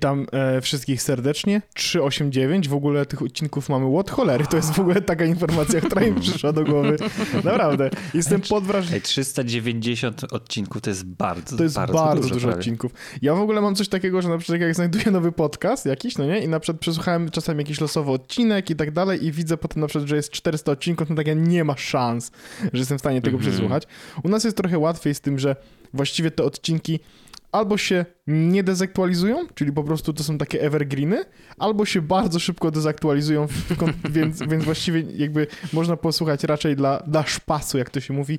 Witam 0.00 0.26
e, 0.32 0.60
wszystkich 0.60 1.02
serdecznie. 1.02 1.62
389, 1.74 2.68
w 2.68 2.74
ogóle 2.74 3.06
tych 3.06 3.22
odcinków 3.22 3.68
mamy 3.68 3.86
łot 3.86 4.10
cholery. 4.10 4.46
To 4.46 4.56
jest 4.56 4.72
w 4.72 4.80
ogóle 4.80 5.02
taka 5.02 5.24
informacja, 5.24 5.80
która 5.80 6.06
mi 6.06 6.20
przyszła 6.20 6.52
do 6.52 6.64
głowy. 6.64 6.96
Naprawdę. 7.44 7.90
Jestem 8.14 8.40
pod 8.40 8.64
wrażeniem. 8.64 8.94
Ej, 8.94 9.02
390 9.02 10.24
odcinków 10.32 10.82
to 10.82 10.90
jest 10.90 11.04
bardzo, 11.04 11.56
To 11.56 11.62
jest 11.62 11.74
bardzo, 11.74 11.94
bardzo, 11.94 12.22
dużo, 12.22 12.34
dużo 12.34 12.48
odcinków. 12.48 12.92
Ja 13.22 13.34
w 13.34 13.40
ogóle 13.40 13.60
mam 13.60 13.74
coś 13.74 13.88
takiego, 13.88 14.22
że 14.22 14.28
na 14.28 14.38
przykład 14.38 14.60
jak 14.60 14.74
znajduję 14.74 15.10
nowy 15.10 15.32
podcast 15.32 15.86
jakiś, 15.86 16.18
no 16.18 16.26
nie, 16.26 16.40
i 16.40 16.48
na 16.48 16.60
przykład 16.60 16.80
przesłuchałem 16.80 17.30
czasem 17.30 17.58
jakiś 17.58 17.80
losowy 17.80 18.10
odcinek 18.10 18.70
i 18.70 18.76
tak 18.76 18.90
dalej 18.90 19.24
i 19.26 19.32
widzę 19.32 19.56
potem 19.56 19.80
na 19.80 19.86
przykład, 19.86 20.08
że 20.08 20.16
jest 20.16 20.30
400 20.30 20.72
odcinków, 20.72 21.10
no 21.10 21.16
tak 21.16 21.26
ja 21.26 21.34
nie 21.34 21.64
ma 21.64 21.76
szans, 21.76 22.30
że 22.72 22.78
jestem 22.78 22.98
w 22.98 23.00
stanie 23.00 23.22
tego 23.22 23.36
Mhm. 23.36 23.52
przesłuchać. 23.52 23.86
U 24.24 24.28
nas 24.28 24.44
jest 24.44 24.56
trochę 24.56 24.78
łatwiej 24.78 25.14
z 25.14 25.20
tym, 25.20 25.38
że 25.38 25.56
właściwie 25.94 26.30
te 26.30 26.44
odcinki 26.44 27.00
albo 27.52 27.76
się 27.76 28.04
nie 28.26 28.62
dezaktualizują, 28.62 29.46
czyli 29.54 29.72
po 29.72 29.84
prostu 29.84 30.12
to 30.12 30.24
są 30.24 30.38
takie 30.38 30.62
evergreeny, 30.62 31.24
albo 31.58 31.84
się 31.84 32.02
bardzo 32.02 32.38
szybko 32.38 32.70
dezaktualizują, 32.70 33.46
więc, 34.10 34.42
więc 34.42 34.64
właściwie 34.64 35.00
jakby 35.00 35.46
można 35.72 35.96
posłuchać 35.96 36.44
raczej 36.44 36.76
dla, 36.76 37.02
dla 37.06 37.26
szpasu, 37.26 37.78
jak 37.78 37.90
to 37.90 38.00
się 38.00 38.14
mówi, 38.14 38.38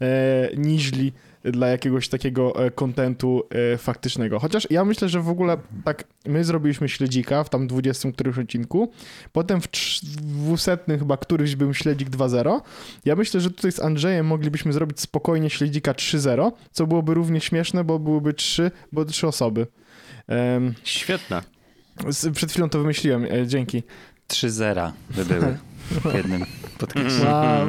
e, 0.00 0.50
niźli 0.56 1.12
dla 1.44 1.68
jakiegoś 1.68 2.08
takiego 2.08 2.64
e, 2.66 2.70
kontentu 2.70 3.42
e, 3.74 3.78
faktycznego. 3.78 4.38
Chociaż 4.38 4.66
ja 4.70 4.84
myślę, 4.84 5.08
że 5.08 5.20
w 5.20 5.28
ogóle 5.28 5.56
tak, 5.84 6.04
my 6.26 6.44
zrobiliśmy 6.44 6.88
śledzika 6.88 7.44
w 7.44 7.48
tam 7.50 7.66
20 7.66 8.12
którymś 8.12 8.38
odcinku, 8.38 8.92
potem 9.32 9.60
w 9.60 9.68
trz- 9.68 10.04
w 10.04 10.16
200 10.16 10.78
chyba 10.98 11.16
któryś 11.16 11.56
był 11.56 11.74
śledzik 11.74 12.10
2.0. 12.10 12.60
Ja 13.04 13.16
myślę, 13.16 13.40
że 13.40 13.50
tutaj 13.50 13.72
z 13.72 13.80
Andrzejem 13.80 14.26
moglibyśmy 14.26 14.72
zrobić 14.72 15.00
spokojnie 15.00 15.50
śledzika 15.50 15.92
3.0, 15.92 16.52
co 16.72 16.86
byłoby 16.86 17.14
równie 17.14 17.40
śmieszne, 17.40 17.84
bo 17.84 17.98
byłyby 17.98 18.34
trzy, 18.34 18.70
bo 18.92 19.04
trzy 19.04 19.26
osoby. 19.28 19.66
Em, 20.28 20.74
Świetne. 20.84 21.42
przed 22.34 22.50
chwilą 22.52 22.68
to 22.68 22.78
wymyśliłem, 22.78 23.24
e, 23.24 23.46
dzięki. 23.46 23.82
3 24.26 24.50
zera 24.50 24.92
by 25.10 25.24
były 25.24 25.58
w 26.00 26.14
jednym 26.14 26.44
podcaście. 26.78 27.26
Wow. 27.26 27.68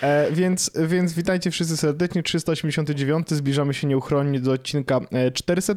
E, 0.00 0.32
więc, 0.32 0.70
więc 0.88 1.12
witajcie 1.12 1.50
wszyscy 1.50 1.76
serdecznie. 1.76 2.22
389. 2.22 3.30
Zbliżamy 3.30 3.74
się 3.74 3.86
nieuchronnie 3.86 4.40
do 4.40 4.52
odcinka 4.52 5.00
e, 5.12 5.30
400 5.30 5.74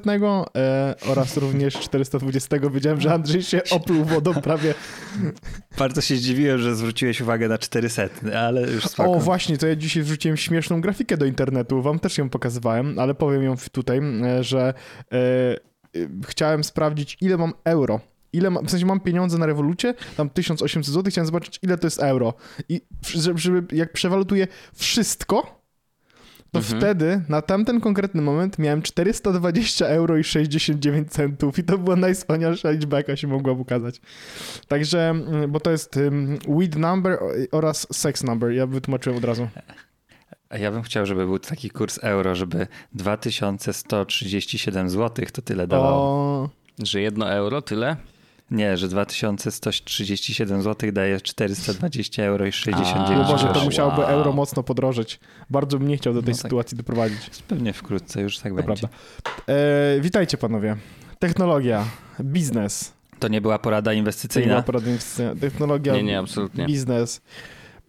e, 0.55 0.95
oraz 1.07 1.37
również 1.37 1.73
420. 1.73 2.57
Wiedziałem, 2.73 3.01
że 3.01 3.13
Andrzej 3.13 3.43
się 3.43 3.61
opluł 3.71 4.05
wodą 4.05 4.33
prawie. 4.33 4.73
Bardzo 5.77 6.01
się 6.01 6.15
zdziwiłem, 6.15 6.57
że 6.57 6.75
zwróciłeś 6.75 7.21
uwagę 7.21 7.47
na 7.47 7.57
400, 7.57 8.09
ale 8.39 8.61
już 8.61 8.85
spoko. 8.85 9.11
O, 9.11 9.19
właśnie, 9.19 9.57
to 9.57 9.67
ja 9.67 9.75
dzisiaj 9.75 10.03
wrzuciłem 10.03 10.37
śmieszną 10.37 10.81
grafikę 10.81 11.17
do 11.17 11.25
internetu. 11.25 11.81
Wam 11.81 11.99
też 11.99 12.17
ją 12.17 12.29
pokazywałem, 12.29 12.99
ale 12.99 13.15
powiem 13.15 13.43
ją 13.43 13.55
tutaj, 13.71 13.97
e, 13.97 14.43
że 14.43 14.73
e, 15.11 15.15
e, 15.15 15.57
chciałem 16.27 16.63
sprawdzić, 16.63 17.17
ile 17.21 17.37
mam 17.37 17.53
euro. 17.63 17.99
Ile 18.33 18.49
mam, 18.49 18.65
w 18.65 18.71
sensie 18.71 18.85
mam 18.85 18.99
pieniądze 18.99 19.37
na 19.37 19.45
rewolucie, 19.45 19.93
tam 20.17 20.29
1800 20.29 20.93
zł, 20.93 21.11
chciałem 21.11 21.25
zobaczyć, 21.25 21.59
ile 21.63 21.77
to 21.77 21.87
jest 21.87 21.99
euro. 21.99 22.33
I 22.69 22.81
żeby, 23.15 23.39
żeby 23.39 23.75
jak 23.75 23.93
przewalutuję 23.93 24.47
wszystko, 24.75 25.59
to 26.51 26.59
Mhm. 26.59 26.79
wtedy 26.81 27.21
na 27.29 27.41
tamten 27.41 27.79
konkretny 27.81 28.21
moment 28.21 28.59
miałem 28.59 28.81
420 28.81 29.85
euro 29.87 30.17
i 30.17 30.23
69 30.23 31.11
centów 31.11 31.59
i 31.59 31.63
to 31.63 31.77
była 31.77 31.95
najwspanialsza 31.95 32.71
liczba, 32.71 32.97
jaka 32.97 33.15
się 33.15 33.27
mogła 33.27 33.53
ukazać. 33.53 34.01
Także, 34.67 35.09
mm, 35.09 35.51
bo 35.51 35.59
to 35.59 35.71
jest 35.71 35.97
um, 35.97 36.37
weed 36.47 36.75
number 36.75 37.19
oraz 37.51 37.87
sex 37.91 38.23
number, 38.23 38.51
ja 38.51 38.67
wytłumaczyłem 38.67 39.17
od 39.17 39.23
razu. 39.25 39.47
A 40.49 40.57
ja 40.57 40.71
bym 40.71 40.81
chciał, 40.81 41.05
żeby 41.05 41.25
był 41.25 41.39
taki 41.39 41.69
kurs 41.69 41.99
euro, 42.01 42.35
żeby 42.35 42.67
2137 42.93 44.89
zł 44.89 45.25
to 45.33 45.41
tyle 45.41 45.67
dawało. 45.67 45.97
O, 46.01 46.49
Że 46.83 47.01
jedno 47.01 47.31
euro, 47.31 47.61
tyle? 47.61 47.95
Nie, 48.51 48.77
że 48.77 48.87
2137 48.87 50.61
zł 50.61 50.91
daje 50.91 51.21
420 51.21 52.23
euro 52.23 52.45
i 52.45 52.51
69 52.51 53.09
no 53.21 53.27
Boże, 53.33 53.47
to 53.53 53.63
musiałoby 53.65 54.01
wow. 54.01 54.09
euro 54.09 54.33
mocno 54.33 54.63
podrożyć. 54.63 55.19
Bardzo 55.49 55.77
bym 55.79 55.87
nie 55.87 55.97
chciał 55.97 56.13
do 56.13 56.21
tej 56.21 56.31
No 56.31 56.37
tak. 56.37 56.41
sytuacji 56.41 56.77
doprowadzić. 56.77 57.29
Pewnie 57.47 57.73
wkrótce 57.73 58.21
już 58.21 58.37
tak 58.39 58.51
To 58.51 58.55
będzie. 58.63 58.65
prawda. 58.65 58.97
E, 59.47 59.99
witajcie 60.01 60.37
panowie. 60.37 60.77
Technologia, 61.19 61.85
biznes. 62.21 62.93
To 63.19 63.27
nie 63.27 63.41
była 63.41 63.59
porada 63.59 63.91
To 63.91 63.93
nie 63.93 63.95
była 63.95 63.99
inwestycyjna. 63.99 64.61
porada 64.61 64.87
inwestycyjna. 64.87 65.35
Technologia, 65.35 65.93
Nie, 65.93 66.03
nie, 66.03 66.19
absolutnie. 66.19 66.65
biznes, 66.65 67.21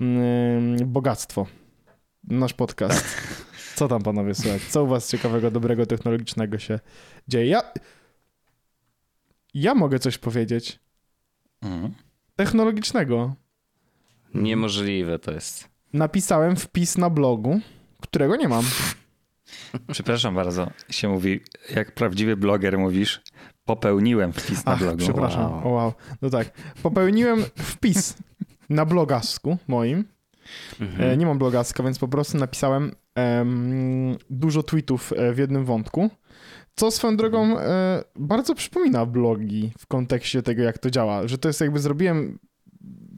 mm, 0.00 0.76
bogactwo. 0.86 1.46
Nasz 2.28 2.52
podcast. 2.54 3.04
Co 3.76 3.88
tam 3.88 4.02
panowie 4.02 4.34
słuchać? 4.34 4.62
Co 4.62 4.84
u 4.84 4.86
was 4.86 5.10
ciekawego, 5.10 5.50
dobrego, 5.50 5.86
technologicznego 5.86 6.58
się 6.58 6.80
dzieje? 7.28 7.46
Ja, 7.46 7.62
ja 9.54 9.74
mogę 9.74 9.98
coś 9.98 10.18
powiedzieć. 10.18 10.78
Mhm. 11.62 11.94
Technologicznego. 12.36 13.34
Niemożliwe 14.34 15.18
to 15.18 15.32
jest. 15.32 15.68
Napisałem 15.92 16.56
wpis 16.56 16.98
na 16.98 17.10
blogu, 17.10 17.60
którego 18.00 18.36
nie 18.36 18.48
mam. 18.48 18.64
Przepraszam 19.92 20.34
bardzo, 20.34 20.70
się 20.90 21.08
mówi, 21.08 21.40
jak 21.74 21.94
prawdziwy 21.94 22.36
bloger 22.36 22.78
mówisz, 22.78 23.22
popełniłem 23.64 24.32
wpis 24.32 24.64
na 24.64 24.72
Ach, 24.72 24.78
blogu. 24.78 24.98
przepraszam. 24.98 25.52
Wow. 25.52 25.72
Wow. 25.72 25.92
No 26.22 26.30
tak. 26.30 26.50
Popełniłem 26.82 27.44
wpis 27.58 28.16
na 28.68 28.84
blogasku 28.84 29.58
moim. 29.68 30.04
Mhm. 30.80 31.10
E, 31.10 31.16
nie 31.16 31.26
mam 31.26 31.38
blogaska, 31.38 31.82
więc 31.82 31.98
po 31.98 32.08
prostu 32.08 32.38
napisałem 32.38 32.92
em, 33.14 34.16
dużo 34.30 34.62
tweetów 34.62 35.12
e, 35.12 35.32
w 35.32 35.38
jednym 35.38 35.64
wątku. 35.64 36.10
Co 36.80 36.90
swoją 36.90 37.16
drogą 37.16 37.58
e, 37.58 38.02
bardzo 38.16 38.54
przypomina 38.54 39.06
blogi 39.06 39.72
w 39.78 39.86
kontekście 39.86 40.42
tego, 40.42 40.62
jak 40.62 40.78
to 40.78 40.90
działa. 40.90 41.28
Że 41.28 41.38
to 41.38 41.48
jest 41.48 41.60
jakby 41.60 41.78
zrobiłem. 41.78 42.38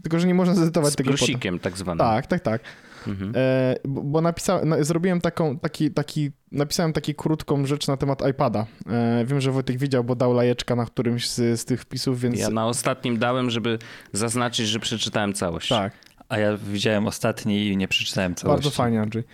Tylko, 0.02 0.18
że 0.18 0.26
nie 0.26 0.34
można 0.34 0.54
zedytować 0.54 0.92
Z 0.92 0.96
tego 0.96 1.10
potem. 1.10 1.18
plusikiem 1.26 1.58
tak 1.58 1.76
zwanym. 1.76 1.98
Tak, 1.98 2.26
tak, 2.26 2.40
tak. 2.40 2.60
Mhm. 3.06 3.32
E, 3.36 3.76
bo 3.88 4.02
bo 4.02 4.20
napisałem, 4.20 4.68
na, 4.68 4.84
zrobiłem 4.84 5.20
taką, 5.20 5.58
taki, 5.58 5.90
taki, 5.90 6.30
napisałem 6.52 6.92
taką 6.92 7.12
krótką 7.16 7.66
rzecz 7.66 7.88
na 7.88 7.96
temat 7.96 8.28
iPada. 8.30 8.66
E, 8.90 9.24
wiem, 9.26 9.40
że 9.40 9.52
Wojtek 9.52 9.78
widział, 9.78 10.04
bo 10.04 10.14
dał 10.14 10.32
lajeczka 10.32 10.76
na 10.76 10.86
którymś 10.86 11.30
z, 11.30 11.60
z 11.60 11.64
tych 11.64 11.80
wpisów, 11.80 12.20
więc 12.20 12.38
Ja 12.38 12.50
na 12.50 12.66
ostatnim 12.66 13.18
dałem, 13.18 13.50
żeby 13.50 13.78
zaznaczyć, 14.12 14.68
że 14.68 14.80
przeczytałem 14.80 15.32
całość. 15.32 15.68
tak, 15.68 15.92
A 16.28 16.38
ja 16.38 16.56
widziałem 16.56 17.06
ostatni 17.06 17.66
i 17.66 17.76
nie 17.76 17.88
przeczytałem 17.88 18.34
całości. 18.34 18.62
bardzo 18.64 18.76
fajnie, 18.76 19.00
Andrzej. 19.00 19.24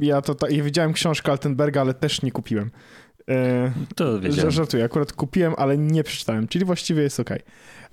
Ja 0.00 0.22
to, 0.22 0.34
ta, 0.34 0.50
ja 0.50 0.64
widziałem 0.64 0.92
książkę 0.92 1.32
Altenberga, 1.32 1.80
ale 1.80 1.94
też 1.94 2.22
nie 2.22 2.32
kupiłem. 2.32 2.70
E, 3.30 3.72
To 3.96 4.20
wiedziałem. 4.20 4.50
żartuję, 4.50 4.84
akurat 4.84 5.12
kupiłem, 5.12 5.54
ale 5.56 5.78
nie 5.78 6.04
przeczytałem, 6.04 6.48
czyli 6.48 6.64
właściwie 6.64 7.02
jest 7.02 7.20
ok. 7.20 7.30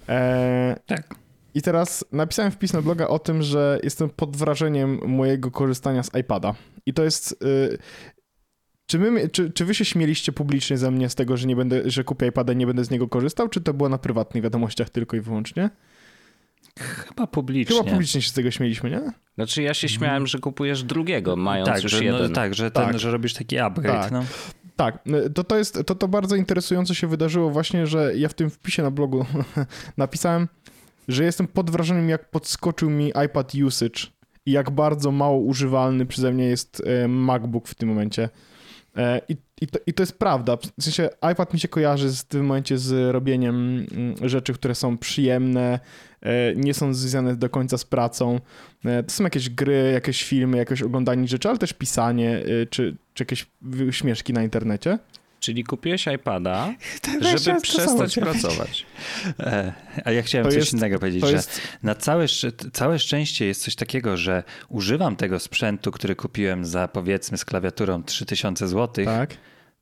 E, 0.09 0.79
Tak. 0.85 1.15
I 1.53 1.61
teraz 1.61 2.05
napisałem 2.11 2.51
wpis 2.51 2.73
na 2.73 2.81
bloga 2.81 3.07
o 3.07 3.19
tym, 3.19 3.41
że 3.41 3.79
jestem 3.83 4.09
pod 4.09 4.37
wrażeniem 4.37 4.99
mojego 5.07 5.51
korzystania 5.51 6.03
z 6.03 6.15
iPada. 6.19 6.53
I 6.85 6.93
to 6.93 7.03
jest. 7.03 7.43
y, 7.43 7.77
czy, 8.85 8.99
my, 8.99 9.29
czy, 9.29 9.51
czy 9.51 9.65
wy 9.65 9.75
się 9.75 9.85
śmieliście 9.85 10.31
publicznie 10.31 10.77
ze 10.77 10.91
mnie 10.91 11.09
z 11.09 11.15
tego, 11.15 11.37
że 11.37 11.47
nie 11.47 11.55
będę, 11.55 11.89
że 11.89 12.03
kupię 12.03 12.27
iPada 12.27 12.53
i 12.53 12.55
nie 12.55 12.67
będę 12.67 12.85
z 12.85 12.89
niego 12.91 13.07
korzystał, 13.07 13.49
czy 13.49 13.61
to 13.61 13.73
było 13.73 13.89
na 13.89 13.97
prywatnych 13.97 14.43
wiadomościach 14.43 14.89
tylko 14.89 15.17
i 15.17 15.21
wyłącznie? 15.21 15.69
Chyba 16.79 17.27
publicznie. 17.27 17.77
Chyba 17.77 17.89
publicznie 17.89 18.21
się 18.21 18.29
z 18.29 18.33
tego 18.33 18.51
śmieliśmy, 18.51 18.89
nie? 18.89 19.01
Znaczy 19.35 19.61
ja 19.61 19.73
się 19.73 19.89
śmiałem, 19.89 20.27
że 20.27 20.39
kupujesz 20.39 20.83
drugiego, 20.83 21.35
mając 21.35 21.69
tak, 21.69 21.83
już 21.83 21.91
że, 21.91 22.03
jeden. 22.03 22.21
no, 22.21 22.29
tak, 22.29 22.53
że, 22.53 22.71
ten, 22.71 22.85
Tak. 22.85 22.99
że 22.99 23.11
robisz 23.11 23.33
taki 23.33 23.59
upgrade. 23.59 24.01
Tak. 24.01 24.11
No. 24.11 24.23
Tak, 24.75 25.03
to, 25.35 25.43
to 25.43 25.57
jest, 25.57 25.83
to, 25.85 25.95
to 25.95 26.07
bardzo 26.07 26.35
interesująco 26.35 26.93
się 26.93 27.07
wydarzyło 27.07 27.49
właśnie, 27.49 27.87
że 27.87 28.17
ja 28.17 28.29
w 28.29 28.33
tym 28.33 28.49
wpisie 28.49 28.83
na 28.83 28.91
blogu 28.91 29.25
napisałem, 29.97 30.47
że 31.07 31.23
jestem 31.23 31.47
pod 31.47 31.71
wrażeniem, 31.71 32.09
jak 32.09 32.29
podskoczył 32.29 32.89
mi 32.89 33.11
iPad 33.25 33.55
usage 33.55 34.07
i 34.45 34.51
jak 34.51 34.69
bardzo 34.71 35.11
mało 35.11 35.37
używalny 35.37 36.05
przeze 36.05 36.31
mnie 36.31 36.45
jest 36.45 36.83
e, 36.85 37.07
MacBook 37.07 37.67
w 37.67 37.75
tym 37.75 37.89
momencie. 37.89 38.29
E, 38.97 39.21
I, 39.29 39.35
i, 39.61 39.67
to, 39.67 39.79
I 39.87 39.93
to 39.93 40.03
jest 40.03 40.19
prawda. 40.19 40.57
W 40.57 40.83
sensie 40.83 41.09
iPad 41.31 41.53
mi 41.53 41.59
się 41.59 41.67
kojarzy 41.67 42.09
z, 42.09 42.21
w 42.21 42.25
tym 42.25 42.45
momencie 42.45 42.77
z 42.77 43.11
robieniem 43.13 43.85
mm, 43.91 44.29
rzeczy, 44.29 44.53
które 44.53 44.75
są 44.75 44.97
przyjemne, 44.97 45.79
nie 46.55 46.73
są 46.73 46.93
związane 46.93 47.35
do 47.35 47.49
końca 47.49 47.77
z 47.77 47.85
pracą. 47.85 48.39
E, 48.85 49.03
To 49.03 49.11
są 49.11 49.23
jakieś 49.23 49.49
gry, 49.49 49.91
jakieś 49.93 50.23
filmy, 50.23 50.57
jakieś 50.57 50.81
oglądanie 50.81 51.27
rzeczy, 51.27 51.49
ale 51.49 51.57
też 51.57 51.73
pisanie, 51.73 52.37
e, 52.61 52.65
czy, 52.65 52.95
czy 53.13 53.21
jakieś 53.23 53.45
śmieszki 53.91 54.33
na 54.33 54.43
internecie. 54.43 54.99
Czyli 55.39 55.63
kupiłeś 55.63 56.07
iPada, 56.07 56.73
żeby 57.37 57.61
przestać 57.61 58.15
pracować. 58.15 58.85
E, 59.39 59.73
a 60.05 60.11
ja 60.11 60.21
chciałem 60.21 60.45
To 60.45 60.51
coś 60.51 60.59
jest- 60.59 60.73
innego 60.73 60.99
powiedzieć, 60.99 61.25
że 61.25 61.31
jest 61.31 61.61
na 61.83 61.95
całe, 61.95 62.25
całe 62.73 62.99
szczęście 62.99 63.45
jest 63.45 63.63
coś 63.63 63.75
takiego, 63.75 64.17
że 64.17 64.43
używam 64.69 65.15
tego 65.15 65.39
sprzętu, 65.39 65.91
który 65.91 66.15
kupiłem 66.15 66.65
za 66.65 66.87
powiedzmy 66.87 67.37
z 67.37 67.45
klawiaturą 67.45 68.03
3000 68.03 68.67
zł, 68.67 69.05
tak. 69.05 69.29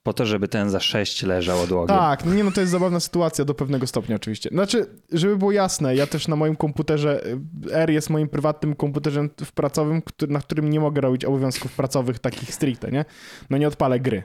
Po 0.10 0.14
to, 0.14 0.26
żeby 0.26 0.48
ten 0.48 0.70
za 0.70 0.80
6 0.80 1.24
leżał 1.24 1.62
odłogiem. 1.62 1.98
Tak, 1.98 2.26
no 2.26 2.34
nie 2.34 2.44
no 2.44 2.52
to 2.52 2.62
jest 2.62 2.72
zabawna 2.72 3.00
sytuacja 3.00 3.46
do 3.46 3.54
pewnego 3.54 3.88
stopnia 3.88 4.16
oczywiście. 4.16 4.50
Znaczy, 4.50 4.86
żeby 5.12 5.38
było 5.38 5.52
jasne, 5.52 5.96
ja 5.96 6.08
też 6.08 6.28
na 6.28 6.36
moim 6.36 6.56
komputerze, 6.56 7.26
y, 7.26 7.74
R 7.74 7.90
jest 7.90 8.10
moim 8.10 8.30
prywatnym 8.30 8.76
komputerem 8.76 9.30
w 9.46 9.52
pracowym, 9.52 10.02
który, 10.02 10.32
na 10.34 10.40
którym 10.40 10.70
nie 10.70 10.80
mogę 10.80 11.02
robić 11.02 11.26
obowiązków 11.26 11.72
pracowych 11.76 12.20
takich 12.20 12.54
stricte, 12.54 12.92
nie? 12.92 13.06
No 13.50 13.58
nie 13.58 13.68
odpalę 13.68 14.00
gry. 14.00 14.24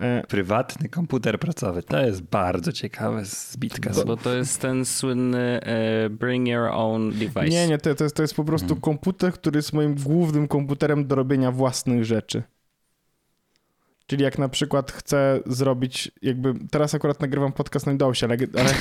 E, 0.00 0.22
Prywatny 0.28 0.88
komputer 0.88 1.38
pracowy. 1.40 1.82
To 1.82 2.00
jest 2.00 2.22
bardzo 2.22 2.72
ciekawe 2.72 3.24
zbitka. 3.24 3.90
Bo 4.06 4.16
to 4.16 4.34
jest 4.34 4.60
ten 4.60 4.84
słynny 4.84 5.60
e, 5.62 6.10
bring 6.10 6.48
your 6.48 6.68
own 6.72 7.10
device. 7.10 7.48
Nie, 7.48 7.68
nie, 7.68 7.78
to, 7.78 7.94
to, 7.94 8.04
jest, 8.04 8.16
to 8.16 8.22
jest 8.22 8.34
po 8.34 8.44
prostu 8.44 8.64
Mhm. 8.64 8.80
komputer, 8.80 9.32
który 9.32 9.58
jest 9.58 9.72
moim 9.72 9.94
głównym 9.94 10.48
komputerem 10.48 11.06
do 11.06 11.14
robienia 11.14 11.52
własnych 11.52 12.04
rzeczy. 12.04 12.42
Czyli 14.08 14.24
jak 14.24 14.38
na 14.38 14.48
przykład 14.48 14.92
chcę 14.92 15.40
zrobić, 15.46 16.10
jakby 16.22 16.54
teraz 16.70 16.94
akurat 16.94 17.20
nagrywam 17.20 17.52
podcast 17.52 17.86
na 17.86 17.92
Windowsie, 17.92 18.26
ale, 18.26 18.36
ale, 18.58 18.74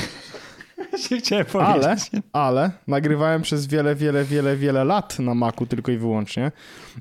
chciałem 1.20 1.46
ale, 1.54 1.74
powiedzieć. 1.74 2.12
ale 2.34 2.72
nagrywałem 2.88 3.42
przez 3.42 3.68
wiele, 3.68 3.96
wiele, 3.96 4.24
wiele, 4.26 4.58
wiele 4.58 4.84
lat 4.84 5.20
na 5.20 5.36
Macu 5.36 5.66
tylko 5.66 5.92
i 5.92 5.98
wyłącznie. 5.98 6.52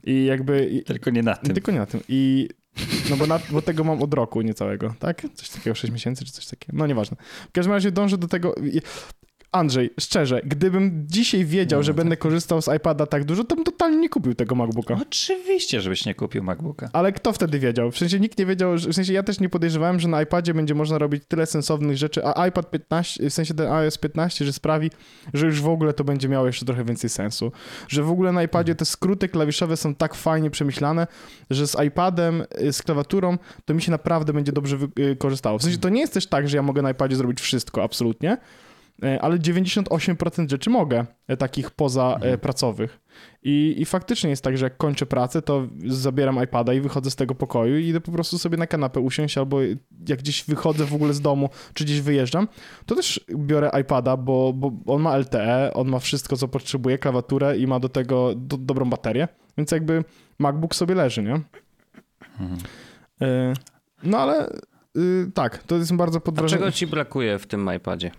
I 0.04 0.24
jakby... 0.24 0.82
Tylko 0.86 1.10
nie 1.10 1.22
na 1.22 1.34
tym. 1.34 1.54
Tylko 1.54 1.72
nie 1.72 1.78
na 1.78 1.86
tym. 1.86 2.00
I 2.08 2.48
no 3.10 3.16
bo, 3.16 3.26
na, 3.26 3.40
bo 3.50 3.62
tego 3.62 3.84
mam 3.84 4.02
od 4.02 4.14
roku 4.14 4.42
niecałego, 4.42 4.94
tak? 4.98 5.22
Coś 5.34 5.48
takiego, 5.48 5.74
6 5.74 5.92
miesięcy 5.92 6.24
czy 6.24 6.32
coś 6.32 6.46
takiego. 6.46 6.78
No 6.78 6.86
nieważne. 6.86 7.16
W 7.48 7.52
każdym 7.52 7.72
razie 7.72 7.92
dążę 7.92 8.18
do 8.18 8.28
tego. 8.28 8.54
Andrzej, 9.56 9.90
szczerze, 10.00 10.40
gdybym 10.44 11.04
dzisiaj 11.06 11.44
wiedział, 11.44 11.78
No, 11.78 11.82
że 11.82 11.92
tak. 11.92 11.96
będę 11.96 12.16
korzystał 12.16 12.62
z 12.62 12.68
iPada 12.76 13.06
tak 13.06 13.24
dużo, 13.24 13.44
to 13.44 13.54
bym 13.56 13.64
totalnie 13.64 13.96
nie 13.96 14.08
kupił 14.08 14.34
tego 14.34 14.54
MacBooka. 14.54 14.98
Oczywiście, 15.02 15.80
żebyś 15.80 16.06
nie 16.06 16.14
kupił 16.14 16.42
MacBooka. 16.42 16.88
Ale 16.92 17.12
kto 17.12 17.32
wtedy 17.32 17.58
wiedział? 17.58 17.90
W 17.90 17.98
sensie 17.98 18.20
nikt 18.20 18.38
nie 18.38 18.46
wiedział, 18.46 18.78
że- 18.78 18.88
w 18.90 18.94
sensie 18.94 19.12
ja 19.12 19.22
też 19.22 19.40
nie 19.40 19.48
podejrzewałem, 19.48 20.00
że 20.00 20.08
na 20.08 20.22
iPadzie 20.22 20.54
będzie 20.54 20.74
można 20.74 20.98
robić 20.98 21.22
tyle 21.28 21.46
sensownych 21.46 21.96
rzeczy, 21.96 22.20
a 22.24 22.46
iPad 22.46 22.70
15, 22.70 23.30
w 23.30 23.32
sensie 23.32 23.54
ten 23.54 23.72
iOS 23.72 23.98
15, 23.98 24.44
że 24.44 24.52
sprawi, 24.52 24.90
że 25.34 25.46
już 25.46 25.60
w 25.60 25.68
ogóle 25.68 25.92
to 25.92 26.04
będzie 26.04 26.28
miało 26.28 26.46
jeszcze 26.46 26.64
trochę 26.66 26.84
więcej 26.84 27.10
sensu. 27.10 27.52
Że 27.88 28.02
w 28.02 28.10
ogóle 28.10 28.32
na 28.32 28.42
iPadzie 28.42 28.74
te 28.74 28.84
skróty 28.84 29.28
klawiszowe 29.28 29.76
są 29.76 29.94
tak 29.94 30.14
fajnie 30.14 30.50
przemyślane, 30.50 31.06
że 31.50 31.66
z 31.66 31.76
iPadem, 31.86 32.42
y, 32.62 32.72
z 32.72 32.82
klawiaturą, 32.82 33.38
to 33.64 33.74
mi 33.74 33.82
się 33.82 33.90
naprawdę 33.90 34.32
będzie 34.32 34.52
dobrze 34.52 34.78
y, 34.98 35.16
korzystało. 35.16 35.58
W 35.58 35.62
sensie 35.62 35.78
to 35.78 35.88
nie 35.88 36.00
jest 36.00 36.14
też 36.14 36.26
tak, 36.26 36.48
że 36.48 36.56
ja 36.56 36.62
mogę 36.62 36.82
na 36.82 36.90
iPadzie 36.90 37.16
zrobić 37.16 37.40
wszystko, 37.40 37.82
absolutnie, 37.82 38.36
ale 39.20 39.38
98% 39.38 40.50
rzeczy 40.50 40.70
mogę, 40.70 41.06
y, 41.30 41.36
takich 41.36 41.70
poza 41.70 42.14
Mhm. 42.14 42.34
y, 42.34 42.38
pracowych. 42.38 43.00
I, 43.42 43.74
I 43.78 43.84
faktycznie 43.84 44.30
jest 44.30 44.44
tak, 44.44 44.58
że 44.58 44.66
jak 44.66 44.76
kończę 44.76 45.06
pracę, 45.06 45.42
to 45.42 45.66
zabieram 45.86 46.42
iPada 46.44 46.72
i 46.74 46.80
wychodzę 46.80 47.10
z 47.10 47.16
tego 47.16 47.34
pokoju 47.34 47.78
i 47.78 47.86
idę 47.88 48.00
po 48.00 48.12
prostu 48.12 48.38
sobie 48.38 48.56
na 48.56 48.66
kanapę 48.66 49.00
usiąść, 49.00 49.38
albo 49.38 49.60
jak 50.08 50.18
gdzieś 50.18 50.44
wychodzę 50.44 50.84
w 50.84 50.94
ogóle 50.94 51.14
z 51.14 51.20
domu, 51.20 51.48
czy 51.74 51.84
gdzieś 51.84 52.00
wyjeżdżam, 52.00 52.48
to 52.86 52.94
też 52.94 53.20
biorę 53.36 53.70
iPada, 53.80 54.16
bo, 54.16 54.52
bo 54.52 54.72
on 54.94 55.02
ma 55.02 55.16
LTE, 55.18 55.70
on 55.74 55.88
ma 55.88 55.98
wszystko, 55.98 56.36
co 56.36 56.48
potrzebuje, 56.48 56.98
klawiaturę 56.98 57.58
i 57.58 57.66
ma 57.66 57.80
do 57.80 57.88
tego 57.88 58.34
do, 58.36 58.56
dobrą 58.56 58.90
baterię, 58.90 59.28
więc 59.58 59.70
jakby 59.70 60.04
MacBook 60.38 60.74
sobie 60.74 60.94
leży, 60.94 61.22
nie? 61.22 61.40
Mhm. 62.40 62.58
No 64.02 64.18
ale 64.18 64.50
y, 64.96 65.30
tak, 65.34 65.58
to 65.62 65.76
jest 65.76 65.94
bardzo 65.94 66.18
A 66.18 66.20
podwrażenie. 66.20 66.60
czego 66.60 66.72
ci 66.72 66.86
brakuje 66.86 67.38
w 67.38 67.46
tym 67.46 67.70
iPadzie? 67.76 68.10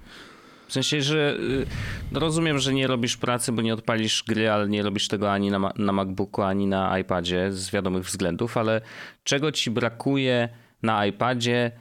W 0.67 0.73
sensie, 0.73 1.01
że 1.01 1.37
y, 1.39 1.65
no 2.11 2.19
rozumiem, 2.19 2.59
że 2.59 2.73
nie 2.73 2.87
robisz 2.87 3.17
pracy, 3.17 3.51
bo 3.51 3.61
nie 3.61 3.73
odpalisz 3.73 4.23
gry, 4.27 4.49
ale 4.49 4.67
nie 4.69 4.83
robisz 4.83 5.07
tego 5.07 5.31
ani 5.31 5.51
na, 5.51 5.71
na 5.77 5.91
MacBooku, 5.93 6.41
ani 6.41 6.67
na 6.67 6.99
iPadzie 6.99 7.51
z 7.51 7.69
wiadomych 7.71 8.03
względów, 8.03 8.57
ale 8.57 8.81
czego 9.23 9.51
ci 9.51 9.71
brakuje 9.71 10.49
na 10.83 11.05
iPadzie 11.05 11.71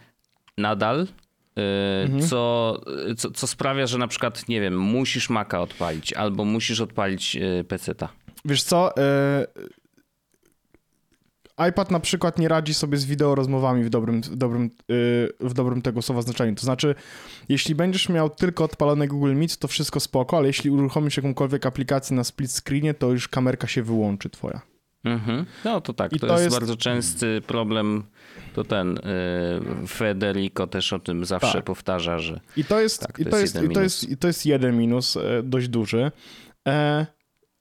nadal, 0.59 1.01
y, 1.03 1.63
Mhm. 2.05 2.23
co, 2.29 2.81
y, 3.11 3.15
co, 3.15 3.31
co 3.31 3.47
sprawia, 3.47 3.87
że 3.87 3.99
na 3.99 4.09
przykład, 4.09 4.49
nie 4.49 4.61
wiem, 4.61 4.77
musisz 4.81 5.31
Maca 5.31 5.61
odpalić 5.61 6.13
albo 6.13 6.45
musisz 6.45 6.81
odpalić 6.81 7.37
y, 7.37 7.65
PC-ta? 7.65 8.09
Wiesz 8.45 8.63
co, 8.63 8.91
iPad 11.69 11.91
na 11.91 12.01
przykład 12.01 12.39
nie 12.39 12.49
radzi 12.49 12.75
sobie 12.75 12.99
z 12.99 13.05
wideo 13.05 13.35
rozmowami 13.35 13.85
w 13.85 13.91
dobrym, 13.91 14.21
w 14.23 14.37
dobrym, 14.37 14.65
y, 14.65 15.29
w 15.41 15.55
dobrym 15.55 15.83
tego 15.83 16.03
słowa 16.03 16.23
znaczeniu. 16.23 16.55
To 16.55 16.63
znaczy, 16.63 16.95
jeśli 17.49 17.75
będziesz 17.75 18.09
miał 18.09 18.31
tylko 18.31 18.65
odpalony 18.65 19.09
Google 19.09 19.35
Meet, 19.35 19.57
to 19.57 19.69
wszystko 19.69 20.01
spoko, 20.01 20.37
ale 20.37 20.47
jeśli 20.47 20.71
uruchomisz 20.71 21.17
jakąkolwiek 21.17 21.67
aplikację 21.67 22.17
na 22.17 22.25
split 22.25 22.51
screenie, 22.53 22.95
to 22.95 23.11
już 23.13 23.29
kamerka 23.29 23.67
się 23.67 23.83
wyłączy 23.83 24.31
twoja. 24.31 24.61
Mhm. 25.05 25.47
No 25.65 25.81
to 25.81 25.93
tak, 25.93 26.13
I 26.13 26.21
to, 26.21 26.27
to 26.27 26.33
jest, 26.33 26.45
jest- 26.45 26.57
bardzo 26.57 26.77
częsty 26.77 27.41
problem. 27.47 28.03
To 28.55 28.65
ten 28.65 28.99
y, 28.99 29.87
Federico 29.87 30.67
też 30.67 30.93
o 30.93 30.99
tym 30.99 31.25
zawsze 31.25 31.53
Tak. 31.53 31.65
powtarza, 31.65 32.19
że 32.19 32.41
I 32.57 32.65
to 32.65 32.81
jest, 32.81 33.01
Tak, 33.01 33.17
to 33.17 33.23
i 33.23 33.27
to 33.27 33.39
jest 33.39 33.43
jest, 33.43 33.55
jeden 33.55 33.71
i 33.71 33.75
to 33.75 33.81
jest, 33.83 34.09
i 34.11 34.17
to 34.17 34.27
jest 34.27 34.47
jeden 34.47 34.79
minus 34.79 35.17
e, 35.17 35.43
dość 35.43 35.69
duży. 35.69 36.11
E, 36.69 37.07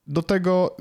do 0.08 0.22
tego 0.24 0.78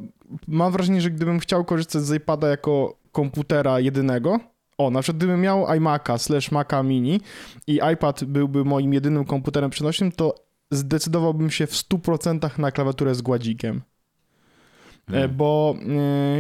mam 0.48 0.72
wrażenie, 0.72 1.00
że 1.00 1.10
gdybym 1.10 1.40
chciał 1.40 1.64
korzystać 1.64 2.02
z 2.02 2.14
iPada 2.14 2.48
jako 2.48 3.03
komputera 3.14 3.80
jedynego, 3.80 4.40
o, 4.78 4.90
na 4.90 5.02
przykład 5.02 5.16
gdybym 5.16 5.40
miał 5.40 5.64
iMac'a 5.66 6.18
slash 6.18 6.52
Maca 6.52 6.82
mini 6.82 7.20
i 7.66 7.80
iPad 7.92 8.24
byłby 8.24 8.64
moim 8.64 8.94
jedynym 8.94 9.24
komputerem 9.24 9.70
przenośnym, 9.70 10.12
to 10.12 10.34
zdecydowałbym 10.70 11.50
się 11.50 11.66
w 11.66 11.72
100% 11.72 12.58
na 12.58 12.70
klawiaturę 12.70 13.14
z 13.14 13.22
gładzikiem. 13.22 13.82
E, 15.12 15.28
Bo 15.28 15.74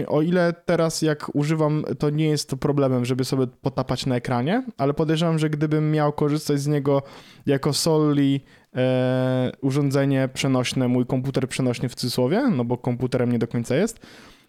y, 0.02 0.06
o 0.08 0.22
ile 0.22 0.52
teraz 0.66 1.02
jak 1.02 1.34
używam, 1.34 1.84
to 1.98 2.10
nie 2.10 2.26
jest 2.28 2.50
to 2.50 2.56
problemem, 2.56 3.04
żeby 3.04 3.24
sobie 3.24 3.46
potapać 3.46 4.06
na 4.06 4.16
ekranie, 4.16 4.64
ale 4.78 4.94
podejrzewam, 4.94 5.38
że 5.38 5.50
gdybym 5.50 5.90
miał 5.90 6.12
korzystać 6.12 6.60
z 6.60 6.66
niego 6.66 7.02
jako 7.46 7.72
solely 7.72 8.40
e, 8.76 9.52
urządzenie 9.60 10.28
przenośne, 10.34 10.88
mój 10.88 11.06
komputer 11.06 11.48
przenośny 11.48 11.88
w 11.88 11.94
cudzysłowie, 11.94 12.42
no 12.56 12.64
bo 12.64 12.78
komputerem 12.78 13.32
nie 13.32 13.38
do 13.38 13.48
końca 13.48 13.76
jest, 13.76 14.00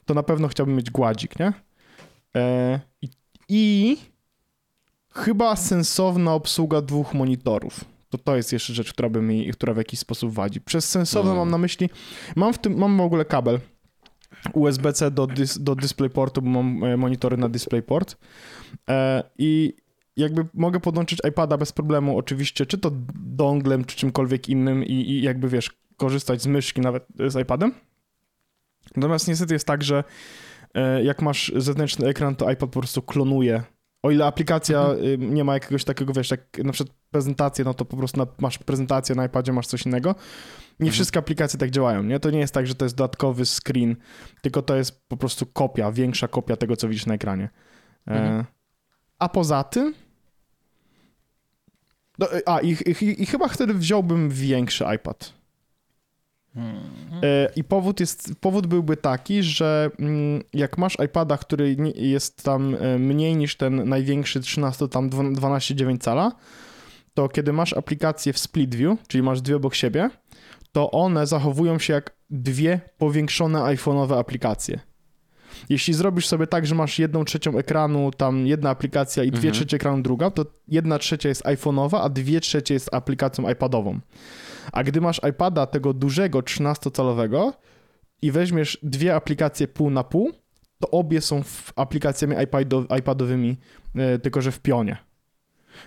to 0.06 0.14
na 0.14 0.24
pewno 0.24 0.48
chciałbym 0.48 0.76
mieć 0.76 0.92
gładzik, 0.92 1.40
nie? 1.40 1.54
E, 2.36 2.80
i, 3.02 3.10
I 3.50 3.98
chyba 5.12 5.56
sensowna 5.56 6.34
obsługa 6.34 6.82
dwóch 6.82 7.14
monitorów. 7.14 7.86
To 8.10 8.18
to 8.18 8.36
jest 8.36 8.54
jeszcze 8.54 8.74
rzecz, 8.74 8.94
która 8.94 9.10
by 9.10 9.22
mi, 9.22 9.52
która 9.52 9.74
w 9.74 9.78
jakiś 9.78 10.00
sposób 10.00 10.34
wadzi. 10.34 10.62
Przez 10.62 10.90
sensowne 10.90 11.32
Mm. 11.32 11.40
mam 11.40 11.52
na 11.52 11.58
myśli, 11.58 11.90
mam 12.36 12.54
w 12.54 12.58
tym, 12.58 12.78
mam 12.78 12.98
w 12.98 13.02
ogóle 13.02 13.26
kabel 13.26 13.60
USB-C 14.54 15.12
do, 15.12 15.28
dys, 15.28 15.64
do 15.64 15.76
DisplayPortu, 15.76 16.42
bo 16.42 16.50
mam 16.50 16.84
e, 16.84 16.98
monitory 16.98 17.38
na 17.38 17.50
DisplayPort 17.50 18.18
e, 18.90 19.24
i 19.38 19.74
jakby 20.18 20.46
mogę 20.54 20.80
podłączyć 20.80 21.20
iPada 21.30 21.58
bez 21.58 21.72
problemu, 21.72 22.18
oczywiście, 22.18 22.66
czy 22.66 22.78
to 22.78 22.92
donglem, 23.16 23.86
czy 23.86 23.96
czymkolwiek 23.96 24.50
innym 24.50 24.84
i, 24.84 24.94
i 24.94 25.22
jakby 25.22 25.50
wiesz, 25.50 25.72
korzystać 25.98 26.42
z 26.42 26.48
myszki 26.48 26.82
nawet 26.82 27.08
z 27.28 27.42
iPadem. 27.42 27.72
Natomiast 28.96 29.28
niestety 29.28 29.54
jest 29.54 29.68
tak, 29.68 29.84
że 29.84 30.04
jak 31.04 31.22
masz 31.22 31.52
zewnętrzny 31.56 32.08
ekran, 32.08 32.36
to 32.36 32.52
iPad 32.52 32.70
po 32.70 32.80
prostu 32.80 33.02
klonuje. 33.02 33.64
O 34.04 34.12
ile 34.12 34.26
aplikacja 34.26 34.90
y, 34.94 35.18
nie 35.18 35.44
ma 35.44 35.54
jakiegoś 35.54 35.84
takiego, 35.84 36.14
wiesz, 36.14 36.32
jak 36.32 36.58
na 36.64 36.72
przykład 36.72 36.98
prezentację, 37.12 37.66
no 37.66 37.74
to 37.74 37.86
po 37.86 37.98
prostu 37.98 38.20
na, 38.20 38.28
masz 38.40 38.58
prezentację 38.58 39.16
na 39.16 39.26
iPadzie, 39.26 39.54
masz 39.54 39.68
coś 39.68 39.86
innego. 39.86 40.16
Nie 40.80 40.92
wszystkie 40.92 41.20
aplikacje 41.20 41.60
tak 41.60 41.70
działają, 41.72 42.04
nie? 42.04 42.20
To 42.20 42.30
nie 42.30 42.40
jest 42.40 42.54
tak, 42.54 42.68
że 42.68 42.76
to 42.76 42.86
jest 42.86 42.96
dodatkowy 42.96 43.44
screen, 43.46 43.96
tylko 44.42 44.62
to 44.62 44.76
jest 44.76 45.08
po 45.08 45.18
prostu 45.18 45.46
kopia, 45.46 45.92
większa 45.92 46.28
kopia 46.28 46.56
tego, 46.56 46.76
co 46.76 46.88
widzisz 46.90 47.06
na 47.06 47.14
ekranie. 47.14 47.50
E, 48.08 48.12
Mhm. 48.12 48.46
a 49.20 49.30
poza 49.30 49.64
tym. 49.64 49.94
No, 52.20 52.34
e, 52.34 52.42
a, 52.46 52.60
i, 52.60 52.70
i, 52.72 53.24
i 53.24 53.26
chyba 53.26 53.48
wtedy 53.48 53.74
wziąłbym 53.74 54.30
większy 54.30 54.86
iPad. 54.96 55.34
E, 57.24 57.50
I 57.56 57.64
powód, 57.64 58.00
jest, 58.00 58.36
powód 58.42 58.68
byłby 58.68 58.98
taki, 58.98 59.44
że 59.44 59.90
mm, 60.00 60.44
jak 60.54 60.78
masz 60.78 60.98
iPada, 61.06 61.38
który 61.38 61.76
jest 61.96 62.44
tam 62.44 62.76
e, 62.80 63.00
mniej 63.00 63.36
niż 63.36 63.58
ten 63.58 63.90
największy 63.90 64.40
13, 64.40 64.88
tam 64.88 65.10
12,9 65.10 66.00
cala, 66.00 66.32
to 67.14 67.30
kiedy 67.30 67.54
masz 67.54 67.74
aplikację 67.74 68.34
w 68.34 68.40
split 68.40 68.76
view, 68.76 69.00
czyli 69.08 69.24
masz 69.24 69.42
dwie 69.42 69.56
obok 69.56 69.76
siebie, 69.76 70.10
to 70.72 70.92
one 70.92 71.28
zachowują 71.28 71.80
się 71.80 71.94
jak 71.94 72.16
dwie 72.30 72.80
powiększone 72.98 73.60
iPhone'owe 73.60 74.20
aplikacje. 74.20 74.80
Jeśli 75.70 75.94
zrobisz 75.94 76.28
sobie 76.28 76.48
tak, 76.48 76.66
że 76.68 76.76
masz 76.76 77.00
jedną 77.00 77.26
trzecią 77.26 77.58
ekranu, 77.58 78.12
tam 78.12 78.48
jedna 78.48 78.70
aplikacja 78.70 79.24
i 79.24 79.32
dwie 79.32 79.38
Mhm. 79.50 79.54
trzecie 79.54 79.78
ekranu 79.78 80.02
druga, 80.04 80.32
to 80.32 80.46
jedna 80.68 81.00
trzecia 81.00 81.30
jest 81.30 81.44
iPhone'owa, 81.44 82.00
a 82.02 82.10
dwie 82.10 82.40
trzecie 82.40 82.74
jest 82.74 82.94
aplikacją 82.94 83.50
iPadową. 83.50 84.00
A 84.72 84.84
gdy 84.84 85.02
masz 85.02 85.22
iPada 85.30 85.66
tego 85.66 85.94
dużego 85.94 86.40
13-calowego 86.40 87.54
i 88.22 88.32
weźmiesz 88.32 88.80
dwie 88.84 89.16
aplikacje 89.16 89.68
pół 89.68 89.90
na 89.90 90.04
pół, 90.04 90.32
to 90.80 90.90
obie 90.92 91.22
są 91.22 91.42
aplikacjami 91.76 92.36
iPado, 92.44 92.86
iPadowymi, 93.00 93.58
e, 93.96 94.20
tylko 94.20 94.42
że 94.42 94.52
w 94.52 94.60
pionie. 94.60 94.98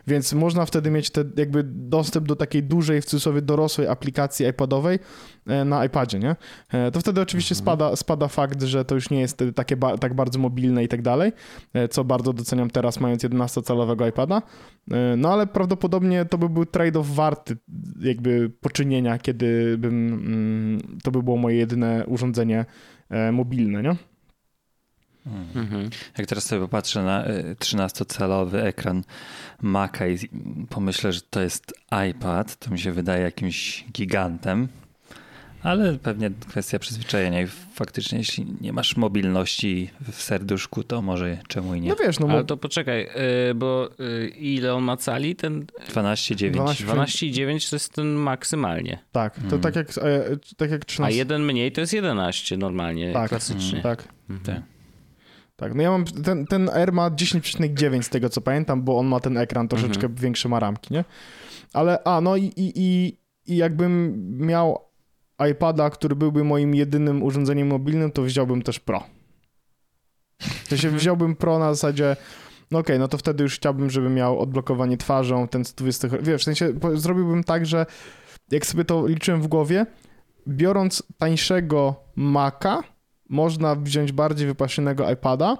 Więc 0.07 0.33
można 0.33 0.67
wtedy 0.67 0.91
mieć 0.91 1.11
te, 1.11 1.25
jakby 1.37 1.63
dostęp 1.67 2.27
do 2.29 2.37
takiej 2.37 2.63
dużej, 2.63 3.01
w 3.01 3.05
cudzysłowie 3.05 3.43
dorosłej 3.43 3.89
aplikacji 3.89 4.47
iPadowej 4.47 4.99
e, 5.47 5.65
na 5.65 5.85
iPadzie, 5.85 6.19
nie? 6.19 6.37
E, 6.73 6.91
To 6.91 7.01
wtedy 7.01 7.21
oczywiście 7.21 7.55
spada, 7.55 7.97
spada 7.97 8.29
fakt, 8.29 8.63
że 8.63 8.85
to 8.85 8.95
już 8.95 9.11
nie 9.11 9.21
jest 9.21 9.45
takie 9.55 9.77
ba- 9.77 9.99
tak 9.99 10.15
bardzo 10.15 10.39
mobilne 10.39 10.85
i 10.85 10.89
tak 10.89 11.03
dalej, 11.03 11.33
e, 11.75 11.89
co 11.89 12.05
bardzo 12.05 12.33
doceniam 12.33 12.71
teraz, 12.71 13.01
mając 13.01 13.23
11-calowego 13.25 14.09
iPada. 14.09 14.43
No 15.17 15.33
ale 15.33 15.47
prawdopodobnie 15.47 16.25
to 16.25 16.39
by 16.39 16.49
był 16.49 16.65
trade-off 16.67 17.15
warty 17.15 17.57
jakby 18.01 18.51
poczynienia, 18.61 19.19
kiedy 19.19 19.79
bym, 19.79 20.07
mm, 20.13 20.99
to 21.03 21.11
by 21.11 21.23
było 21.23 21.37
moje 21.37 21.57
jedyne 21.57 22.05
urządzenie 22.07 22.65
mobilne, 23.33 23.83
nie? 23.83 23.97
Mhm. 25.55 25.91
Jak 26.19 26.27
teraz 26.27 26.45
sobie 26.47 26.61
popatrzę 26.63 27.03
na 27.03 27.29
y, 27.29 27.57
13-calowy 27.61 28.57
ekran 28.59 29.03
Maca 29.63 30.07
i 30.07 30.19
pomyślę, 30.71 31.13
że 31.13 31.21
to 31.31 31.41
jest 31.41 31.75
iPad, 32.11 32.57
to 32.57 32.71
mi 32.71 32.79
się 32.79 32.93
wydaje 32.93 33.23
jakimś 33.23 33.85
gigantem. 33.93 34.69
Ale 35.63 35.95
pewnie 35.99 36.31
kwestia 36.49 36.79
przyzwyczajenia 36.79 37.43
i 37.43 37.47
faktycznie 37.75 38.19
jeśli 38.19 38.47
nie 38.61 38.73
masz 38.73 38.97
mobilności 38.97 39.91
w 40.13 40.23
serduszku, 40.23 40.83
to 40.85 41.03
może 41.03 41.39
czemu 41.49 41.75
i 41.75 41.81
nie. 41.81 41.89
No 41.89 41.97
wiesz, 41.97 42.19
no 42.19 42.27
Ale 42.29 42.39
mo- 42.39 42.45
to 42.45 42.57
poczekaj, 42.57 43.09
y, 43.51 43.55
bo 43.55 43.91
y, 44.01 44.29
ile 44.29 44.75
on 44.75 44.85
ma 44.85 44.97
cali? 44.97 45.37
Ten 45.37 45.67
12,9. 45.89 46.51
12. 46.51 46.85
12,9 46.85 47.71
to 47.71 47.77
jest 47.77 47.93
ten 47.93 48.07
maksymalnie. 48.15 48.99
tak, 49.13 49.35
to 49.51 49.59
tak 49.59 49.77
jak, 49.77 49.89
e, 49.99 50.37
tak 50.57 50.71
jak 50.71 50.83
A 50.83 50.85
13. 50.85 51.19
jeden 51.19 51.43
mniej 51.45 51.73
to 51.73 51.81
jest 51.81 51.93
11 51.93 52.57
normalnie, 52.57 53.13
Tak. 53.13 53.29
klasycznie. 53.29 53.83
Tak, 53.83 54.09
Tak. 54.45 54.63
Tak. 55.59 55.75
No 55.75 55.83
ja 55.83 55.91
mam, 55.91 56.05
ten, 56.05 56.47
ten 56.47 56.71
R 56.73 56.93
ma 56.93 57.11
10,9 57.11 58.03
z 58.03 58.09
tego 58.09 58.29
co 58.29 58.41
pamiętam, 58.41 58.83
bo 58.83 58.99
on 58.99 59.07
ma 59.07 59.21
ten 59.21 59.37
ekran 59.37 59.69
troszeczkę 59.69 60.07
Mhm. 60.07 60.15
większy, 60.15 60.49
ma 60.49 60.61
ramki, 60.61 60.95
nie? 60.95 61.05
Ale, 61.73 62.03
a 62.05 62.21
no 62.21 62.37
i, 62.37 62.45
i, 62.45 62.73
i, 62.77 63.19
i 63.47 63.57
jakbym 63.57 64.15
miał 64.47 64.79
iPada, 65.51 65.91
który 65.91 66.17
byłby 66.17 66.45
moim 66.45 66.75
jedynym 66.75 67.23
urządzeniem 67.23 67.69
mobilnym, 67.69 68.11
to 68.11 68.23
wziąłbym 68.23 68.63
też 68.63 68.81
Pro. 68.81 69.05
To 70.69 70.77
się 70.77 70.89
Mhm. 70.89 70.95
wziąłbym 70.99 71.37
Pro 71.37 71.59
na 71.59 71.75
zasadzie, 71.75 72.17
no 72.71 72.79
okej, 72.79 72.99
no 72.99 73.09
to 73.09 73.19
wtedy 73.19 73.43
już 73.43 73.55
chciałbym, 73.57 73.91
żeby 73.91 74.11
miał 74.11 74.39
odblokowanie 74.41 74.97
twarzą, 74.97 75.49
ten 75.49 75.65
120, 75.65 76.09
wiesz, 76.23 76.41
w 76.43 76.45
sensie 76.45 76.73
zrobiłbym 76.95 77.45
tak, 77.45 77.67
że 77.67 77.87
jak 78.51 78.67
sobie 78.67 78.85
to 78.85 79.07
liczyłem 79.07 79.43
w 79.43 79.47
głowie, 79.47 79.87
biorąc 80.49 81.03
tańszego 81.19 81.95
Maca, 82.17 82.83
można 83.29 83.75
wziąć 83.75 84.13
bardziej 84.13 84.47
wypasionego 84.47 85.11
iPada 85.11 85.57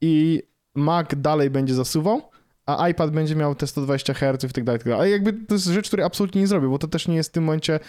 i 0.00 0.42
Mac 0.74 1.08
dalej 1.16 1.50
będzie 1.50 1.74
zasuwał, 1.74 2.22
a 2.66 2.88
iPad 2.88 3.10
będzie 3.10 3.36
miał 3.36 3.54
te 3.54 3.66
120 3.66 4.14
Hz 4.14 4.44
i 4.44 4.52
tak 4.52 4.64
dalej, 4.64 4.78
tak 4.78 4.88
dalej. 4.88 5.00
Ale 5.00 5.10
jakby 5.10 5.32
to 5.32 5.54
jest 5.54 5.66
rzecz, 5.66 5.88
której 5.88 6.06
absolutnie 6.06 6.40
nie 6.40 6.46
zrobię, 6.46 6.68
bo 6.68 6.78
to 6.78 6.88
też 6.88 7.08
nie 7.08 7.16
jest 7.16 7.30
w 7.30 7.32
tym 7.32 7.44
momencie 7.44 7.80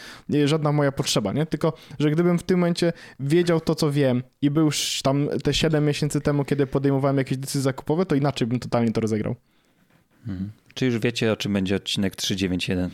żadna 0.45 0.71
moja 0.71 0.91
potrzeba, 0.91 1.33
nie? 1.33 1.45
Tylko, 1.45 1.73
że 1.99 2.11
gdybym 2.11 2.39
w 2.39 2.43
tym 2.43 2.59
momencie 2.59 2.93
wiedział 3.19 3.61
to, 3.61 3.75
co 3.75 3.91
wiem 3.91 4.23
i 4.41 4.49
był 4.51 4.65
już 4.65 5.01
tam 5.03 5.29
te 5.43 5.53
7 5.53 5.85
miesięcy 5.85 6.21
temu, 6.21 6.45
kiedy 6.45 6.67
podejmowałem 6.67 7.17
jakieś 7.17 7.37
decyzje 7.37 7.61
zakupowe, 7.61 8.05
to 8.05 8.15
inaczej 8.15 8.47
bym 8.47 8.59
totalnie 8.59 8.91
to 8.91 9.01
rozegrał. 9.01 9.35
Mhm. 10.27 10.51
Czy 10.73 10.85
już 10.85 10.99
wiecie, 10.99 11.31
o 11.31 11.35
czym 11.35 11.53
będzie 11.53 11.75
odcinek 11.75 12.15
391? 12.15 12.89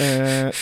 Eee... 0.00 0.52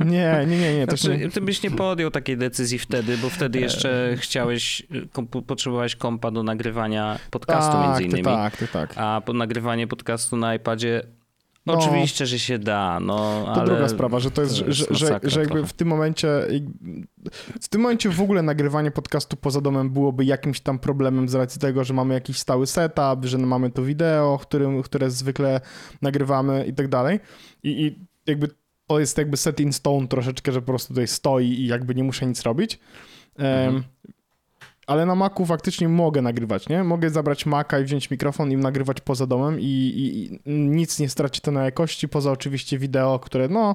nie, 0.00 0.44
nie, 0.48 0.58
nie, 0.58 0.74
nie. 0.78 0.86
To 0.86 0.96
Znaczy, 0.96 1.18
nie... 1.18 1.30
ty 1.30 1.40
byś 1.40 1.62
nie 1.62 1.70
podjął 1.70 2.10
takiej 2.10 2.36
decyzji 2.36 2.78
wtedy, 2.78 3.18
bo 3.18 3.30
wtedy 3.30 3.60
jeszcze 3.60 4.16
chciałeś, 4.18 4.82
kompu- 5.12 5.42
potrzebowałeś 5.42 5.96
kompa 5.96 6.30
do 6.30 6.42
nagrywania 6.42 7.18
podcastu 7.30 7.72
tak, 7.72 7.86
między 7.86 8.02
innymi. 8.02 8.24
tak, 8.24 8.56
ty 8.56 8.68
tak. 8.68 8.92
A 8.96 9.20
po 9.26 9.32
nagrywanie 9.32 9.86
podcastu 9.86 10.36
na 10.36 10.54
iPadzie 10.54 11.02
No. 11.66 11.74
oczywiście, 11.78 12.26
że 12.26 12.38
się 12.38 12.58
da, 12.58 13.00
no 13.00 13.42
To 13.44 13.52
ale... 13.52 13.64
druga 13.64 13.88
sprawa, 13.88 14.20
że 14.20 14.30
to 14.30 14.42
jest, 14.42 14.54
że, 14.54 14.86
że, 14.90 15.20
że, 15.22 15.40
jakby 15.40 15.66
w 15.66 15.72
tym 15.72 15.88
momencie 15.88 16.28
w 17.60 17.68
tym 17.68 17.80
momencie 17.80 18.08
w 18.10 18.20
ogóle 18.20 18.42
nagrywanie 18.42 18.90
podcastu 18.90 19.36
poza 19.36 19.60
domem 19.60 19.90
byłoby 19.90 20.24
jakimś 20.24 20.60
tam 20.60 20.78
problemem 20.78 21.28
z 21.28 21.34
racji 21.34 21.60
tego, 21.60 21.84
że 21.84 21.94
mamy 21.94 22.14
jakiś 22.14 22.38
stały 22.38 22.66
setup, 22.66 23.24
że 23.24 23.38
mamy 23.38 23.70
to 23.70 23.82
wideo, 23.82 24.38
którym, 24.42 24.82
które 24.82 25.10
zwykle 25.10 25.60
nagrywamy 26.02 26.64
i 26.66 26.74
tak 26.74 26.88
dalej. 26.88 27.20
I, 27.62 27.86
I 27.86 28.06
jakby 28.26 28.48
to 28.90 29.00
jest 29.00 29.18
jakby 29.18 29.36
set 29.36 29.60
in 29.60 29.72
stone 29.72 30.08
troszeczkę, 30.08 30.52
że 30.52 30.60
po 30.60 30.66
prostu 30.66 30.88
tutaj 30.88 31.08
stoi 31.08 31.46
i 31.46 31.66
jakby 31.66 31.94
nie 31.94 32.04
muszę 32.04 32.26
nic 32.26 32.42
robić. 32.42 32.78
Mhm. 33.38 33.84
Ale 34.86 35.06
na 35.06 35.14
Macu 35.14 35.46
faktycznie 35.46 35.88
mogę 35.88 36.22
nagrywać, 36.22 36.68
nie? 36.68 36.84
Mogę 36.84 37.10
zabrać 37.10 37.46
Maca 37.46 37.78
i 37.78 37.84
wziąć 37.84 38.10
mikrofon 38.10 38.52
i 38.52 38.56
nagrywać 38.56 39.00
poza 39.00 39.26
domem 39.26 39.60
i, 39.60 39.64
i, 39.64 40.24
i 40.50 40.52
nic 40.52 40.98
nie 40.98 41.08
straci 41.08 41.40
to 41.40 41.50
na 41.50 41.64
jakości, 41.64 42.08
poza 42.08 42.32
oczywiście 42.32 42.78
wideo, 42.78 43.18
które 43.18 43.48
no 43.48 43.74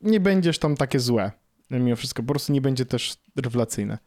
nie 0.00 0.20
będziesz 0.20 0.58
tam 0.58 0.76
takie 0.76 1.00
złe. 1.00 1.32
Mimo 1.70 1.96
wszystko, 1.96 2.22
po 2.22 2.28
prostu 2.28 2.52
nie 2.52 2.60
będzie 2.60 2.86
też 2.86 3.16
rewelacyjne. 3.36 3.98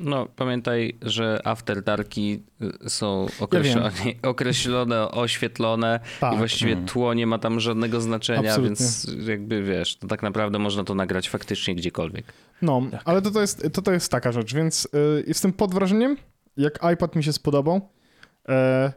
No, 0.00 0.26
pamiętaj, 0.36 0.98
że 1.02 1.40
After 1.44 1.82
Darki 1.82 2.42
y, 2.86 2.90
są 2.90 3.26
określone, 3.40 3.90
określone 4.22 5.10
oświetlone 5.10 6.00
Tak. 6.20 6.34
i 6.34 6.36
właściwie 6.36 6.72
Mhm. 6.72 6.88
tło 6.88 7.14
nie 7.14 7.26
ma 7.26 7.38
tam 7.38 7.60
żadnego 7.60 8.00
znaczenia, 8.00 8.38
Absolutnie. 8.50 8.68
więc 8.68 9.06
jakby 9.28 9.62
wiesz, 9.62 9.96
to 9.96 10.06
tak 10.06 10.22
naprawdę 10.22 10.58
można 10.58 10.84
to 10.84 10.94
nagrać 10.94 11.28
faktycznie 11.28 11.74
gdziekolwiek. 11.74 12.24
No, 12.62 12.82
Tak. 12.90 13.02
ale 13.04 13.22
to, 13.22 13.30
to, 13.30 13.40
jest, 13.40 13.68
to, 13.72 13.82
to 13.82 13.92
jest 13.92 14.10
taka 14.12 14.32
rzecz, 14.32 14.54
więc 14.54 14.84
y, 14.94 15.24
jestem 15.26 15.52
pod 15.52 15.74
wrażeniem, 15.74 16.16
jak 16.56 16.78
iPad 16.94 17.16
mi 17.16 17.24
się 17.24 17.32
spodobał 17.32 17.88
e, 18.48 18.92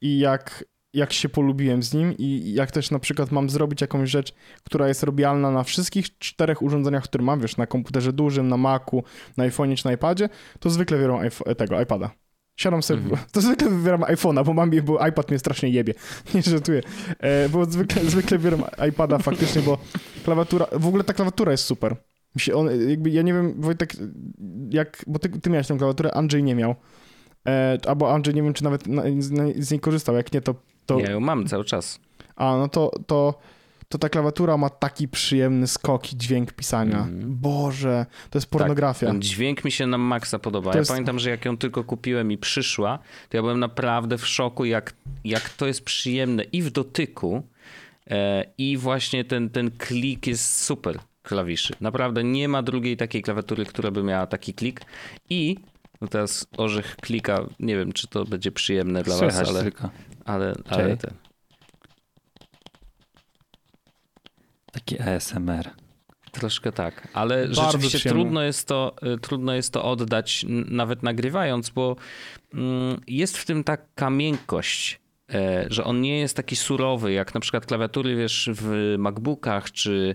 i 0.00 0.18
jak, 0.18 0.64
jak 0.96 1.12
się 1.12 1.28
polubiłem 1.28 1.82
z 1.82 1.94
nim 1.94 2.14
i 2.18 2.52
jak 2.54 2.70
też 2.70 2.90
na 2.90 2.98
przykład 2.98 3.32
mam 3.32 3.50
zrobić 3.50 3.80
jakąś 3.80 4.10
rzecz, 4.10 4.34
która 4.64 4.88
jest 4.88 5.02
robialna 5.02 5.50
na 5.50 5.62
wszystkich 5.62 6.18
czterech 6.18 6.62
urządzeniach, 6.62 7.04
które 7.04 7.24
mam, 7.24 7.40
wiesz, 7.40 7.56
na 7.56 7.66
komputerze 7.66 8.12
dużym, 8.12 8.48
na 8.48 8.56
Macu, 8.56 9.02
na 9.36 9.48
iPhone'ie 9.48 9.76
czy 9.76 9.84
na 9.86 9.92
iPadzie, 9.92 10.28
to 10.60 10.70
zwykle 10.70 10.96
wybieram 10.96 11.20
iPho- 11.20 11.54
tego 11.54 11.80
iPada. 11.80 12.10
Siadam 12.56 12.82
sobie, 12.82 13.02
Mhm. 13.02 13.20
to 13.32 13.40
zwykle 13.40 13.70
wybieram 13.70 14.00
iPhone'a, 14.00 14.44
bo 14.44 14.54
mam, 14.54 14.70
bo 14.84 15.06
iPad 15.06 15.28
mnie 15.30 15.38
strasznie 15.38 15.68
jebie. 15.68 15.94
Nie 16.34 16.42
żartuję. 16.42 16.82
E, 17.20 17.48
bo 17.48 17.64
zwykle, 17.64 18.04
zwykle 18.10 18.38
wybieram 18.38 18.64
iPada 18.88 19.18
faktycznie, 19.18 19.62
bo 19.62 19.78
klawiatura, 20.24 20.66
w 20.72 20.86
ogóle 20.86 21.04
ta 21.04 21.12
klawiatura 21.12 21.52
jest 21.52 21.64
super. 21.64 21.96
On, 22.54 22.88
jakby, 22.88 23.10
ja 23.10 23.22
nie 23.22 23.32
wiem, 23.32 23.54
Wojtek, 23.60 23.92
jak, 24.70 25.04
bo 25.06 25.18
ty, 25.18 25.28
ty 25.28 25.50
miałeś 25.50 25.66
tę 25.66 25.76
klawiaturę, 25.78 26.14
Andrzej 26.14 26.42
nie 26.42 26.54
miał. 26.54 26.74
E, 27.48 27.78
albo 27.86 28.14
Andrzej 28.14 28.34
nie 28.34 28.42
wiem, 28.42 28.52
czy 28.52 28.64
nawet 28.64 28.86
na, 28.86 29.02
na, 29.30 29.44
z 29.58 29.70
niej 29.70 29.80
korzystał, 29.80 30.16
jak 30.16 30.32
nie, 30.32 30.40
to... 30.40 30.54
to 30.86 30.98
Ja 30.98 31.10
ją 31.10 31.20
mam 31.20 31.46
cały 31.46 31.64
czas. 31.64 32.00
A, 32.36 32.56
no 32.56 32.68
to, 32.68 32.90
to, 33.06 33.38
to 33.88 33.98
ta 33.98 34.08
klawiatura 34.08 34.56
ma 34.56 34.70
taki 34.70 35.08
przyjemny 35.08 35.66
skok 35.66 36.12
i 36.12 36.16
dźwięk 36.16 36.52
pisania. 36.52 36.98
Mhm. 36.98 37.36
Boże, 37.36 38.06
to 38.30 38.38
jest 38.38 38.50
pornografia. 38.50 39.06
Ten 39.06 39.22
dźwięk 39.22 39.64
mi 39.64 39.72
się 39.72 39.86
na 39.86 39.98
maksa 39.98 40.38
podoba. 40.38 40.70
To 40.70 40.76
Ja 40.76 40.80
jest- 40.80 40.90
pamiętam, 40.90 41.18
że 41.18 41.30
jak 41.30 41.44
ją 41.44 41.56
tylko 41.56 41.84
kupiłem 41.84 42.32
i 42.32 42.38
przyszła, 42.38 42.98
to 43.28 43.36
ja 43.36 43.42
byłem 43.42 43.60
naprawdę 43.60 44.18
w 44.18 44.26
szoku, 44.26 44.64
jak, 44.64 44.94
jak 45.24 45.50
to 45.50 45.66
jest 45.66 45.84
przyjemne 45.84 46.42
i 46.42 46.62
w 46.62 46.70
dotyku, 46.70 47.42
e, 48.10 48.44
i 48.58 48.76
właśnie 48.76 49.24
ten, 49.24 49.50
ten 49.50 49.70
klik 49.70 50.26
jest 50.26 50.62
super 50.64 50.98
klawiszy. 51.22 51.74
Naprawdę 51.80 52.24
nie 52.24 52.48
ma 52.48 52.62
drugiej 52.62 52.96
takiej 52.96 53.22
klawiatury, 53.22 53.64
która 53.64 53.90
by 53.90 54.02
miała 54.02 54.26
taki 54.26 54.54
klik. 54.54 54.80
I 55.30 55.56
no 56.00 56.08
teraz 56.08 56.46
orzech 56.56 56.96
klika, 56.96 57.46
nie 57.60 57.76
wiem, 57.76 57.92
czy 57.92 58.08
to 58.08 58.24
będzie 58.24 58.52
przyjemne 58.52 59.02
dla 59.02 59.16
Słychać 59.16 59.46
was, 59.46 59.48
ale, 59.48 59.62
tylko. 59.62 59.90
ale, 60.24 60.54
ale 60.68 60.96
ten. 60.96 61.14
Taki 64.72 65.00
ASMR. 65.00 65.70
Troszkę 66.32 66.72
tak, 66.72 67.08
ale 67.12 67.44
Bardzo 67.44 67.62
rzeczywiście 67.62 67.98
przyjemne. 67.98 68.22
trudno 68.22 68.42
jest, 68.42 68.68
to, 68.68 68.96
y, 69.14 69.18
trudno 69.18 69.54
jest 69.54 69.72
to 69.72 69.84
oddać 69.84 70.46
nawet 70.48 71.02
nagrywając, 71.02 71.70
bo 71.70 71.96
mm, 72.54 73.00
jest 73.06 73.38
w 73.38 73.44
tym 73.44 73.64
taka 73.64 74.10
miękkość, 74.10 75.00
e, 75.34 75.66
że 75.70 75.84
on 75.84 76.00
nie 76.00 76.18
jest 76.18 76.36
taki 76.36 76.56
surowy, 76.56 77.12
jak 77.12 77.34
na 77.34 77.40
przykład 77.40 77.66
klawiatury 77.66 78.16
wiesz 78.16 78.50
w 78.52 78.94
MacBookach, 78.98 79.72
czy, 79.72 80.14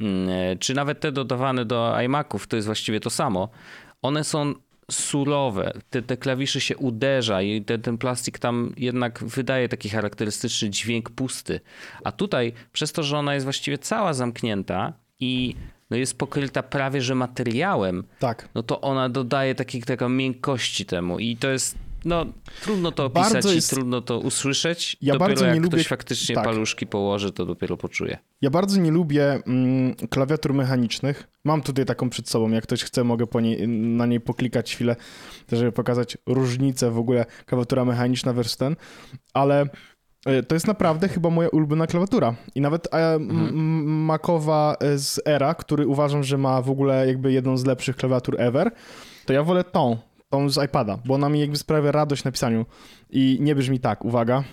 mm, 0.00 0.28
e, 0.28 0.56
czy 0.56 0.74
nawet 0.74 1.00
te 1.00 1.12
dodawane 1.12 1.64
do 1.64 2.00
iMaców, 2.00 2.46
to 2.46 2.56
jest 2.56 2.66
właściwie 2.66 3.00
to 3.00 3.10
samo. 3.10 3.48
One 4.02 4.24
są 4.24 4.54
surowe, 4.90 5.72
te, 5.90 6.02
te 6.02 6.16
klawisze 6.16 6.60
się 6.60 6.76
uderza 6.76 7.42
i 7.42 7.62
ten, 7.62 7.82
ten 7.82 7.98
plastik 7.98 8.38
tam 8.38 8.72
jednak 8.76 9.24
wydaje 9.24 9.68
taki 9.68 9.88
charakterystyczny 9.88 10.70
dźwięk 10.70 11.10
pusty. 11.10 11.60
A 12.04 12.12
tutaj, 12.12 12.52
przez 12.72 12.92
to, 12.92 13.02
że 13.02 13.18
ona 13.18 13.34
jest 13.34 13.46
właściwie 13.46 13.78
cała 13.78 14.14
zamknięta 14.14 14.92
i 15.20 15.54
no 15.90 15.96
jest 15.96 16.18
pokryta 16.18 16.62
prawie 16.62 17.02
że 17.02 17.14
materiałem, 17.14 18.04
Tak. 18.18 18.48
no 18.54 18.62
to 18.62 18.80
ona 18.80 19.08
dodaje 19.08 19.54
takiej, 19.54 19.82
takiej 19.82 20.08
miękkości 20.08 20.86
temu 20.86 21.18
i 21.18 21.36
to 21.36 21.48
jest, 21.50 21.78
no 22.04 22.26
trudno 22.62 22.92
to 22.92 23.04
opisać 23.04 23.32
Bardzo 23.32 23.52
i 23.52 23.54
jest- 23.54 23.70
trudno 23.70 24.00
to 24.00 24.18
usłyszeć. 24.18 24.96
Ja 25.02 25.12
dopiero 25.12 25.28
bardzo 25.28 25.44
nie 25.44 25.50
jak 25.54 25.58
lubię- 25.64 25.68
ktoś 25.68 25.86
faktycznie 25.88 26.34
tak. 26.34 26.44
paluszki 26.44 26.86
położy, 26.86 27.32
to 27.32 27.46
dopiero 27.46 27.76
poczuje. 27.76 28.18
Ja 28.40 28.50
bardzo 28.50 28.80
nie 28.80 28.90
lubię 28.90 29.32
mm, 29.46 29.94
klawiatur 30.10 30.54
mechanicznych. 30.54 31.28
Mam 31.44 31.62
tutaj 31.62 31.84
taką 31.84 32.10
przed 32.10 32.28
sobą. 32.28 32.50
Jak 32.50 32.64
ktoś 32.64 32.84
chce, 32.84 33.04
mogę 33.04 33.26
niej, 33.40 33.68
na 33.68 34.06
niej 34.06 34.20
poklikać 34.20 34.74
chwilę, 34.74 34.96
żeby 35.52 35.72
pokazać 35.72 36.18
różnicę 36.26 36.90
w 36.90 36.98
ogóle 36.98 37.24
klawiatura 37.46 37.84
mechaniczna 37.84 38.32
versus 38.32 38.56
ten. 38.56 38.76
Ale 39.34 39.66
e, 40.26 40.42
to 40.42 40.54
jest 40.54 40.66
naprawdę 40.66 41.08
chyba 41.08 41.30
moja 41.30 41.48
ulubiona 41.48 41.86
klawiatura. 41.86 42.34
I 42.54 42.60
nawet 42.60 42.94
e, 42.94 43.14
m- 43.14 43.30
m- 43.30 44.04
Macowa 44.04 44.76
e, 44.80 44.98
z 44.98 45.20
Era, 45.26 45.54
który 45.54 45.86
uważam, 45.86 46.24
że 46.24 46.38
ma 46.38 46.62
w 46.62 46.70
ogóle 46.70 47.06
jakby 47.06 47.32
jedną 47.32 47.56
z 47.56 47.64
lepszych 47.66 47.96
klawiatur 47.96 48.40
ever, 48.40 48.70
to 49.26 49.32
ja 49.32 49.42
wolę 49.42 49.64
tą, 49.64 49.98
tą 50.30 50.50
z 50.50 50.64
iPada, 50.64 50.98
bo 51.04 51.14
ona 51.14 51.28
mi 51.28 51.40
jakby 51.40 51.56
sprawia 51.56 51.92
radość 51.92 52.24
na 52.24 52.32
pisaniu. 52.32 52.66
I 53.10 53.38
nie 53.40 53.54
brzmi 53.54 53.80
tak, 53.80 54.04
uwaga. 54.04 54.44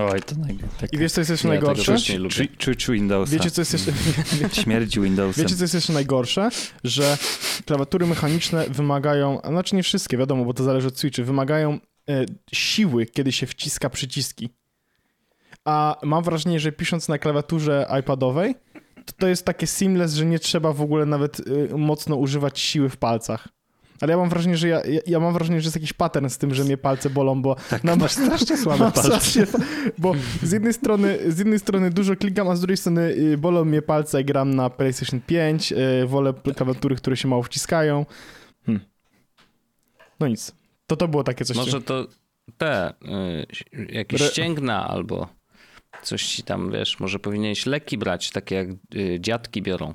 Oj, 0.00 0.22
to 0.22 0.34
naj... 0.36 0.58
tak... 0.80 0.92
I 0.92 0.98
wiesz, 0.98 1.12
co 1.12 1.20
jest 1.20 1.30
jeszcze 1.30 1.48
Ja 1.48 1.54
najgorsze? 1.54 2.18
lubię. 2.18 2.48
Czuć 2.58 2.86
Windowsa. 2.86 3.32
Wiecie, 3.34 3.50
co 3.50 3.60
jest 3.60 3.72
jeszcze... 3.72 3.92
Śmierć 4.62 4.98
Windowsem. 4.98 5.44
Wiecie, 5.44 5.56
co 5.56 5.64
jest 5.64 5.74
jeszcze 5.74 5.92
najgorsze? 5.92 6.48
Że 6.84 7.18
klawiatury 7.66 8.06
mechaniczne 8.06 8.66
wymagają, 8.68 9.42
a 9.42 9.48
znaczy 9.48 9.76
nie 9.76 9.82
wszystkie, 9.82 10.16
wiadomo, 10.16 10.44
bo 10.44 10.54
to 10.54 10.64
zależy 10.64 10.88
od 10.88 10.98
switchy, 10.98 11.24
wymagają 11.24 11.78
e, 12.08 12.26
siły, 12.52 13.06
kiedy 13.06 13.32
się 13.32 13.46
wciska 13.46 13.90
przyciski. 13.90 14.50
A 15.64 15.96
mam 16.02 16.24
wrażenie, 16.24 16.60
że 16.60 16.72
pisząc 16.72 17.08
na 17.08 17.18
klawiaturze 17.18 17.86
iPadowej, 18.00 18.54
to, 19.08 19.12
to 19.18 19.28
jest 19.28 19.44
takie 19.44 19.66
seamless, 19.66 20.14
że 20.14 20.26
nie 20.26 20.38
trzeba 20.38 20.72
w 20.72 20.80
ogóle 20.82 21.06
nawet 21.06 21.40
e, 21.72 21.76
mocno 21.76 22.16
używać 22.16 22.60
siły 22.60 22.88
w 22.88 22.96
palcach. 22.96 23.48
Ale 24.00 24.10
ja 24.12 24.16
mam 24.16 24.28
wrażenie, 24.28 24.56
że 24.56 24.68
ja, 24.68 24.84
ja, 24.86 25.00
ja 25.06 25.20
mam 25.20 25.32
wrażenie, 25.34 25.60
że 25.60 25.66
jest 25.66 25.76
jakiś 25.76 25.92
pattern 25.92 26.28
z 26.28 26.38
tym, 26.38 26.54
że 26.54 26.64
mnie 26.64 26.76
palce 26.76 27.10
bolą, 27.10 27.42
bo 27.42 27.56
Tak, 27.70 27.84
na- 27.84 27.96
masz 28.06 28.12
strasznie 28.12 28.56
słabe 28.56 28.84
Mam 28.84 28.92
palce. 28.92 29.08
strasznie 29.08 29.46
bo 29.98 30.14
z 30.42 30.52
jednej 30.52 30.72
strony 30.72 31.18
z 31.32 31.38
jednej 31.38 31.58
strony 31.58 31.90
dużo 31.90 32.16
klikam, 32.16 32.48
a 32.48 32.56
z 32.56 32.60
drugiej 32.60 32.76
strony 32.76 33.00
y, 33.02 33.38
bolą 33.38 33.64
mnie 33.64 33.82
palce, 33.82 34.24
gram 34.24 34.54
na 34.54 34.70
PlayStation 34.70 35.20
5, 35.20 35.72
y, 35.72 36.06
wolę 36.06 36.34
klawiatury, 36.56 36.96
które 36.96 37.16
się 37.16 37.28
mało 37.28 37.42
wciskają. 37.42 38.06
Hmm. 38.66 38.84
No 40.20 40.28
nic. 40.28 40.52
To 40.86 40.96
to 40.96 41.08
było 41.08 41.24
takie 41.24 41.44
coś. 41.44 41.56
Może 41.56 41.82
to 41.82 42.06
te, 42.58 42.90
y, 43.72 43.86
jakieś 43.92 44.20
Re- 44.20 44.30
ścięgna 44.30 44.88
albo 44.88 45.28
coś 46.02 46.26
ci 46.26 46.42
tam, 46.42 46.72
wiesz, 46.72 47.00
może 47.00 47.18
powinieneś 47.18 47.66
leki 47.66 47.98
brać, 47.98 48.30
takie 48.30 48.54
jak 48.54 48.68
y, 48.94 49.18
dziadki 49.20 49.62
biorą. 49.62 49.94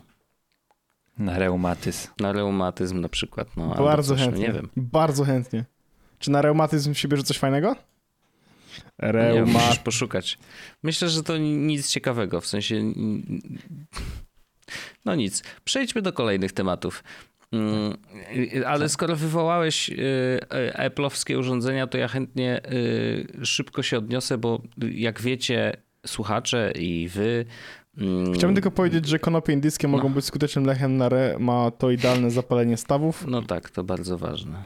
Na 1.17 1.39
reumatyzm. 1.39 2.07
Na 2.19 2.31
reumatyzm 2.31 3.01
na 3.01 3.09
przykład. 3.09 3.57
No, 3.57 3.75
Bardzo 3.75 4.15
coś, 4.15 4.19
no 4.19 4.25
chętnie. 4.25 4.47
Nie 4.47 4.53
wiem. 4.53 4.69
Bardzo 4.77 5.23
chętnie. 5.23 5.65
Czy 6.19 6.31
na 6.31 6.41
reumatyzm 6.41 6.93
się 6.93 7.07
bierze 7.07 7.23
coś 7.23 7.38
fajnego? 7.38 7.75
Nie 9.01 9.12
Reumat. 9.12 9.63
musisz 9.63 9.79
poszukać. 9.79 10.38
Myślę, 10.83 11.09
że 11.09 11.23
to 11.23 11.38
nic 11.38 11.89
ciekawego, 11.89 12.41
w 12.41 12.47
sensie... 12.47 12.93
No 15.05 15.15
nic. 15.15 15.43
Przejdźmy 15.63 16.01
do 16.01 16.13
kolejnych 16.13 16.51
tematów. 16.51 17.03
Mm, 17.53 17.98
Ale 18.65 18.89
skoro 18.89 19.15
wywołałeś 19.15 19.89
y, 19.89 19.93
y, 19.93 20.89
Apple'owskie 20.89 21.39
urządzenia, 21.39 21.88
to 21.88 21.98
ja 21.98 22.07
chętnie 22.07 22.62
y, 22.72 23.45
szybko 23.45 23.83
się 23.83 23.98
odniosę, 23.98 24.38
bo 24.38 24.62
jak 24.91 25.22
wiecie, 25.22 25.74
słuchacze 26.05 26.72
i 26.79 27.07
wy... 27.07 27.45
mm, 27.98 28.33
Chciałbym 28.33 28.55
tylko 28.55 28.72
powiedzieć, 28.72 29.07
że 29.07 29.19
konopie 29.19 29.53
indyjskie 29.53 29.88
No. 29.88 29.98
mogą 29.98 30.13
być 30.13 30.25
skutecznym 30.25 30.65
lechem 30.65 30.98
na 30.98 31.10
reumatoidalne 31.10 32.31
zapalenie 32.31 32.77
stawów, 32.77 33.25
No 33.27 33.41
tak, 33.41 33.69
to 33.69 33.83
bardzo 33.83 34.17
ważne. 34.17 34.63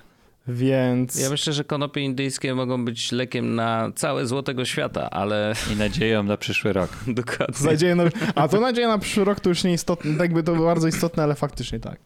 więc... 0.47 1.15
Ja 1.21 1.29
myślę, 1.29 1.53
że 1.53 1.63
konopie 1.63 2.01
indyjskie 2.01 2.55
mogą 2.55 2.85
być 2.85 3.11
lekiem 3.11 3.55
na 3.55 3.91
całe 3.95 4.27
złotego 4.27 4.65
świata, 4.65 5.09
ale 5.09 5.53
I 5.73 5.75
nadzieją 5.75 6.23
na 6.23 6.37
przyszły 6.37 6.73
rok. 6.73 6.89
dokładnie. 7.07 7.65
Nadzieję 7.71 7.95
na... 7.95 8.03
A 8.35 8.47
to 8.47 8.59
nadzieja 8.61 8.87
na 8.87 8.97
przyszły 8.97 9.23
rok 9.25 9.39
to 9.39 9.49
już 9.49 9.63
nie 9.63 9.73
istotne, 9.73 10.11
tak 10.11 10.19
jakby 10.21 10.43
to 10.43 10.55
bardzo 10.55 10.87
istotne, 10.87 11.23
ale 11.23 11.35
faktycznie 11.35 11.79
tak. 11.79 11.99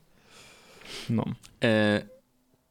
No. 1.09 1.25
E, 1.63 2.01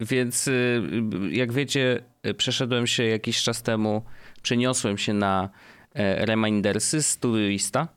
więc 0.01 0.49
y, 0.49 0.83
jak 1.31 1.53
wiecie, 1.53 2.03
y, 2.27 2.35
przeszedłem 2.35 2.87
się 2.87 3.05
jakiś 3.05 3.43
czas 3.43 3.63
temu, 3.63 4.03
przeniosłem 4.43 4.99
się 4.99 5.13
na 5.15 5.51
e, 5.95 6.27
Remindersy 6.27 7.03
z 7.03 7.19
Todoista. 7.19 7.89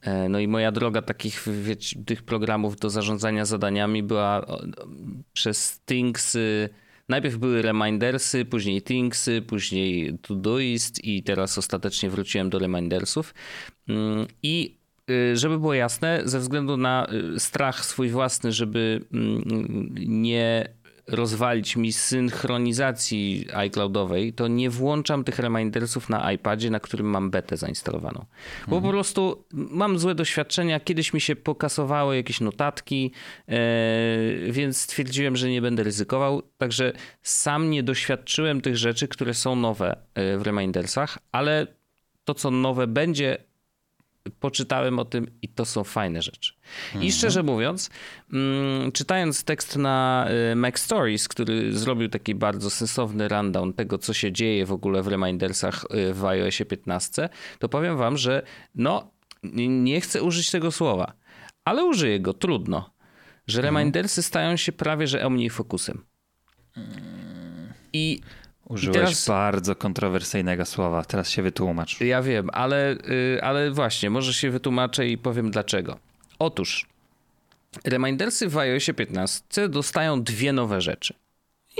E, 0.00 0.28
No 0.28 0.38
i 0.38 0.48
moja 0.48 0.72
droga 0.72 1.02
takich 1.02 1.44
wiecie, 1.62 1.98
tych 2.06 2.22
programów 2.22 2.76
do 2.76 2.90
zarządzania 2.90 3.44
zadaniami 3.44 4.02
była 4.02 4.46
przez 5.32 5.80
Thingsy. 5.86 6.68
Najpierw 7.08 7.36
były 7.36 7.62
Remindersy, 7.62 8.44
później 8.44 8.82
Thingsy, 8.82 9.42
później 9.42 10.18
Todoist 10.18 11.04
i 11.04 11.22
teraz 11.22 11.58
ostatecznie 11.58 12.10
wróciłem 12.10 12.50
do 12.50 12.58
Remindersów. 12.58 13.34
Mm, 13.88 14.26
I 14.42 14.78
y, 14.78 14.83
żeby 15.34 15.58
było 15.58 15.74
jasne, 15.74 16.22
ze 16.24 16.38
względu 16.38 16.76
na 16.76 17.06
y, 17.36 17.40
strach 17.40 17.84
swój 17.84 18.10
własny, 18.10 18.52
żeby 18.52 19.00
mm, 19.12 19.94
nie 20.06 20.68
rozwalić 21.06 21.76
mi 21.76 21.92
synchronizacji 21.92 23.46
iCloudowej, 23.54 24.32
to 24.32 24.48
nie 24.48 24.70
włączam 24.70 25.24
tych 25.24 25.38
remindersów 25.38 26.08
na 26.08 26.32
iPadzie, 26.32 26.70
na 26.70 26.80
którym 26.80 27.06
mam 27.06 27.30
betę 27.30 27.56
zainstalowaną. 27.56 28.24
Bo 28.68 28.80
po 28.80 28.88
prostu 28.88 29.44
mam 29.52 29.98
złe 29.98 30.14
doświadczenia, 30.14 30.80
kiedyś 30.80 31.12
mi 31.12 31.20
się 31.20 31.36
pokasowały 31.36 32.16
jakieś 32.16 32.40
notatki, 32.40 33.12
e, 33.48 33.56
więc 34.50 34.80
stwierdziłem, 34.80 35.36
że 35.36 35.50
nie 35.50 35.62
będę 35.62 35.82
ryzykował. 35.82 36.42
Także 36.58 36.92
sam 37.22 37.70
nie 37.70 37.82
doświadczyłem 37.82 38.60
tych 38.60 38.76
rzeczy, 38.76 39.08
które 39.08 39.34
są 39.34 39.56
nowe 39.56 39.96
e, 40.14 40.38
w 40.38 40.42
remindersach, 40.42 41.18
ale 41.32 41.66
to, 42.24 42.34
co 42.34 42.50
nowe 42.50 42.86
będzie, 42.86 43.38
poczytałem 44.30 44.98
o 44.98 45.04
tym 45.04 45.26
i 45.42 45.48
to 45.48 45.64
są 45.64 45.84
fajne 45.84 46.22
rzeczy. 46.22 46.52
I 47.00 47.12
szczerze 47.12 47.42
mówiąc, 47.42 47.90
mm, 48.32 48.92
czytając 48.92 49.44
tekst 49.44 49.76
na 49.76 50.26
y, 50.52 50.56
Mac 50.56 50.78
Stories, 50.78 51.28
który 51.28 51.72
zrobił 51.72 52.08
taki 52.08 52.34
bardzo 52.34 52.70
sensowny 52.70 53.28
rundown 53.28 53.72
tego, 53.72 53.98
co 53.98 54.14
się 54.14 54.32
dzieje 54.32 54.66
w 54.66 54.72
ogóle 54.72 55.02
w 55.02 55.08
Remindersach 55.08 55.84
y, 55.94 56.14
w 56.14 56.24
iOSie 56.24 56.64
15, 56.64 57.28
to 57.58 57.68
powiem 57.68 57.96
wam, 57.96 58.16
że 58.16 58.42
no, 58.74 59.10
nie 59.68 60.00
chcę 60.00 60.22
użyć 60.22 60.50
tego 60.50 60.72
słowa, 60.72 61.12
ale 61.64 61.84
użyję 61.84 62.20
go, 62.20 62.34
trudno. 62.34 62.94
Że 63.46 63.62
Remindersy 63.62 64.22
stają 64.22 64.56
się 64.56 64.72
prawie 64.72 65.06
że 65.06 65.26
omnifokusem. 65.26 66.04
I 67.92 68.20
Użyłeś 68.68 68.96
teraz- 68.96 69.28
bardzo 69.28 69.76
kontrowersyjnego 69.76 70.66
słowa. 70.66 71.04
Teraz 71.04 71.30
się 71.30 71.42
wytłumacz. 71.42 72.00
Ja 72.00 72.22
wiem, 72.22 72.50
ale, 72.52 72.92
y, 73.36 73.42
ale 73.42 73.70
właśnie, 73.70 74.10
może 74.10 74.34
się 74.34 74.50
wytłumaczę 74.50 75.08
i 75.08 75.18
powiem 75.18 75.50
dlaczego. 75.50 75.98
Otóż 76.38 76.86
Remindersy 77.84 78.48
w 78.48 78.58
iOSie 78.58 78.94
15 78.94 79.68
dostają 79.68 80.22
dwie 80.22 80.52
nowe 80.52 80.80
rzeczy. 80.80 81.14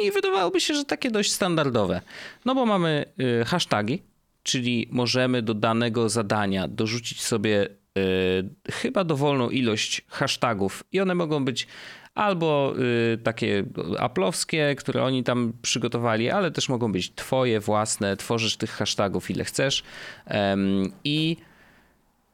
I 0.03 0.11
wydawałoby 0.11 0.61
się, 0.61 0.75
że 0.75 0.85
takie 0.85 1.11
dość 1.11 1.33
standardowe. 1.33 2.01
No 2.45 2.55
bo 2.55 2.67
mamy 2.67 3.05
y, 3.41 3.45
hasztagi, 3.45 4.03
czyli 4.43 4.89
możemy 4.91 5.43
do 5.43 5.55
danego 5.55 6.09
zadania 6.09 6.69
dorzucić 6.69 7.23
sobie 7.23 7.69
y, 7.99 8.73
chyba 8.73 9.05
dowolną 9.05 9.51
ilość 9.51 10.03
hashtagów 10.09 10.85
i 10.93 11.01
one 11.01 11.15
mogą 11.15 11.45
być 11.45 11.67
albo 12.15 12.75
y, 13.15 13.19
takie 13.19 13.65
aplowskie, 13.99 14.75
które 14.79 15.05
oni 15.05 15.25
tam 15.25 15.53
przygotowali, 15.63 16.31
ale 16.31 16.51
też 16.51 16.69
mogą 16.69 16.93
być 16.93 17.15
twoje 17.15 17.61
własne, 17.61 18.17
tworzysz 18.17 18.57
tych 18.57 18.71
hashtagów 18.71 19.31
ile 19.31 19.45
chcesz 19.45 19.83
Em, 20.27 20.93
i 21.05 21.37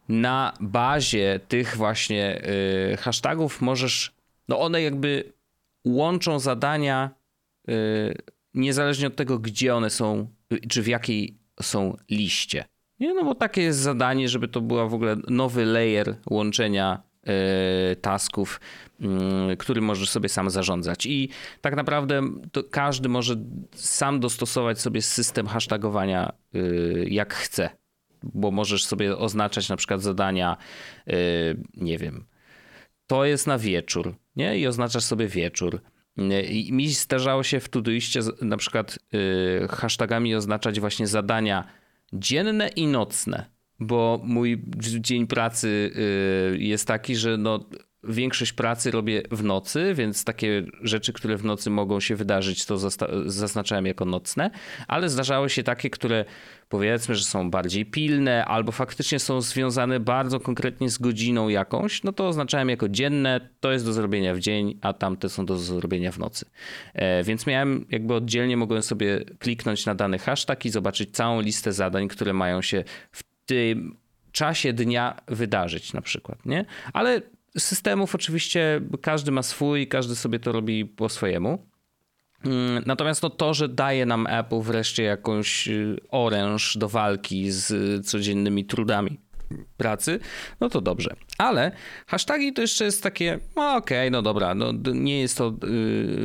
na 0.09 0.53
bazie 0.61 1.41
tych 1.49 1.77
właśnie 1.77 2.43
y, 2.93 2.97
hashtagów 2.97 3.61
możesz, 3.61 4.13
no 4.49 4.61
one 4.61 4.83
jakby 4.83 5.33
łączą 5.85 6.39
zadania 6.39 7.11
y, 7.69 8.15
niezależnie 8.55 9.07
od 9.07 9.17
tego, 9.17 9.39
gdzie 9.39 9.75
one 9.75 9.91
są, 9.91 10.29
czy 10.69 10.83
w 10.83 10.87
jakiej 10.87 11.35
są 11.63 11.97
liście. 12.11 12.65
Nie, 13.01 13.15
no 13.15 13.25
bo 13.25 13.35
takie 13.35 13.63
jest 13.63 13.79
zadanie, 13.79 14.29
żeby 14.29 14.49
to 14.49 14.61
była 14.61 14.87
w 14.87 14.95
ogóle 14.95 15.17
nowy 15.29 15.65
layer 15.65 16.17
łączenia 16.31 17.03
y, 17.93 17.97
tasków, 17.97 18.61
y, 19.53 19.57
który 19.57 19.81
możesz 19.81 20.11
sobie 20.11 20.29
sam 20.29 20.51
zarządzać. 20.51 21.07
I 21.07 21.29
tak 21.61 21.77
naprawdę 21.77 22.23
każdy 22.71 23.09
może 23.09 23.37
sam 23.75 24.21
dostosować 24.21 24.81
sobie 24.81 25.03
system 25.03 25.47
hashtagowania 25.47 26.33
y, 26.55 27.07
jak 27.11 27.35
chce 27.35 27.81
bo 28.23 28.51
możesz 28.51 28.85
sobie 28.85 29.19
oznaczać 29.19 29.69
na 29.69 29.77
przykład 29.77 30.03
zadania, 30.03 30.57
yy, 31.07 31.15
nie 31.77 31.99
wiem, 31.99 32.25
to 33.07 33.25
jest 33.25 33.47
na 33.47 33.59
wieczór, 33.59 34.15
nie? 34.37 34.59
I 34.59 34.67
oznaczasz 34.67 35.05
sobie 35.05 35.27
wieczór. 35.27 35.81
Yy, 36.17 36.43
I 36.43 36.73
mi 36.73 36.89
zdarzało 36.89 37.43
się 37.43 37.61
w 37.61 37.69
Todoiście 37.69 38.21
na 38.43 38.57
przykład 38.57 38.99
hashtagami 39.71 40.35
oznaczać 40.35 40.81
właśnie 40.81 41.07
zadania 41.07 41.65
dzienne 42.13 42.69
i 42.69 42.87
nocne, 42.87 43.47
bo 43.81 44.21
mój 44.25 44.63
dzień 45.01 45.27
pracy 45.27 45.91
jest 46.59 46.87
taki, 46.87 47.17
że 47.17 47.37
no, 47.37 47.65
większość 48.05 48.53
pracy 48.53 48.91
robię 48.91 49.23
w 49.31 49.45
nocy, 49.45 49.95
więc 49.95 50.25
takie 50.25 50.63
rzeczy, 50.83 51.13
które 51.13 51.37
w 51.37 51.45
nocy 51.45 51.71
mogą 51.71 52.01
się 52.01 52.17
wydarzyć, 52.17 52.65
to 52.65 52.79
zaznaczałem 53.27 53.87
jako 53.87 54.05
nocne, 54.05 54.51
ale 54.89 55.09
zdarzały 55.09 55.51
się 55.51 55.63
takie, 55.63 55.91
które 55.91 56.25
powiedzmy, 56.69 57.15
że 57.15 57.25
są 57.25 57.51
bardziej 57.51 57.87
pilne 57.87 58.45
albo 58.45 58.73
faktycznie 58.73 59.19
są 59.19 59.41
związane 59.41 60.01
bardzo 60.01 60.41
konkretnie 60.41 60.91
z 60.91 60.99
godziną 60.99 61.49
jakąś, 61.49 62.03
no 62.03 62.13
to 62.13 62.29
oznaczałem 62.29 62.69
jako 62.69 62.89
dzienne, 62.89 63.41
to 63.61 63.73
jest 63.73 63.85
do 63.85 63.93
zrobienia 63.93 64.35
w 64.35 64.39
dzień, 64.39 64.79
a 64.81 64.93
tamte 64.93 65.29
są 65.29 65.47
do 65.47 65.57
zrobienia 65.57 66.13
w 66.13 66.19
nocy. 66.19 66.47
E, 66.95 67.25
więc 67.25 67.47
miałem 67.47 67.87
jakby 67.91 68.15
oddzielnie 68.15 68.57
mogłem 68.57 68.83
sobie 68.83 69.25
kliknąć 69.39 69.87
na 69.87 69.95
dany 69.95 70.19
hashtag 70.19 70.67
i 70.67 70.71
zobaczyć 70.71 71.11
całą 71.11 71.41
listę 71.41 71.73
zadań, 71.73 72.09
które 72.09 72.33
mają 72.33 72.63
się 72.63 72.85
w 73.13 73.23
tym 73.47 73.97
czasie 74.33 74.73
dnia 74.73 75.17
wydarzyć 75.29 75.93
na 75.93 76.01
przykład, 76.01 76.47
nie? 76.47 76.65
Ale 76.93 77.23
systemów 77.59 78.15
oczywiście 78.15 78.81
każdy 79.03 79.31
ma 79.31 79.43
swój, 79.43 79.89
każdy 79.89 80.17
sobie 80.17 80.39
to 80.39 80.53
robi 80.53 80.87
po 80.87 81.09
swojemu. 81.09 81.67
Mm, 82.45 82.83
natomiast 82.87 83.23
no 83.23 83.31
to, 83.31 83.55
że 83.55 83.69
daje 83.69 84.07
nam 84.07 84.27
Apple 84.27 84.61
wreszcie 84.61 85.03
jakąś 85.03 85.69
y, 85.69 85.97
oręż 86.11 86.77
do 86.79 86.89
walki 86.89 87.51
z 87.51 88.07
codziennymi 88.07 88.65
trudami 88.65 89.21
pracy, 89.77 90.21
no 90.61 90.69
to 90.69 90.81
dobrze. 90.81 91.17
Ale 91.39 91.73
hashtagi 92.07 92.53
to 92.53 92.63
jeszcze 92.63 92.85
jest 92.85 93.03
takie, 93.03 93.39
no 93.57 93.77
okej, 93.77 93.99
okay, 93.99 94.11
no 94.11 94.23
dobra, 94.23 94.55
no 94.55 94.73
nie 94.95 95.21
jest 95.21 95.39
to 95.39 95.55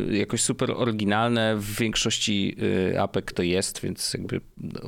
y, 0.09 0.17
jakoś 0.17 0.41
super 0.41 0.71
oryginalne, 0.71 1.55
w 1.55 1.75
większości 1.75 2.55
y, 2.93 3.01
apek 3.01 3.31
to 3.31 3.43
jest, 3.43 3.81
więc 3.81 4.13
jakby 4.13 4.41
no, 4.57 4.81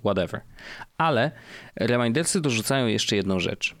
whatever. 0.00 0.40
Ale 0.98 1.30
remindersy 1.76 2.40
dorzucają 2.40 2.86
jeszcze 2.86 3.16
jedną 3.16 3.40
rzecz, 3.40 3.74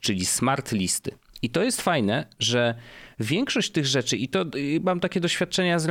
czyli 0.00 0.26
smart 0.26 0.72
listy. 0.72 1.10
I 1.42 1.50
to 1.50 1.62
jest 1.62 1.82
fajne, 1.82 2.26
że 2.38 2.74
większość 3.20 3.70
tych 3.70 3.86
rzeczy, 3.86 4.16
i 4.16 4.28
to 4.28 4.44
y, 4.54 4.80
mam 4.82 5.00
takie 5.00 5.20
doświadczenia 5.20 5.78
z 5.78 5.88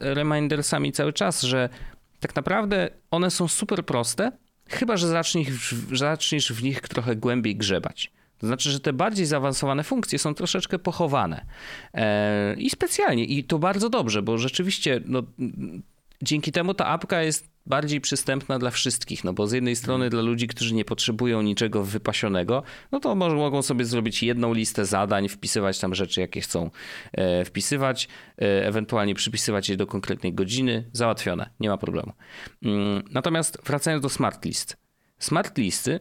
remindersami 0.00 0.92
cały 0.92 1.12
czas, 1.12 1.42
że 1.42 1.68
tak 2.20 2.36
naprawdę 2.36 2.88
one 3.10 3.30
są 3.30 3.48
super 3.48 3.84
proste, 3.86 4.32
chyba 4.68 4.96
że 4.96 5.08
zaczniesz, 5.08 5.74
zaczniesz 5.92 6.52
w 6.52 6.62
nich 6.62 6.80
trochę 6.80 7.16
głębiej 7.16 7.56
grzebać. 7.56 8.12
To 8.38 8.46
znaczy, 8.46 8.70
że 8.70 8.80
te 8.80 8.92
bardziej 8.92 9.26
zaawansowane 9.26 9.84
funkcje 9.84 10.18
są 10.18 10.34
troszeczkę 10.34 10.78
pochowane. 10.78 11.46
E, 11.94 12.54
I 12.54 12.70
specjalnie, 12.70 13.24
i 13.24 13.44
to 13.44 13.58
bardzo 13.58 13.90
dobrze, 13.90 14.22
bo 14.22 14.38
rzeczywiście 14.38 15.00
no, 15.06 15.22
dzięki 16.22 16.52
temu 16.52 16.74
ta 16.74 16.86
apka 16.86 17.22
jest 17.22 17.48
bardziej 17.68 18.00
przystępna 18.00 18.58
dla 18.58 18.70
wszystkich, 18.70 19.24
no 19.24 19.32
bo 19.32 19.46
z 19.46 19.52
jednej 19.52 19.76
strony 19.76 20.10
dla 20.10 20.22
ludzi, 20.22 20.48
którzy 20.48 20.74
nie 20.74 20.84
potrzebują 20.84 21.42
niczego 21.42 21.84
wypasionego, 21.84 22.62
no 22.92 23.00
to 23.00 23.14
może 23.14 23.36
mogą 23.36 23.62
sobie 23.62 23.84
zrobić 23.84 24.22
jedną 24.22 24.54
listę 24.54 24.84
zadań, 24.84 25.28
wpisywać 25.28 25.78
tam 25.78 25.94
rzeczy, 25.94 26.20
jakie 26.20 26.40
chcą 26.40 26.70
e, 27.12 27.44
wpisywać, 27.44 28.08
e, 28.38 28.66
ewentualnie 28.66 29.14
przypisywać 29.14 29.68
je 29.68 29.76
do 29.76 29.86
konkretnej 29.86 30.34
godziny, 30.34 30.84
załatwione, 30.92 31.50
nie 31.60 31.68
ma 31.68 31.78
problemu. 31.78 32.12
Mm, 32.62 33.02
natomiast 33.10 33.58
wracając 33.64 34.02
do 34.02 34.08
smart 34.08 34.44
list. 34.44 34.76
Smart 35.18 35.58
listy 35.58 36.00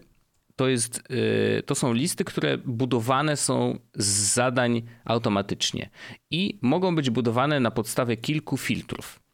to, 0.56 0.68
jest, 0.68 1.04
e, 1.10 1.64
to 1.64 1.76
są 1.76 1.94
listy, 1.94 2.24
które 2.24 2.58
budowane 2.58 3.38
są 3.38 3.80
z 3.96 4.06
zadań 4.34 4.82
automatycznie 5.06 5.90
i 6.32 6.60
mogą 6.62 6.96
być 6.96 7.10
budowane 7.10 7.60
na 7.60 7.72
podstawie 7.72 8.18
kilku 8.18 8.58
filtrów. 8.58 9.27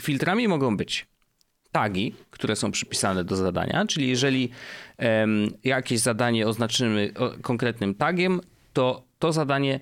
Filtrami 0.00 0.48
mogą 0.48 0.76
być 0.76 1.06
tagi, 1.72 2.14
które 2.30 2.56
są 2.56 2.70
przypisane 2.70 3.24
do 3.24 3.36
zadania, 3.36 3.86
czyli 3.86 4.08
jeżeli 4.08 4.50
um, 4.98 5.48
jakieś 5.64 6.00
zadanie 6.00 6.46
oznaczymy 6.46 7.12
konkretnym 7.42 7.94
tagiem, 7.94 8.40
to 8.72 9.04
to 9.18 9.32
zadanie 9.32 9.80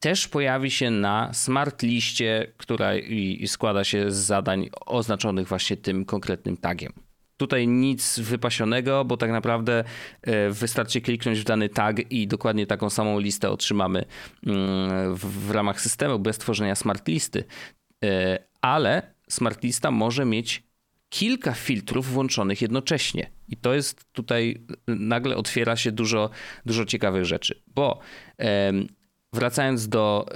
też 0.00 0.28
pojawi 0.28 0.70
się 0.70 0.90
na 0.90 1.34
smart 1.34 1.82
liście, 1.82 2.52
która 2.56 2.96
i, 2.96 3.38
i 3.40 3.48
składa 3.48 3.84
się 3.84 4.10
z 4.10 4.16
zadań 4.16 4.68
oznaczonych 4.86 5.48
właśnie 5.48 5.76
tym 5.76 6.04
konkretnym 6.04 6.56
tagiem. 6.56 6.92
Tutaj 7.36 7.68
nic 7.68 8.18
wypasionego, 8.18 9.04
bo 9.04 9.16
tak 9.16 9.30
naprawdę 9.30 9.84
e, 10.22 10.50
wystarczy 10.50 11.00
kliknąć 11.00 11.40
w 11.40 11.44
dany 11.44 11.68
tag 11.68 12.12
i 12.12 12.28
dokładnie 12.28 12.66
taką 12.66 12.90
samą 12.90 13.18
listę 13.18 13.50
otrzymamy 13.50 14.04
mm, 14.46 15.14
w 15.14 15.50
ramach 15.50 15.80
systemu 15.80 16.18
bez 16.18 16.38
tworzenia 16.38 16.74
smart 16.74 17.08
listy. 17.08 17.44
E, 18.04 18.38
ale 18.60 19.17
smart 19.28 19.62
lista 19.62 19.90
może 19.90 20.24
mieć 20.24 20.62
kilka 21.08 21.52
filtrów 21.52 22.12
włączonych 22.12 22.62
jednocześnie. 22.62 23.30
I 23.48 23.56
to 23.56 23.74
jest 23.74 24.12
tutaj, 24.12 24.66
nagle 24.86 25.36
otwiera 25.36 25.76
się 25.76 25.92
dużo, 25.92 26.30
dużo 26.66 26.84
ciekawych 26.84 27.24
rzeczy, 27.24 27.62
bo 27.66 27.98
wracając 29.32 29.88
do 29.88 30.26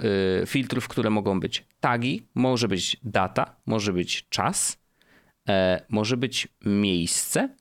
y, 0.43 0.47
filtrów, 0.47 0.89
które 0.89 1.11
mogą 1.11 1.41
być 1.41 1.65
tagi, 1.81 2.27
może 2.35 2.69
być 2.69 2.97
data, 3.05 3.57
może 3.67 3.93
być 3.93 4.29
czas, 4.29 4.79
e, 5.49 5.85
może 5.89 6.17
być 6.17 6.49
miejsce, 6.65 7.57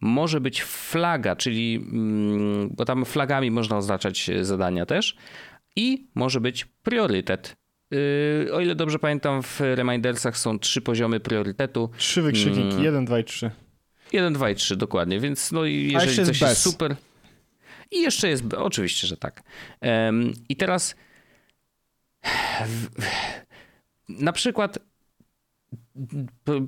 może 0.00 0.40
być 0.40 0.62
flaga, 0.62 1.36
czyli, 1.36 1.74
mm, 1.76 2.70
bo 2.70 2.84
tam 2.84 3.04
flagami 3.04 3.50
można 3.50 3.76
oznaczać 3.76 4.30
zadania 4.40 4.86
też, 4.86 5.16
i 5.76 6.06
może 6.14 6.40
być 6.40 6.64
priorytet, 6.64 7.56
o 8.52 8.60
ile 8.60 8.74
dobrze 8.74 8.98
pamiętam, 8.98 9.42
w 9.42 9.60
Remindersach 9.60 10.38
są 10.38 10.58
trzy 10.58 10.80
poziomy 10.80 11.20
priorytetu. 11.20 11.90
Trzy 11.96 12.22
wykrzykniki, 12.22 12.70
mm. 12.72 12.84
jeden, 12.84 13.04
dwa 13.04 13.18
i 13.18 13.24
trzy. 13.24 13.50
Jeden, 14.12 14.32
dwa 14.32 14.50
i 14.50 14.54
trzy, 14.54 14.76
dokładnie. 14.76 15.20
Więc 15.20 15.52
no 15.52 15.64
i 15.64 15.92
jeżeli 15.92 16.16
coś 16.16 16.28
jest, 16.28 16.40
jest 16.40 16.62
super. 16.62 16.96
I 17.90 18.00
jeszcze 18.00 18.28
jest, 18.28 18.54
oczywiście, 18.54 19.06
że 19.06 19.16
tak. 19.16 19.42
Um, 19.82 20.32
I 20.48 20.56
teraz 20.56 20.94
na 24.08 24.32
przykład 24.32 24.78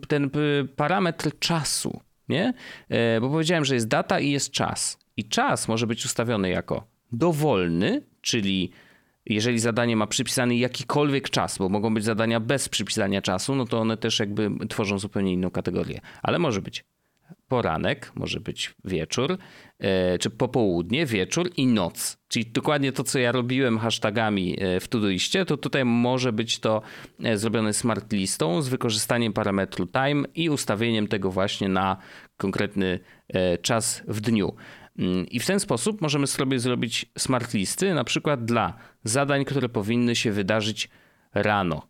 ten 0.08 0.30
parametr 0.76 1.38
czasu, 1.38 2.00
nie? 2.28 2.54
E, 2.88 3.20
bo 3.20 3.30
powiedziałem, 3.30 3.64
że 3.64 3.74
jest 3.74 3.88
data 3.88 4.20
i 4.20 4.30
jest 4.30 4.50
czas. 4.50 4.98
I 5.16 5.24
czas 5.28 5.68
może 5.68 5.86
być 5.86 6.04
ustawiony 6.04 6.50
jako 6.50 6.86
dowolny, 7.12 8.02
czyli 8.20 8.70
jeżeli 9.26 9.58
zadanie 9.58 9.96
ma 9.96 10.06
przypisany 10.06 10.56
jakikolwiek 10.56 11.30
czas, 11.30 11.58
bo 11.58 11.68
mogą 11.68 11.94
być 11.94 12.04
zadania 12.04 12.40
bez 12.40 12.68
przypisania 12.68 13.22
czasu, 13.22 13.54
no 13.54 13.64
to 13.64 13.80
one 13.80 13.96
też 13.96 14.20
jakby 14.20 14.50
tworzą 14.68 14.98
zupełnie 14.98 15.32
inną 15.32 15.50
kategorię. 15.50 16.00
Ale 16.22 16.38
może 16.38 16.62
być 16.62 16.84
poranek, 17.48 18.12
może 18.14 18.40
być 18.40 18.74
wieczór, 18.84 19.38
e, 19.78 20.18
czy 20.18 20.30
popołudnie, 20.30 21.06
wieczór 21.06 21.50
i 21.56 21.66
noc. 21.66 22.16
Czyli 22.28 22.46
dokładnie 22.46 22.92
to, 22.92 23.04
co 23.04 23.18
ja 23.18 23.32
robiłem 23.32 23.78
hashtagami 23.78 24.56
e, 24.58 24.80
w 24.80 24.88
Todoiście, 24.88 25.44
to 25.44 25.56
tutaj 25.56 25.84
może 25.84 26.32
być 26.32 26.58
to 26.58 26.82
e, 27.22 27.38
zrobione 27.38 27.72
smart 27.72 28.12
listą 28.12 28.62
z 28.62 28.68
wykorzystaniem 28.68 29.32
parametru 29.32 29.86
time 29.86 30.24
i 30.34 30.50
ustawieniem 30.50 31.08
tego 31.08 31.30
właśnie 31.30 31.68
na 31.68 31.96
konkretny 32.36 33.00
czas 33.62 34.02
w 34.08 34.20
dniu. 34.20 34.54
Mm, 34.98 35.26
I 35.26 35.40
w 35.40 35.46
ten 35.46 35.60
sposób 35.60 36.00
możemy 36.00 36.26
sobie 36.26 36.58
zrobić 36.58 37.06
smart 37.18 37.54
listy, 37.54 37.94
na 37.94 38.04
przykład 38.04 38.44
dla 38.44 38.76
zadań, 39.04 39.44
które 39.44 39.68
powinny 39.68 40.16
się 40.16 40.32
wydarzyć 40.32 40.88
rano, 41.34 41.86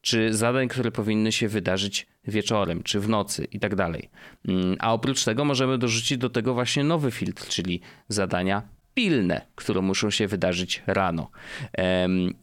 czy 0.00 0.34
zadań, 0.34 0.68
które 0.68 0.90
powinny 0.90 1.32
się 1.32 1.48
wydarzyć 1.48 2.06
wieczorem, 2.24 2.82
czy 2.82 3.00
w 3.00 3.08
nocy 3.08 3.44
i 3.44 3.60
tak 3.60 3.74
dalej. 3.74 4.10
Mm, 4.48 4.76
a 4.78 4.92
oprócz 4.92 5.24
tego 5.24 5.44
możemy 5.44 5.78
dorzucić 5.78 6.18
do 6.18 6.30
tego 6.30 6.54
właśnie 6.54 6.84
nowy 6.84 7.10
filtr, 7.10 7.48
czyli 7.48 7.80
zadania 8.08 8.62
pilne, 8.94 9.46
które 9.54 9.80
muszą 9.80 10.10
się 10.10 10.28
wydarzyć 10.28 10.82
rano. 10.86 11.30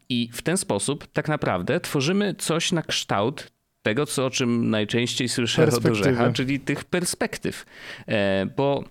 I 0.08 0.30
w 0.32 0.42
ten 0.42 0.56
sposób 0.56 1.06
tak 1.12 1.28
naprawdę 1.28 1.80
tworzymy 1.80 2.34
coś 2.34 2.72
na 2.72 2.82
kształt 2.82 3.52
tego, 3.82 4.06
co, 4.06 4.26
o 4.26 4.30
czym 4.30 4.70
najczęściej 4.70 5.28
słyszę 5.28 5.66
od 5.66 5.86
Orzecha, 5.86 6.32
czyli 6.32 6.60
tych 6.60 6.84
perspektyw. 6.84 7.66
E, 8.06 8.46
bo 8.56 8.84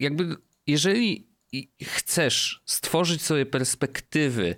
jakby 0.00 0.36
jeżeli 0.66 1.26
chcesz 1.82 2.62
stworzyć 2.66 3.22
sobie 3.22 3.46
perspektywy 3.46 4.54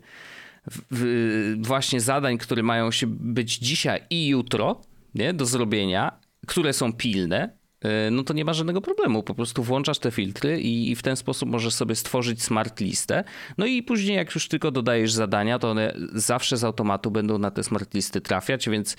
właśnie 1.58 2.00
zadań, 2.00 2.38
które 2.38 2.62
mają 2.62 2.90
się 2.90 3.06
być 3.06 3.58
dzisiaj 3.58 4.02
i 4.10 4.28
jutro 4.28 4.80
nie, 5.14 5.34
do 5.34 5.46
zrobienia, 5.46 6.20
które 6.46 6.72
są 6.72 6.92
pilne, 6.92 7.58
e, 7.80 8.10
no 8.10 8.22
to 8.22 8.34
nie 8.34 8.44
ma 8.44 8.52
żadnego 8.52 8.80
problemu. 8.80 9.22
Po 9.22 9.34
prostu 9.34 9.62
włączasz 9.62 9.98
te 9.98 10.10
filtry 10.10 10.60
i, 10.60 10.96
w 10.96 11.02
ten 11.02 11.16
sposób 11.16 11.48
możesz 11.48 11.74
sobie 11.74 11.94
stworzyć 11.94 12.42
smart 12.42 12.80
listę. 12.80 13.24
No 13.58 13.66
i 13.66 13.82
później, 13.82 14.16
jak 14.16 14.34
już 14.34 14.48
tylko 14.48 14.70
dodajesz 14.70 15.12
zadania, 15.12 15.58
to 15.58 15.70
one 15.70 15.94
zawsze 16.12 16.56
z 16.56 16.64
automatu 16.64 17.10
będą 17.10 17.38
na 17.38 17.50
te 17.50 17.64
smart 17.64 17.94
listy 17.94 18.20
trafiać, 18.20 18.68
więc 18.68 18.96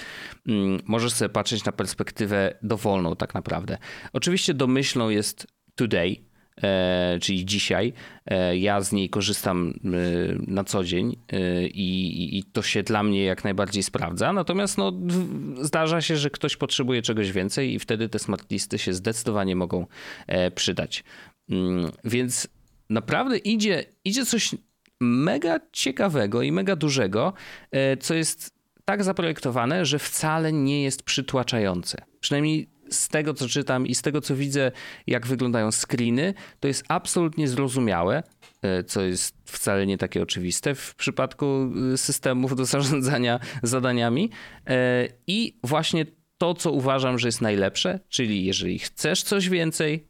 mm, 0.47 0.79
możesz 0.85 1.13
sobie 1.13 1.29
patrzeć 1.29 1.65
na 1.65 1.71
perspektywę 1.71 2.57
dowolną, 2.61 3.15
tak 3.15 3.33
naprawdę. 3.33 3.77
Oczywiście 4.13 4.53
domyślną 4.53 5.09
jest 5.09 5.47
today, 5.75 6.28
czyli 7.21 7.45
dzisiaj. 7.45 7.93
E, 8.25 8.57
ja 8.57 8.81
z 8.81 8.91
niej 8.91 9.09
korzystam 9.09 9.73
e, 9.85 9.89
na 10.47 10.63
co 10.63 10.83
dzień 10.83 11.15
i, 11.73 12.37
i, 12.37 12.43
to 12.43 12.61
się 12.61 12.83
dla 12.83 13.03
mnie 13.03 13.23
jak 13.23 13.43
najbardziej 13.43 13.83
sprawdza. 13.83 14.33
Natomiast 14.33 14.77
no, 14.77 14.91
zdarza 15.61 16.01
się, 16.01 16.17
że 16.17 16.29
ktoś 16.29 16.57
potrzebuje 16.57 17.01
czegoś 17.01 17.31
więcej 17.31 17.73
i 17.73 17.79
wtedy 17.79 18.09
te 18.09 18.19
smart 18.19 18.51
listy 18.51 18.77
się 18.77 18.93
zdecydowanie 18.93 19.55
mogą 19.55 19.85
przydać. 20.55 21.03
Mm, 21.49 21.91
więc 22.03 22.47
naprawdę 22.89 23.37
idzie, 23.37 23.85
idzie 24.05 24.25
coś 24.25 24.55
mega 24.99 25.59
ciekawego 25.71 26.41
i 26.41 26.51
mega 26.51 26.75
dużego, 26.75 27.33
co 27.99 28.13
jest 28.13 28.59
tak 28.85 29.03
zaprojektowane, 29.03 29.85
że 29.85 29.99
wcale 29.99 30.53
nie 30.53 30.83
jest 30.83 31.03
przytłaczające. 31.03 32.01
Przynajmniej 32.19 32.67
z 32.91 33.07
tego, 33.07 33.33
co 33.33 33.47
czytam 33.47 33.87
i 33.87 33.95
z 33.95 34.01
tego, 34.01 34.21
co 34.21 34.35
widzę, 34.35 34.71
jak 35.07 35.27
wyglądają 35.27 35.71
screeny, 35.71 36.33
to 36.59 36.67
jest 36.67 36.83
absolutnie 36.87 37.47
zrozumiałe, 37.47 38.23
e, 38.61 38.83
co 38.83 39.01
jest 39.01 39.35
wcale 39.45 39.85
nie 39.85 39.97
takie 39.97 40.21
oczywiste 40.21 40.75
w 40.75 40.95
przypadku 40.95 41.71
e, 41.93 41.97
systemów 41.97 42.55
do 42.55 42.65
zarządzania 42.65 43.39
zadaniami. 43.63 44.29
E, 44.67 45.07
I 45.27 45.59
właśnie 45.63 46.05
to, 46.37 46.53
co 46.53 46.71
uważam, 46.71 47.19
że 47.19 47.27
jest 47.27 47.41
najlepsze, 47.41 47.99
czyli 48.09 48.45
jeżeli 48.45 48.79
chcesz 48.79 49.23
coś 49.23 49.49
więcej, 49.49 50.07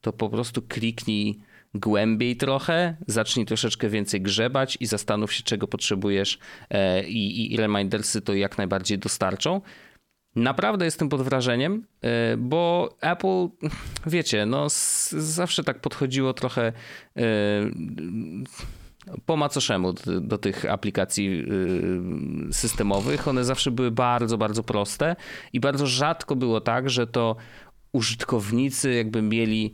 to 0.00 0.12
po 0.12 0.28
prostu 0.28 0.62
kliknij 0.62 1.40
głębiej 1.74 2.36
trochę, 2.36 2.96
zacznij 3.06 3.46
troszeczkę 3.46 3.88
więcej 3.88 4.20
grzebać 4.20 4.78
i 4.80 4.86
zastanów 4.86 5.32
się, 5.32 5.42
czego 5.42 5.68
potrzebujesz 5.68 6.38
e, 6.70 7.04
i, 7.04 7.52
i 7.54 7.56
remindersy 7.56 8.20
to 8.20 8.34
jak 8.34 8.58
najbardziej 8.58 8.98
dostarczą. 8.98 9.60
Naprawdę 10.36 10.84
jestem 10.84 11.08
pod 11.08 11.22
wrażeniem, 11.22 11.86
e, 12.02 12.36
bo 12.36 12.90
Apple, 13.00 13.48
wiecie, 14.06 14.46
no 14.46 14.66
zawsze 15.10 15.64
tak 15.64 15.80
podchodziło 15.80 16.34
trochę 16.34 16.72
e, 17.16 17.22
po 19.26 19.36
macoszemu 19.36 19.92
do, 20.20 20.38
tych 20.38 20.70
aplikacji 20.70 21.46
systemowych. 22.52 23.28
One 23.28 23.44
zawsze 23.44 23.70
były 23.70 23.90
bardzo, 23.90 24.38
bardzo 24.38 24.62
proste 24.62 25.16
i 25.52 25.60
bardzo 25.60 25.86
rzadko 25.86 26.36
było 26.36 26.60
tak, 26.60 26.90
że 26.90 27.06
to 27.06 27.36
użytkownicy 27.92 28.94
jakby 28.94 29.22
mieli 29.22 29.72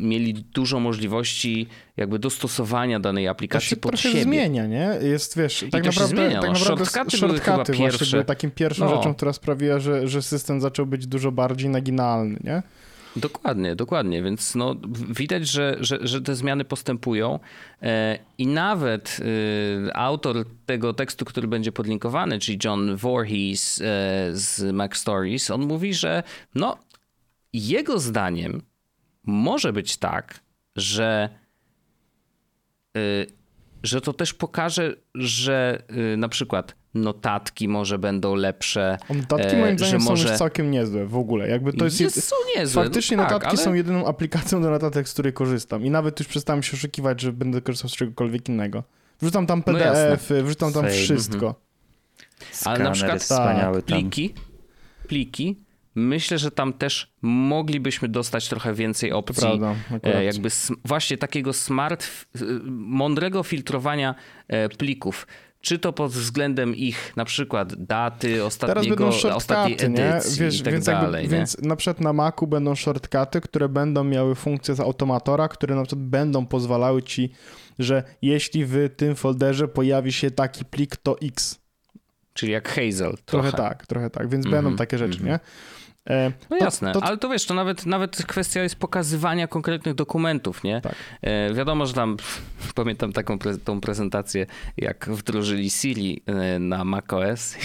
mieli 0.00 0.34
dużo 0.34 0.80
możliwości 0.80 1.66
jakby 1.96 2.18
dostosowania 2.18 3.00
danej 3.00 3.28
aplikacji 3.28 3.68
to 3.68 3.70
się 3.70 3.76
pod 3.76 4.00
siebie. 4.00 4.22
zmienia, 4.22 4.66
nie? 4.66 4.98
Jest, 5.02 5.38
wiesz, 5.38 5.62
I 5.62 5.70
tak 5.70 5.84
naprawdę, 5.84 6.16
zmienia, 6.16 6.40
tak 6.40 6.50
no. 6.50 6.58
naprawdę 6.58 6.84
shortcuty, 6.86 7.16
shortcuty 7.16 7.72
były 7.72 7.88
właśnie 7.90 8.06
były 8.10 8.24
takim 8.24 8.50
pierwszą 8.50 8.84
no. 8.84 8.96
rzeczą, 8.96 9.14
która 9.14 9.32
sprawiła, 9.32 9.78
że, 9.78 10.08
że 10.08 10.22
system 10.22 10.60
zaczął 10.60 10.86
być 10.86 11.06
dużo 11.06 11.32
bardziej 11.32 11.70
naginalny, 11.70 12.38
nie? 12.44 12.62
Dokładnie, 13.16 13.76
dokładnie, 13.76 14.22
więc 14.22 14.54
no, 14.54 14.76
widać, 15.08 15.48
że, 15.48 15.76
że, 15.80 15.98
że 16.02 16.22
te 16.22 16.34
zmiany 16.34 16.64
postępują 16.64 17.38
e, 17.82 18.18
i 18.38 18.46
nawet 18.46 19.20
e, 19.88 19.96
autor 19.96 20.44
tego 20.66 20.94
tekstu, 20.94 21.24
który 21.24 21.48
będzie 21.48 21.72
podlinkowany, 21.72 22.38
czyli 22.38 22.58
John 22.64 22.96
Voorhees 22.96 23.80
e, 23.80 23.84
z 24.32 24.74
Mac 24.74 24.96
Stories, 24.96 25.50
on 25.50 25.66
mówi, 25.66 25.94
że 25.94 26.22
no, 26.54 26.76
jego 27.52 27.98
zdaniem 27.98 28.62
może 29.26 29.72
być 29.72 29.96
tak, 29.96 30.40
że, 30.76 31.28
y, 32.96 33.26
że 33.82 34.00
to 34.00 34.12
też 34.12 34.34
pokaże, 34.34 34.96
że 35.14 35.82
y, 36.14 36.16
na 36.16 36.28
przykład 36.28 36.74
notatki 36.94 37.68
może 37.68 37.98
będą 37.98 38.34
lepsze. 38.34 38.98
Notatki 39.10 39.56
moim 39.56 39.74
e, 39.74 39.78
zdaniem 39.78 40.02
może... 40.02 40.24
są 40.24 40.30
już 40.30 40.38
całkiem 40.38 40.70
niezłe 40.70 41.06
w 41.06 41.16
ogóle. 41.16 41.48
Jakby 41.48 41.72
to 41.72 41.84
jest, 41.84 42.00
jest 42.00 42.28
są 42.28 42.36
niezłe. 42.56 42.84
Faktycznie 42.84 43.16
no 43.16 43.22
tak, 43.22 43.32
notatki 43.32 43.56
ale... 43.56 43.64
są 43.64 43.74
jedyną 43.74 44.06
aplikacją 44.06 44.62
do 44.62 44.70
notatek, 44.70 45.08
z 45.08 45.12
której 45.12 45.32
korzystam. 45.32 45.84
I 45.86 45.90
nawet 45.90 46.20
już 46.20 46.28
przestałem 46.28 46.62
się 46.62 46.76
oszukiwać, 46.76 47.20
że 47.20 47.32
będę 47.32 47.60
korzystał 47.60 47.90
z 47.90 47.96
czegokolwiek 47.96 48.48
innego. 48.48 48.82
Wrzucam 49.20 49.46
tam 49.46 49.62
PDF, 49.62 50.30
no 50.30 50.44
wrzucam 50.44 50.72
tam 50.72 50.82
Same. 50.82 50.90
wszystko. 50.90 51.46
Mhm. 51.46 51.54
Ale 52.64 52.84
na 52.84 52.90
przykład 52.90 53.28
tak. 53.28 53.84
pliki, 53.84 54.34
pliki 55.08 55.56
Myślę, 56.00 56.38
że 56.38 56.50
tam 56.50 56.72
też 56.72 57.12
moglibyśmy 57.22 58.08
dostać 58.08 58.48
trochę 58.48 58.74
więcej 58.74 59.12
opcji. 59.12 59.40
Prawda, 59.42 59.74
e, 60.02 60.24
jakby 60.24 60.48
właśnie 60.84 61.18
takiego 61.18 61.52
smart, 61.52 62.06
mądrego 62.70 63.42
filtrowania 63.42 64.14
e, 64.48 64.68
plików. 64.68 65.26
Czy 65.60 65.78
to 65.78 65.92
pod 65.92 66.12
względem 66.12 66.76
ich 66.76 67.16
na 67.16 67.24
przykład 67.24 67.84
daty, 67.84 68.44
ostatniego, 68.44 69.08
ostatniej 69.34 69.76
edycji 69.80 70.44
Wiesz, 70.44 70.60
i 70.60 70.62
tak 70.62 70.72
więc 70.72 70.86
dalej. 70.86 71.22
Jakby, 71.22 71.36
więc 71.36 71.58
na 71.58 71.76
przykład 71.76 72.00
na 72.00 72.12
Macu 72.12 72.46
będą 72.46 72.74
shortcuty, 72.74 73.40
które 73.40 73.68
będą 73.68 74.04
miały 74.04 74.34
funkcję 74.34 74.74
z 74.74 74.80
automatora, 74.80 75.48
które 75.48 75.74
na 75.74 75.82
przykład 75.82 76.06
będą 76.06 76.46
pozwalały 76.46 77.02
ci, 77.02 77.32
że 77.78 78.02
jeśli 78.22 78.64
w 78.64 78.88
tym 78.96 79.16
folderze 79.16 79.68
pojawi 79.68 80.12
się 80.12 80.30
taki 80.30 80.64
plik, 80.64 80.96
to 80.96 81.16
X. 81.22 81.58
Czyli 82.34 82.52
jak 82.52 82.68
Hazel. 82.68 82.92
Trochę, 82.92 83.18
trochę 83.24 83.52
tak, 83.52 83.86
trochę 83.86 84.10
tak, 84.10 84.28
więc 84.28 84.46
mm 84.46 84.58
-hmm, 84.58 84.62
będą 84.62 84.76
takie 84.76 84.98
rzeczy, 84.98 85.18
mm 85.20 85.26
-hmm. 85.26 85.30
nie? 85.30 85.40
E, 86.08 86.32
no 86.50 86.58
to, 86.58 86.64
jasne, 86.64 86.92
to... 86.92 87.04
ale 87.04 87.18
to 87.18 87.28
wiesz, 87.28 87.46
to 87.46 87.54
nawet, 87.54 87.86
nawet 87.86 88.16
kwestia 88.26 88.62
jest 88.62 88.76
pokazywania 88.76 89.46
konkretnych 89.46 89.94
dokumentów, 89.94 90.64
nie? 90.64 90.80
Tak. 90.80 90.94
E, 91.22 91.54
wiadomo, 91.54 91.86
że 91.86 91.92
tam 91.92 92.16
pamiętam 92.74 93.12
taką 93.12 93.38
pre, 93.38 93.58
tą 93.58 93.80
prezentację, 93.80 94.46
jak 94.76 95.08
wdrożyli 95.10 95.70
Siri 95.70 96.22
e, 96.26 96.58
na 96.58 96.84
macOS 96.84 97.56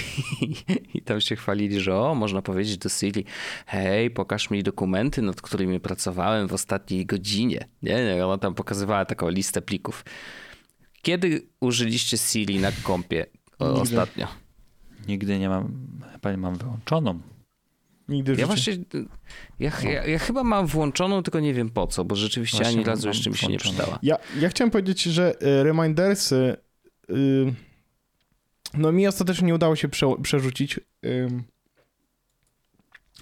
i, 0.41 0.55
i 0.97 1.01
tam 1.01 1.21
się 1.21 1.35
chwalili, 1.35 1.79
że 1.79 1.95
o, 1.95 2.15
można 2.15 2.41
powiedzieć 2.41 2.77
do 2.77 2.89
Siri, 2.89 3.25
hej, 3.65 4.11
pokaż 4.11 4.49
mi 4.49 4.63
dokumenty, 4.63 5.21
nad 5.21 5.41
którymi 5.41 5.79
pracowałem 5.79 6.47
w 6.47 6.53
ostatniej 6.53 7.05
godzinie. 7.05 7.67
Nie, 7.83 8.05
nie, 8.05 8.25
ona 8.25 8.37
tam 8.37 8.55
pokazywała 8.55 9.05
taką 9.05 9.29
listę 9.29 9.61
plików. 9.61 10.05
Kiedy 11.01 11.47
użyliście 11.59 12.17
Siri 12.17 12.59
na 12.59 12.71
kompie 12.83 13.25
Nigdy. 13.59 13.81
ostatnio? 13.81 14.27
Nigdy 15.07 15.39
nie 15.39 15.49
mam, 15.49 15.73
chyba 16.11 16.31
nie 16.31 16.37
mam 16.37 16.55
wyłączoną. 16.55 17.19
Nigdy 18.09 18.35
w 18.35 18.39
ja 18.39 18.47
właśnie, 18.47 18.73
ja, 19.59 19.71
ja, 19.83 20.05
ja, 20.05 20.19
chyba 20.19 20.43
mam 20.43 20.67
włączoną, 20.67 21.23
tylko 21.23 21.39
nie 21.39 21.53
wiem 21.53 21.69
po 21.69 21.87
co, 21.87 22.05
bo 22.05 22.15
rzeczywiście 22.15 22.57
właśnie 22.57 22.77
ani 22.77 22.85
razu 22.85 23.07
jeszcze 23.07 23.29
mi 23.29 23.37
się 23.37 23.47
nie 23.47 23.57
przydała. 23.57 23.99
Ja, 24.03 24.17
ja 24.39 24.49
chciałem 24.49 24.71
powiedzieć, 24.71 25.03
że 25.03 25.33
y, 25.43 25.63
remindersy, 25.63 26.57
y, 27.09 27.53
no 28.73 28.91
mi 28.91 29.07
ostatecznie 29.07 29.47
nie 29.47 29.55
udało 29.55 29.75
się 29.75 29.89
prze, 29.89 30.15
przerzucić. 30.21 30.79
Y, 31.05 31.29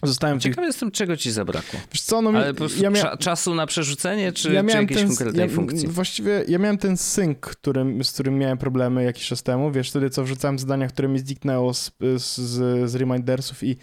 Zostałem 0.04 0.40
Ciekawy 0.40 0.62
tych... 0.62 0.68
jestem, 0.68 0.92
czego 0.92 1.18
ci 1.18 1.32
zabrakło. 1.32 1.80
Wiesz 1.94 2.02
co, 2.02 2.22
no. 2.22 2.30
Ale 2.30 2.54
po 2.54 2.58
prostu 2.58 2.84
ja 2.84 2.90
mia... 2.90 3.18
czasu 3.18 3.56
na 3.56 3.68
przerzucenie, 3.68 4.32
czy, 4.32 4.54
ja 4.54 4.64
czy 4.64 4.78
jakiejś 4.78 5.00
ten, 5.00 5.08
konkretnej 5.08 5.50
ja, 5.50 5.56
funkcji? 5.56 5.88
Właściwie 5.88 6.46
ja 6.48 6.60
miałem 6.60 6.78
ten 6.78 6.98
sync, 6.98 7.38
którym, 7.42 8.04
z 8.04 8.12
którym 8.12 8.38
miałem 8.38 8.58
problemy 8.58 9.04
jakiś 9.04 9.28
czas 9.28 9.44
temu. 9.44 9.72
Wiesz, 9.72 9.90
wtedy 9.90 10.10
co 10.10 10.24
wrzucałem 10.24 10.60
zadania, 10.60 10.88
które 10.88 11.08
mi 11.08 11.20
zniknęło 11.20 11.74
z, 11.74 11.92
z, 12.18 12.92
z 12.92 12.96
remindersów 12.96 13.64
i, 13.64 13.78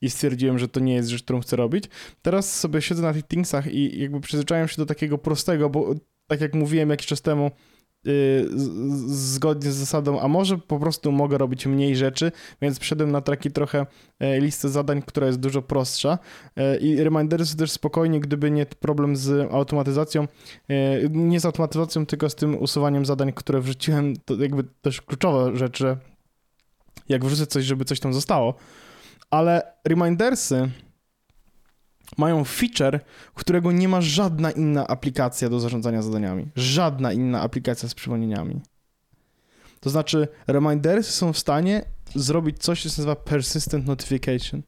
i 0.00 0.10
stwierdziłem, 0.10 0.58
że 0.58 0.68
to 0.68 0.80
nie 0.80 0.94
jest 0.94 1.08
rzecz, 1.08 1.22
którą 1.22 1.40
chcę 1.40 1.56
robić. 1.56 1.84
Teraz 2.22 2.60
sobie 2.60 2.82
siedzę 2.82 3.02
na 3.02 3.12
tych 3.12 3.26
thingsach 3.26 3.66
i 3.66 4.00
jakby 4.00 4.20
przyzwyczaiłem 4.20 4.68
się 4.68 4.76
do 4.76 4.86
takiego 4.86 5.18
prostego, 5.18 5.70
bo 5.70 5.94
tak 6.26 6.40
jak 6.40 6.54
mówiłem 6.54 6.90
jakiś 6.90 7.06
czas 7.06 7.22
temu, 7.22 7.50
zgodnie 9.06 9.72
z 9.72 9.74
zasadą, 9.74 10.20
a 10.20 10.28
może 10.28 10.58
po 10.58 10.78
prostu 10.78 11.12
mogę 11.12 11.38
robić 11.38 11.66
mniej 11.66 11.96
rzeczy, 11.96 12.32
więc 12.62 12.78
wszedłem 12.78 13.12
na 13.12 13.20
taki 13.20 13.50
trochę 13.50 13.86
e, 14.20 14.40
listę 14.40 14.68
zadań, 14.68 15.02
która 15.02 15.26
jest 15.26 15.40
dużo 15.40 15.62
prostsza. 15.62 16.18
E, 16.56 16.76
i 16.76 17.04
remindery 17.04 17.44
też 17.58 17.70
spokojnie, 17.70 18.20
gdyby 18.20 18.50
nie 18.50 18.66
problem 18.66 19.16
z 19.16 19.52
automatyzacją, 19.52 20.22
e, 20.68 21.08
nie 21.08 21.40
z 21.40 21.44
automatyzacją, 21.44 22.06
tylko 22.06 22.30
z 22.30 22.34
tym 22.34 22.62
usuwaniem 22.62 23.06
zadań, 23.06 23.32
które 23.32 23.60
wrzuciłem, 23.60 24.14
to 24.24 24.34
jakby 24.34 24.64
też 24.82 25.02
kluczowa 25.02 25.56
rzecz, 25.56 25.78
że 25.78 25.96
jak 27.08 27.24
wrzucę 27.24 27.46
coś, 27.46 27.64
żeby 27.64 27.84
coś 27.84 28.00
tam 28.00 28.14
zostało, 28.14 28.54
ale 29.30 29.62
remindersy 29.84 30.70
mają 32.18 32.44
feature, 32.44 33.00
którego 33.34 33.72
nie 33.72 33.88
ma 33.88 34.00
żadna 34.00 34.50
inna 34.50 34.86
aplikacja 34.86 35.48
do 35.48 35.60
zarządzania 35.60 36.02
zadaniami. 36.02 36.46
Żadna 36.56 37.12
inna 37.12 37.40
aplikacja 37.40 37.88
z 37.88 37.94
przypomnieniami. 37.94 38.60
To 39.80 39.90
znaczy, 39.90 40.28
reminders 40.46 41.10
są 41.10 41.32
w 41.32 41.38
stanie 41.38 41.84
zrobić 42.14 42.58
coś, 42.58 42.82
co 42.82 42.88
się 42.88 43.00
nazywa 43.00 43.16
persistent 43.16 43.86
notification. 43.86 44.62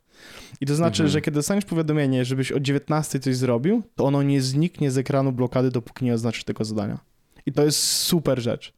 I 0.60 0.66
to 0.66 0.74
znaczy, 0.74 1.02
mhm. 1.02 1.12
że 1.12 1.20
kiedy 1.20 1.34
dostaniesz 1.34 1.64
powiadomienie, 1.64 2.24
żebyś 2.24 2.52
o 2.52 2.60
19 2.60 3.20
coś 3.20 3.36
zrobił, 3.36 3.82
to 3.94 4.04
ono 4.04 4.22
nie 4.22 4.42
zniknie 4.42 4.90
z 4.90 4.98
ekranu 4.98 5.32
blokady, 5.32 5.70
dopóki 5.70 6.04
nie 6.04 6.14
oznaczysz 6.14 6.44
tego 6.44 6.64
zadania. 6.64 6.98
I 7.46 7.52
to 7.52 7.64
jest 7.64 7.78
super 7.78 8.40
rzecz. 8.40 8.72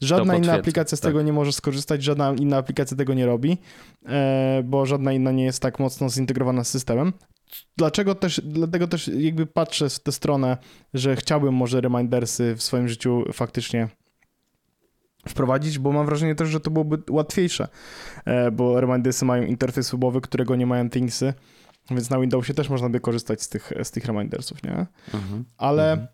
Żadna 0.00 0.36
inna 0.36 0.52
aplikacja 0.52 0.96
z 0.96 1.00
tak. 1.00 1.08
tego 1.08 1.22
nie 1.22 1.32
może 1.32 1.52
skorzystać, 1.52 2.02
żadna 2.02 2.34
inna 2.38 2.56
aplikacja 2.56 2.96
tego 2.96 3.14
nie 3.14 3.26
robi, 3.26 3.58
e, 4.06 4.62
bo 4.64 4.86
żadna 4.86 5.12
inna 5.12 5.32
nie 5.32 5.44
jest 5.44 5.62
tak 5.62 5.78
mocno 5.78 6.08
zintegrowana 6.10 6.64
z 6.64 6.68
systemem. 6.68 7.12
Dlaczego 7.76 8.14
też, 8.14 8.40
dlatego 8.44 8.88
też 8.88 9.08
jakby 9.08 9.46
patrzę 9.46 9.90
w 9.90 9.98
tę 9.98 10.12
stronę, 10.12 10.56
że 10.94 11.16
chciałbym 11.16 11.54
może 11.54 11.80
remindersy 11.80 12.54
w 12.56 12.62
swoim 12.62 12.88
życiu 12.88 13.24
faktycznie 13.32 13.88
wprowadzić, 15.28 15.78
bo 15.78 15.92
mam 15.92 16.06
wrażenie 16.06 16.34
też, 16.34 16.48
że 16.48 16.60
to 16.60 16.70
byłoby 16.70 17.02
łatwiejsze, 17.10 17.68
e, 18.24 18.50
bo 18.50 18.80
remindersy 18.80 19.24
mają 19.24 19.42
interfejs 19.42 19.90
webowy, 19.90 20.20
którego 20.20 20.56
nie 20.56 20.66
mają 20.66 20.90
Thingsy, 20.90 21.34
więc 21.90 22.10
na 22.10 22.20
Windowsie 22.20 22.54
też 22.54 22.68
można 22.68 22.88
by 22.88 23.00
korzystać 23.00 23.42
z 23.42 23.48
tych, 23.48 23.72
z 23.82 23.90
tych 23.90 24.04
remindersów, 24.04 24.62
nie? 24.62 24.86
Mhm. 25.14 25.44
Ale 25.56 25.92
mhm. 25.92 26.08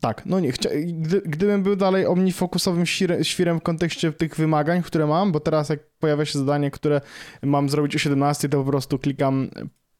tak, 0.00 0.26
no 0.26 0.40
nie, 0.40 0.52
chcia... 0.52 0.70
Gdy, 0.86 1.20
gdybym 1.20 1.62
był 1.62 1.76
dalej 1.76 2.06
omnifokusowym 2.06 2.86
świrem 3.22 3.60
w 3.60 3.62
kontekście 3.62 4.12
tych 4.12 4.36
wymagań, 4.36 4.82
które 4.82 5.06
mam, 5.06 5.32
bo 5.32 5.40
teraz 5.40 5.68
jak 5.68 5.80
pojawia 5.98 6.24
się 6.24 6.38
zadanie, 6.38 6.70
które 6.70 7.00
mam 7.42 7.68
zrobić 7.68 7.96
o 7.96 7.98
17, 7.98 8.48
to 8.48 8.64
po 8.64 8.70
prostu 8.70 8.98
klikam 8.98 9.50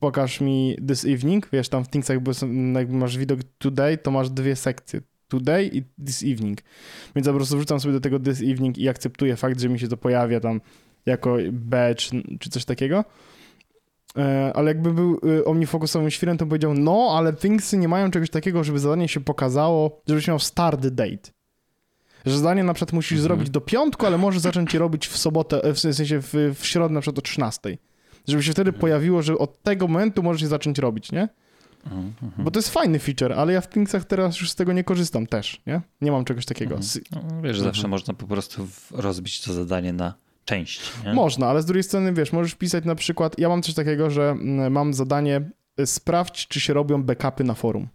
pokaż 0.02 0.40
mi 0.40 0.76
this 0.88 1.04
evening, 1.04 1.48
wiesz, 1.52 1.68
tam 1.68 1.84
w 1.84 1.88
Thingsach 1.88 2.18
jak 2.74 2.90
masz 2.90 3.18
widok 3.18 3.40
today, 3.58 3.98
to 3.98 4.10
masz 4.10 4.30
dwie 4.30 4.56
sekcje, 4.56 5.00
today 5.28 5.70
i 5.72 5.82
this 6.06 6.22
evening. 6.22 6.58
Więc 7.16 7.26
ja 7.26 7.32
po 7.32 7.38
prostu 7.38 7.56
wrzucam 7.56 7.80
sobie 7.80 7.94
do 7.94 8.00
tego 8.00 8.20
this 8.20 8.40
evening 8.40 8.78
i 8.78 8.88
akceptuję 8.88 9.36
fakt, 9.36 9.60
że 9.60 9.68
mi 9.68 9.78
się 9.78 9.88
to 9.88 9.96
pojawia 9.96 10.40
tam 10.40 10.60
jako 11.06 11.36
badge 11.52 12.10
czy 12.40 12.50
coś 12.50 12.64
takiego. 12.64 13.04
E, 14.16 14.52
ale 14.54 14.70
jakby 14.70 14.94
był 14.94 15.20
y, 15.38 15.44
omnifocusowym 15.44 16.10
świrem, 16.10 16.38
to 16.38 16.46
powiedział, 16.46 16.74
no, 16.74 17.14
ale 17.16 17.32
Thingsy 17.32 17.78
nie 17.78 17.88
mają 17.88 18.10
czegoś 18.10 18.30
takiego, 18.30 18.64
żeby 18.64 18.78
zadanie 18.78 19.08
się 19.08 19.20
pokazało, 19.20 20.02
żebyś 20.08 20.28
miał 20.28 20.38
start 20.38 20.86
date. 20.86 21.30
Że 22.26 22.38
zadanie 22.38 22.64
na 22.64 22.74
przykład 22.74 22.92
musisz 22.92 23.18
mhm. 23.18 23.22
zrobić 23.22 23.50
do 23.50 23.60
piątku, 23.60 24.06
ale 24.06 24.18
możesz 24.18 24.40
zacząć 24.40 24.74
je 24.74 24.80
robić 24.80 25.08
w 25.08 25.16
sobotę, 25.18 25.74
w 25.74 25.78
sensie 25.78 26.20
w, 26.20 26.34
w 26.54 26.66
środę 26.66 26.94
na 26.94 27.00
przykład 27.00 27.18
o 27.18 27.22
13 27.22 27.78
żeby 28.28 28.42
się 28.42 28.52
wtedy 28.52 28.72
pojawiło, 28.72 29.22
że 29.22 29.38
od 29.38 29.62
tego 29.62 29.88
momentu 29.88 30.22
możesz 30.22 30.42
je 30.42 30.48
zacząć 30.48 30.78
robić, 30.78 31.12
nie? 31.12 31.28
Mhm, 31.84 32.12
Bo 32.38 32.50
to 32.50 32.58
jest 32.58 32.70
fajny 32.70 32.98
feature, 32.98 33.32
ale 33.32 33.52
ja 33.52 33.60
w 33.60 33.68
Thingsach 33.68 34.04
teraz 34.04 34.40
już 34.40 34.50
z 34.50 34.54
tego 34.54 34.72
nie 34.72 34.84
korzystam 34.84 35.26
też, 35.26 35.62
nie? 35.66 35.80
Nie 36.00 36.12
mam 36.12 36.24
czegoś 36.24 36.46
takiego. 36.46 36.74
Mhm. 36.76 37.04
No, 37.12 37.42
wiesz, 37.42 37.60
zawsze 37.60 37.88
można 37.88 38.14
po 38.14 38.26
prostu 38.26 38.68
rozbić 38.90 39.40
to 39.40 39.52
zadanie 39.52 39.92
na 39.92 40.14
części. 40.44 40.90
Nie? 41.04 41.14
Można, 41.14 41.46
ale 41.46 41.62
z 41.62 41.64
drugiej 41.66 41.82
strony, 41.82 42.12
wiesz, 42.12 42.32
możesz 42.32 42.54
pisać 42.54 42.84
na 42.84 42.94
przykład, 42.94 43.38
ja 43.38 43.48
mam 43.48 43.62
coś 43.62 43.74
takiego, 43.74 44.10
że 44.10 44.30
mm, 44.30 44.72
mam 44.72 44.94
zadanie 44.94 45.50
y, 45.80 45.86
sprawdź, 45.86 46.48
czy 46.48 46.60
się 46.60 46.72
robią 46.74 47.02
backupy 47.02 47.44
na 47.44 47.54
forum. 47.54 47.88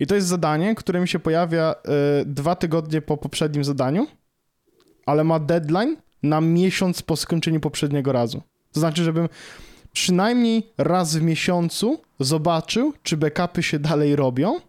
I 0.00 0.06
to 0.06 0.14
jest 0.14 0.26
zadanie, 0.26 0.74
które 0.74 1.00
mi 1.00 1.08
się 1.08 1.18
pojawia 1.18 1.74
y, 2.20 2.24
dwa 2.24 2.54
tygodnie 2.56 3.02
po 3.02 3.16
poprzednim 3.16 3.64
zadaniu, 3.64 4.06
ale 5.06 5.24
ma 5.24 5.38
deadline 5.40 5.96
na 6.22 6.40
miesiąc 6.40 7.02
po 7.02 7.16
skończeniu 7.16 7.60
poprzedniego 7.60 8.12
razu. 8.12 8.42
To 8.72 8.80
znaczy, 8.80 9.04
żebym 9.04 9.28
przynajmniej 9.92 10.72
raz 10.78 11.16
w 11.16 11.22
miesiącu 11.22 12.02
zobaczył, 12.20 12.92
czy 13.02 13.16
backupy 13.16 13.62
się 13.62 13.78
dalej 13.78 14.16
robią, 14.16 14.60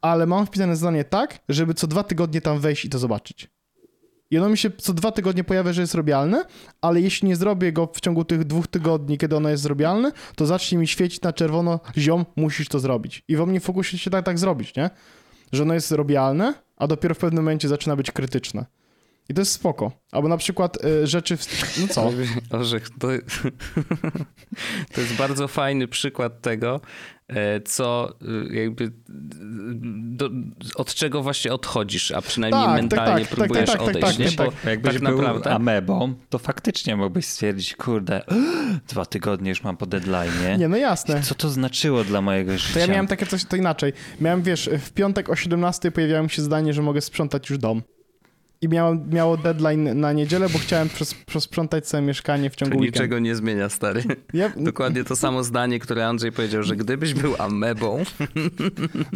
ale 0.00 0.26
mam 0.26 0.46
wpisane 0.46 0.76
zadanie 0.76 1.04
tak, 1.04 1.38
żeby 1.48 1.74
co 1.74 1.86
dwa 1.86 2.02
tygodnie 2.02 2.40
tam 2.40 2.60
wejść 2.60 2.84
i 2.84 2.88
to 2.88 2.98
zobaczyć. 2.98 3.50
I 4.30 4.38
ono 4.38 4.48
mi 4.48 4.58
się 4.58 4.70
co 4.70 4.92
dwa 4.92 5.12
tygodnie 5.12 5.44
pojawia, 5.44 5.72
że 5.72 5.80
jest 5.80 5.94
robialne, 5.94 6.44
ale 6.80 7.00
jeśli 7.00 7.28
nie 7.28 7.36
zrobię 7.36 7.72
go 7.72 7.88
w 7.94 8.00
ciągu 8.00 8.24
tych 8.24 8.44
dwóch 8.44 8.66
tygodni, 8.66 9.18
kiedy 9.18 9.36
ono 9.36 9.48
jest 9.48 9.62
zrobialne, 9.62 10.12
to 10.36 10.46
zacznie 10.46 10.78
mi 10.78 10.86
świecić 10.86 11.22
na 11.22 11.32
czerwono, 11.32 11.80
ziom, 11.98 12.24
musisz 12.36 12.68
to 12.68 12.78
zrobić. 12.78 13.22
I 13.28 13.36
w 13.36 13.40
OmniFocusie 13.40 13.98
się 13.98 14.10
tak, 14.10 14.24
tak 14.24 14.38
zrobić, 14.38 14.76
nie? 14.76 14.90
Że 15.52 15.62
ono 15.62 15.74
jest 15.74 15.92
robialne, 15.92 16.54
a 16.76 16.86
dopiero 16.86 17.14
w 17.14 17.18
pewnym 17.18 17.44
momencie 17.44 17.68
zaczyna 17.68 17.96
być 17.96 18.10
krytyczne. 18.10 18.66
I 19.28 19.34
to 19.34 19.40
jest 19.40 19.52
spoko. 19.52 19.92
Albo 20.12 20.28
na 20.28 20.36
przykład 20.36 20.84
y, 20.84 21.06
rzeczy... 21.06 21.36
W... 21.36 21.78
No 21.80 21.88
co? 21.88 22.12
Orzech, 22.50 22.90
to, 22.90 23.08
to 24.94 25.00
jest 25.00 25.14
bardzo 25.14 25.48
fajny 25.48 25.88
przykład 25.88 26.40
tego, 26.40 26.80
e, 27.28 27.60
co 27.60 28.14
y, 28.50 28.54
jakby 28.54 28.92
do, 29.94 30.30
od 30.74 30.94
czego 30.94 31.22
właśnie 31.22 31.52
odchodzisz, 31.52 32.10
a 32.10 32.22
przynajmniej 32.22 32.64
Tak, 32.64 32.72
tak, 32.72 32.82
mentalnie 32.82 33.24
tak, 33.24 33.28
tak, 33.28 33.38
próbujesz 33.38 33.70
tak, 33.70 33.78
tak, 33.78 33.88
odejść. 33.88 34.08
tak, 34.08 34.18
nie? 34.18 34.32
tak, 34.32 34.46
Bo 34.46 34.52
tak. 34.52 34.64
Jakbyś 34.64 34.92
tak 34.92 35.02
był 35.02 35.22
naprawdę 35.22 35.50
amebą, 35.50 36.14
to 36.30 36.38
faktycznie 36.38 36.96
mógłbyś 36.96 37.26
stwierdzić, 37.26 37.76
kurde, 37.76 38.22
dwa 38.88 39.06
tygodnie 39.06 39.50
już 39.50 39.62
mam 39.62 39.76
po 39.76 39.86
deadline. 39.86 40.58
Nie, 40.58 40.68
no 40.68 40.76
jasne. 40.76 41.22
Co 41.22 41.34
to 41.34 41.48
znaczyło 41.48 42.04
dla 42.04 42.20
mojego 42.20 42.58
życia? 42.58 42.74
To 42.74 42.78
ja 42.78 42.86
miałem 42.86 43.06
takie 43.06 43.26
coś, 43.26 43.44
to 43.44 43.56
inaczej. 43.56 43.92
Miałem, 44.20 44.42
wiesz, 44.42 44.70
w 44.78 44.92
piątek 44.92 45.30
o 45.30 45.36
17 45.36 45.90
pojawiało 45.90 46.22
mi 46.22 46.30
się 46.30 46.42
zdanie, 46.42 46.72
że 46.72 46.82
mogę 46.82 47.00
sprzątać 47.00 47.50
już 47.50 47.58
dom. 47.58 47.82
I 48.64 48.68
miało, 48.68 48.96
miało 49.10 49.36
deadline 49.36 50.00
na 50.00 50.12
niedzielę, 50.12 50.48
bo 50.48 50.58
chciałem 50.58 50.88
przes- 50.88 51.14
przesprzątać 51.26 51.88
sobie 51.88 52.02
mieszkanie 52.02 52.50
w 52.50 52.56
To 52.56 52.60
ciągu 52.60 52.78
weekendu. 52.78 52.98
niczego 52.98 53.18
nie 53.18 53.34
zmienia, 53.34 53.68
stary. 53.68 54.02
Ja, 54.34 54.52
Dokładnie 54.56 55.04
to 55.04 55.16
samo 55.16 55.44
zdanie, 55.44 55.78
które 55.78 56.06
Andrzej 56.06 56.32
powiedział, 56.32 56.62
że 56.62 56.76
gdybyś 56.76 57.14
był 57.14 57.34
amebą, 57.38 58.02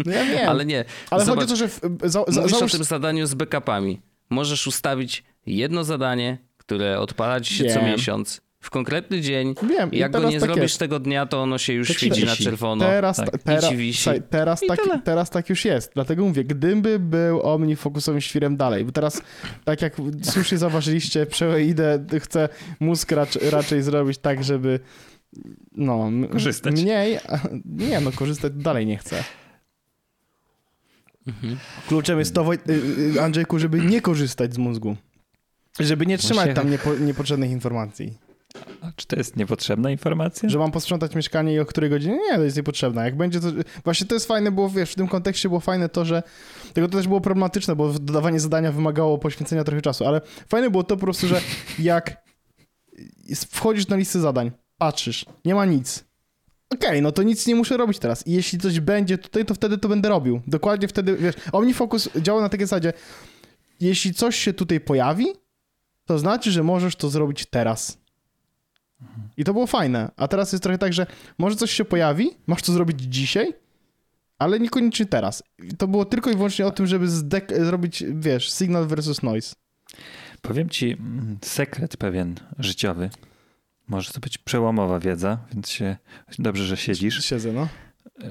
no 0.06 0.12
ja 0.12 0.24
wiem. 0.24 0.48
ale 0.48 0.64
nie. 0.66 0.84
Ale 1.10 1.24
Zobacz, 1.24 1.40
chodzi 1.48 1.52
o 1.52 1.56
to, 1.56 1.56
że 1.56 1.68
w, 1.68 1.80
za, 2.02 2.24
za, 2.28 2.40
Mówisz 2.40 2.56
załóż... 2.58 2.74
o 2.74 2.76
tym 2.76 2.84
zadaniu 2.84 3.26
z 3.26 3.34
backupami. 3.34 4.00
Możesz 4.30 4.66
ustawić 4.66 5.24
jedno 5.46 5.84
zadanie, 5.84 6.38
które 6.56 7.00
odpala 7.00 7.40
ci 7.40 7.54
się 7.54 7.64
co 7.74 7.82
miesiąc 7.82 8.40
w 8.60 8.70
konkretny 8.70 9.20
dzień. 9.20 9.54
Wiem, 9.68 9.90
Jak 9.92 10.12
go 10.12 10.18
nie 10.18 10.30
tak 10.32 10.40
zrobisz 10.40 10.62
jest. 10.62 10.78
tego 10.78 11.00
dnia, 11.00 11.26
to 11.26 11.42
ono 11.42 11.58
się 11.58 11.72
już 11.72 11.88
ci 11.88 11.94
świeci 11.94 12.24
na 12.24 12.36
czerwono. 12.36 12.84
Teraz, 12.84 13.16
tak. 13.16 13.30
ta, 13.30 13.38
teraz, 13.38 13.68
ci 13.68 13.76
wisi. 13.76 14.02
słuchaj, 14.02 14.22
teraz, 14.30 14.62
I 14.62 14.66
tak, 14.66 14.78
teraz 15.04 15.30
tak 15.30 15.48
już 15.48 15.64
jest. 15.64 15.90
Dlatego 15.94 16.24
mówię, 16.24 16.44
gdyby 16.44 16.98
był 16.98 17.42
OmniFocusowym 17.42 18.20
świrem 18.20 18.56
dalej, 18.56 18.84
bo 18.84 18.92
teraz, 18.92 19.22
tak 19.64 19.82
jak 19.82 19.96
słusznie 20.22 20.58
zauważyliście, 20.58 21.26
idę, 21.66 22.04
chcę 22.20 22.48
mózg 22.80 23.12
racz, 23.12 23.36
raczej 23.50 23.82
zrobić 23.82 24.18
tak, 24.18 24.44
żeby 24.44 24.80
no, 25.72 26.10
Korzystać. 26.32 26.82
mniej, 26.82 27.16
a- 27.16 27.48
nie 27.66 28.00
no, 28.00 28.12
korzystać 28.12 28.52
dalej 28.56 28.86
nie 28.86 28.96
chcę. 28.96 29.24
Mhm. 31.26 31.58
Kluczem 31.88 32.18
jest 32.18 32.34
to, 32.34 32.54
y, 32.54 32.58
y, 33.16 33.22
Andrzejku, 33.22 33.58
żeby 33.58 33.80
nie 33.80 34.00
korzystać 34.00 34.54
z 34.54 34.58
mózgu. 34.58 34.96
Żeby 35.80 36.06
nie 36.06 36.18
trzymać 36.18 36.36
Właśnie- 36.36 36.54
tam 36.54 36.70
niepo, 36.70 36.94
niepotrzebnych 36.94 37.50
informacji. 37.50 38.18
A 38.80 38.92
czy 38.96 39.06
to 39.06 39.16
jest 39.16 39.36
niepotrzebna 39.36 39.90
informacja? 39.90 40.48
Że 40.48 40.58
mam 40.58 40.70
posprzątać 40.70 41.14
mieszkanie 41.14 41.54
i 41.54 41.58
o 41.58 41.66
której 41.66 41.90
godzinie? 41.90 42.18
Nie, 42.30 42.36
to 42.36 42.42
jest 42.42 42.56
niepotrzebne. 42.56 43.04
Jak 43.04 43.16
będzie 43.16 43.40
to... 43.40 43.46
Właśnie 43.84 44.06
to 44.06 44.14
jest 44.14 44.26
fajne, 44.26 44.52
było, 44.52 44.70
wiesz, 44.70 44.92
w 44.92 44.94
tym 44.94 45.08
kontekście 45.08 45.48
było 45.48 45.60
fajne 45.60 45.88
to, 45.88 46.04
że... 46.04 46.22
Tego 46.72 46.88
to 46.88 46.96
też 46.96 47.08
było 47.08 47.20
problematyczne, 47.20 47.76
bo 47.76 47.92
dodawanie 47.92 48.40
zadania 48.40 48.72
wymagało 48.72 49.18
poświęcenia 49.18 49.64
trochę 49.64 49.82
czasu, 49.82 50.04
ale 50.04 50.20
fajne 50.48 50.70
było 50.70 50.84
to 50.84 50.96
po 50.96 51.00
prostu, 51.00 51.26
że 51.26 51.40
jak 51.78 52.28
wchodzisz 53.50 53.88
na 53.88 53.96
listę 53.96 54.20
zadań, 54.20 54.50
patrzysz, 54.78 55.26
nie 55.44 55.54
ma 55.54 55.64
nic. 55.64 56.04
Okej, 56.74 57.02
no 57.02 57.12
to 57.12 57.22
nic 57.22 57.46
nie 57.46 57.54
muszę 57.54 57.76
robić 57.76 57.98
teraz. 57.98 58.26
I 58.26 58.32
jeśli 58.32 58.58
coś 58.58 58.80
będzie 58.80 59.18
tutaj, 59.18 59.44
to 59.44 59.54
wtedy 59.54 59.78
to 59.78 59.88
będę 59.88 60.08
robił. 60.08 60.40
Dokładnie 60.46 60.88
wtedy, 60.88 61.16
wiesz, 61.16 61.34
OmniFocus 61.52 62.08
działa 62.16 62.40
na 62.40 62.48
takiej 62.48 62.66
zasadzie, 62.66 62.92
jeśli 63.80 64.14
coś 64.14 64.36
się 64.36 64.52
tutaj 64.52 64.80
pojawi, 64.80 65.26
to 66.04 66.18
znaczy, 66.18 66.52
że 66.52 66.62
możesz 66.62 66.96
to 66.96 67.10
zrobić 67.10 67.46
teraz. 67.46 67.98
I 69.36 69.44
to 69.44 69.52
było 69.52 69.66
fajne. 69.66 70.10
A 70.16 70.28
teraz 70.28 70.52
jest 70.52 70.62
trochę 70.62 70.78
tak, 70.78 70.92
że 70.92 71.06
może 71.38 71.56
coś 71.56 71.70
się 71.70 71.84
pojawi, 71.84 72.30
masz 72.46 72.62
to 72.62 72.72
zrobić 72.72 73.00
dzisiaj, 73.00 73.54
ale 74.38 74.60
niekoniecznie 74.60 75.06
teraz. 75.06 75.42
I 75.58 75.76
to 75.76 75.88
było 75.88 76.04
tylko 76.04 76.30
i 76.30 76.36
wyłącznie 76.36 76.66
o 76.66 76.70
tym, 76.70 76.86
żeby 76.86 77.06
zrobić, 77.64 78.04
wiesz, 78.10 78.52
signal 78.52 78.86
versus 78.86 79.22
noise. 79.22 79.54
Powiem 80.42 80.68
ci 80.68 80.90
mm, 80.90 81.38
sekret 81.42 81.96
pewien 81.96 82.34
życiowy. 82.58 83.10
Może 83.88 84.12
to 84.12 84.20
być 84.20 84.38
przełomowa 84.38 85.00
wiedza, 85.00 85.38
więc 85.52 85.70
się 85.70 85.96
dobrze, 86.38 86.64
że 86.64 86.76
siedzisz, 86.76 87.24
Siedzę, 87.24 87.52
no. 87.52 87.68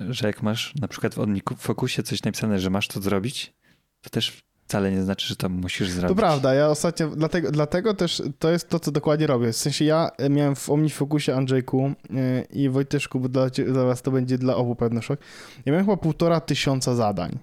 że 0.10 0.28
jak 0.28 0.44
masz 0.44 0.74
na 0.76 0.88
przykład 0.88 1.16
w 1.16 1.58
Fokusie 1.58 2.04
coś 2.04 2.24
napisane, 2.24 2.60
że 2.60 2.70
masz 2.70 2.88
to 2.88 3.02
zrobić, 3.02 3.54
to 4.02 4.10
też 4.10 4.42
wcale 4.68 4.92
nie 4.92 5.04
znaczy, 5.04 5.28
że 5.28 5.36
to 5.36 5.50
musisz 5.50 5.90
zrobić. 5.90 6.18
To 6.18 6.22
prawda, 6.22 6.54
ja 6.54 6.68
ostatnio, 6.68 7.08
dlatego, 7.08 7.52
dlatego 7.52 7.94
też 7.94 8.22
to 8.40 8.50
jest 8.50 8.70
to, 8.70 8.80
co 8.80 8.92
dokładnie 8.92 9.28
robię. 9.28 9.52
W 9.54 9.58
sensie 9.58 9.86
ja 9.86 10.12
e, 10.18 10.30
miałem 10.30 10.56
w 10.56 10.70
OmniFocusie 10.70 11.36
Andrzejku 11.36 11.86
e, 11.86 12.42
i 12.42 12.70
Wojtyszku, 12.70 13.20
bo 13.20 13.30
dla, 13.30 13.50
dla 13.50 13.84
was 13.84 14.02
to 14.02 14.12
będzie 14.12 14.38
dla 14.38 14.56
obu 14.56 14.76
pewny 14.76 15.02
szok. 15.02 15.20
Ja 15.66 15.72
miałem 15.72 15.86
chyba 15.86 15.98
półtora 15.98 16.40
tysiąca 16.40 16.96
zadań. 16.96 17.40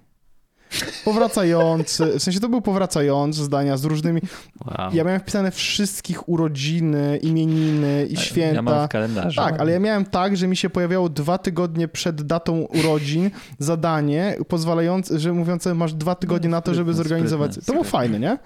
Powracający, 1.05 2.19
w 2.19 2.23
sensie 2.23 2.39
to 2.39 2.49
był 2.49 2.61
powracający 2.61 3.43
zdania 3.43 3.77
z 3.77 3.83
różnymi. 3.85 4.21
Wow. 4.65 4.89
Ja 4.93 5.03
miałem 5.03 5.19
wpisane 5.19 5.51
wszystkich 5.51 6.29
urodziny, 6.29 7.17
imieniny 7.17 8.05
i 8.09 8.17
święta. 8.17 8.55
Ja 8.55 8.61
mam 8.61 8.87
w 8.87 8.89
kalendarzu. 8.89 9.41
Tak, 9.41 9.59
ale 9.59 9.71
ja 9.71 9.79
miałem 9.79 10.05
tak, 10.05 10.37
że 10.37 10.47
mi 10.47 10.57
się 10.57 10.69
pojawiało 10.69 11.09
dwa 11.09 11.37
tygodnie 11.37 11.87
przed 11.87 12.21
datą 12.21 12.61
urodzin 12.61 13.31
zadanie 13.59 14.37
pozwalające, 14.47 15.19
że 15.19 15.33
mówiące 15.33 15.73
masz 15.73 15.93
dwa 15.93 16.15
tygodnie 16.15 16.49
na 16.49 16.61
to, 16.61 16.73
żeby 16.73 16.93
zorganizować. 16.93 17.51
To 17.65 17.71
było 17.71 17.83
fajne, 17.83 18.19
nie? 18.19 18.37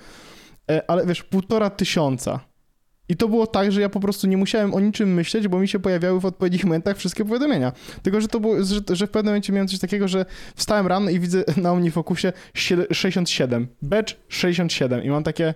E, 0.71 0.89
Ale 0.89 1.05
wiesz, 1.05 1.23
półtora 1.23 1.69
tysiąca. 1.69 2.39
I 3.09 3.17
to 3.17 3.27
było 3.27 3.47
tak, 3.47 3.71
że 3.71 3.81
ja 3.81 3.89
po 3.89 3.99
prostu 3.99 4.27
nie 4.27 4.37
musiałem 4.37 4.73
o 4.73 4.79
niczym 4.79 5.13
myśleć, 5.13 5.47
bo 5.47 5.59
mi 5.59 5.67
się 5.67 5.79
pojawiały 5.79 6.19
w 6.19 6.25
odpowiednich 6.25 6.63
momentach 6.63 6.97
wszystkie 6.97 7.25
powiadomienia. 7.25 7.71
Tylko, 8.03 8.21
że 8.21 8.27
to 8.27 8.39
było, 8.39 8.63
że, 8.63 8.79
że 8.89 9.07
w 9.07 9.09
pewnym 9.09 9.31
momencie 9.31 9.53
miałem 9.53 9.67
coś 9.67 9.79
takiego, 9.79 10.07
że 10.07 10.25
wstałem 10.55 10.87
rano 10.87 11.09
i 11.09 11.19
widzę 11.19 11.43
na 11.57 11.71
OmniFocusie 11.71 12.33
sie- 12.53 12.93
67. 12.93 13.67
Badge 13.81 14.15
67. 14.27 15.03
I 15.03 15.09
mam 15.09 15.23
takie... 15.23 15.53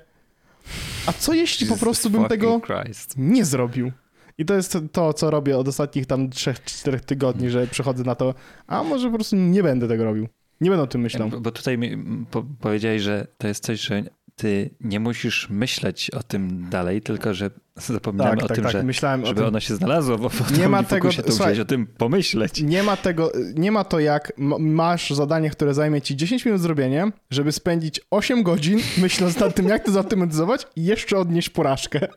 A 1.06 1.14
co 1.14 1.34
jeśli 1.34 1.66
po 1.68 1.74
Jesus 1.74 1.84
prostu 1.84 2.10
bym 2.10 2.26
tego 2.26 2.62
Christ. 2.62 3.14
nie 3.18 3.46
zrobił. 3.46 3.92
I 4.38 4.46
to 4.46 4.54
jest 4.54 4.78
to, 4.92 5.14
co 5.14 5.32
robię 5.32 5.58
od 5.58 5.68
ostatnich 5.68 6.06
tam 6.06 6.30
3-4 6.30 7.00
tygodni, 7.00 7.50
że 7.50 7.68
przechodzę 7.68 8.04
na 8.04 8.16
to, 8.16 8.34
a 8.68 8.84
może 8.84 9.10
po 9.10 9.16
prostu 9.16 9.36
nie 9.36 9.64
będę 9.64 9.88
tego 9.88 10.04
robił. 10.04 10.28
Nie 10.62 10.70
będę 10.70 10.84
o 10.84 10.88
tym 10.88 11.02
myślał. 11.02 11.30
Bo, 11.30 11.42
bo 11.42 11.52
tutaj 11.52 11.78
mi 11.78 11.98
po, 12.32 12.44
powiedziałeś, 12.60 13.02
że 13.02 13.28
to 13.38 13.48
jest 13.48 13.64
coś, 13.64 13.80
że 13.82 14.04
ty 14.44 14.70
nie 14.82 15.00
musisz 15.00 15.48
myśleć 15.50 16.10
o 16.12 16.24
tym 16.24 16.70
dalej, 16.70 17.02
tylko 17.02 17.34
że 17.34 17.50
zapominamy 17.76 18.36
Tak, 18.36 18.44
o 18.44 18.48
tak, 18.48 18.56
tym, 18.56 18.64
tak. 18.64 18.74
że 18.74 18.84
Myślałem 18.84 19.24
o 19.24 19.26
żeby 19.26 19.40
tym. 19.40 19.48
ono 19.48 19.60
się 19.60 19.76
znalazło 19.76 20.18
w 20.30 20.58
Nie 20.58 20.70
ma 20.70 20.78
tym 20.78 20.86
tego- 20.88 21.02
fokusie, 21.04 21.24
to 21.24 21.32
słuchaj. 21.32 21.48
musiałeś 21.52 21.60
o 21.60 21.66
tym 21.66 21.88
pomyśleć. 21.88 22.62
Nie 22.62 22.84
ma 22.84 22.98
tego, 22.98 23.32
nie 23.56 23.72
ma 23.72 23.84
to 23.84 24.00
jak 24.00 24.34
masz 24.60 25.10
zadanie, 25.10 25.50
które 25.50 25.74
zajmie 25.74 26.02
ci 26.02 26.16
10 26.16 26.46
minut 26.46 26.62
zrobienie, 26.62 27.12
żeby 27.32 27.52
spędzić 27.52 28.02
8 28.12 28.44
godzin 28.44 28.80
myśląc 28.98 29.40
nad 29.40 29.56
tym, 29.56 29.68
jak 29.68 29.86
to 29.86 29.92
zautomatyzować 29.92 30.68
i 30.76 30.84
jeszcze 30.84 31.18
odnieść 31.18 31.50
porażkę. 31.50 32.08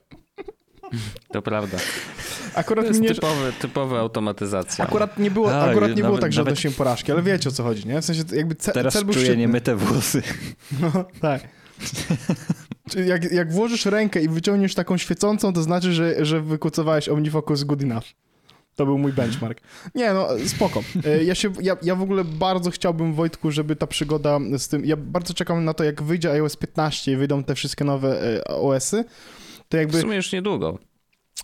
To 1.32 1.42
prawda. 1.42 1.78
Akurat 2.55 2.84
To 2.84 2.88
jest 2.88 3.00
mnie, 3.00 3.09
typowe, 3.14 3.53
typowa 3.53 4.00
automatyzacja. 4.00 4.84
akurat 4.84 5.18
nie 5.18 5.30
było, 5.30 5.48
Tak, 5.48 5.70
akurat 5.70 5.88
nie 5.90 5.94
było 5.96 6.09
nawet- 6.09 6.20
tak, 6.20 6.32
że 6.32 6.40
nawet- 6.40 6.53
odnosiłem 6.53 6.74
porażki, 6.74 7.12
ale 7.12 7.22
wiecie 7.22 7.48
o 7.48 7.53
co 7.53 7.62
chodzi, 7.62 7.88
nie? 7.88 8.00
W 8.00 8.05
sensie 8.05 8.22
jakby 8.32 8.55
ce, 8.55 8.72
Teraz 8.72 8.92
cel 8.94 9.05
był 9.05 9.14
czuję 9.14 9.26
szczytny. 9.26 9.40
niemyte 9.40 9.76
włosy. 9.76 10.22
No, 10.80 11.05
tak. 11.20 11.40
Jak, 13.06 13.32
jak 13.32 13.52
włożysz 13.52 13.86
rękę 13.86 14.22
i 14.22 14.28
wyciągniesz 14.28 14.74
taką 14.74 14.96
świecącą, 14.96 15.52
to 15.52 15.62
znaczy, 15.62 15.92
że, 15.92 16.24
że 16.24 16.40
wykucowałeś 16.40 17.08
OmniFocus 17.08 17.64
good 17.64 17.82
enough. 17.82 18.04
To 18.76 18.86
był 18.86 18.98
mój 18.98 19.12
benchmark. 19.12 19.60
Nie, 19.94 20.12
no 20.12 20.28
spoko. 20.46 20.82
E, 21.04 21.24
Ja, 21.24 21.34
się, 21.34 21.52
ja, 21.62 21.76
ja 21.82 21.94
w 21.94 22.02
ogóle 22.02 22.24
bardzo 22.24 22.70
chciałbym, 22.70 23.14
Wojtku, 23.14 23.50
żeby 23.50 23.76
ta 23.76 23.86
przygoda 23.86 24.38
z 24.58 24.68
tym... 24.68 24.84
Ja 24.84 24.96
bardzo 24.96 25.34
czekam 25.34 25.64
na 25.64 25.74
to, 25.74 25.84
jak 25.84 26.02
wyjdzie 26.02 26.30
iOS 26.32 26.56
15 26.56 27.12
i 27.12 27.16
wyjdą 27.16 27.44
te 27.44 27.54
wszystkie 27.54 27.84
nowe 27.84 28.36
e, 28.38 28.44
OS-y, 28.44 29.04
to 29.68 29.76
W 29.76 29.80
jakby... 29.80 30.00
sumie 30.00 30.16
już 30.16 30.32
niedługo. 30.32 30.78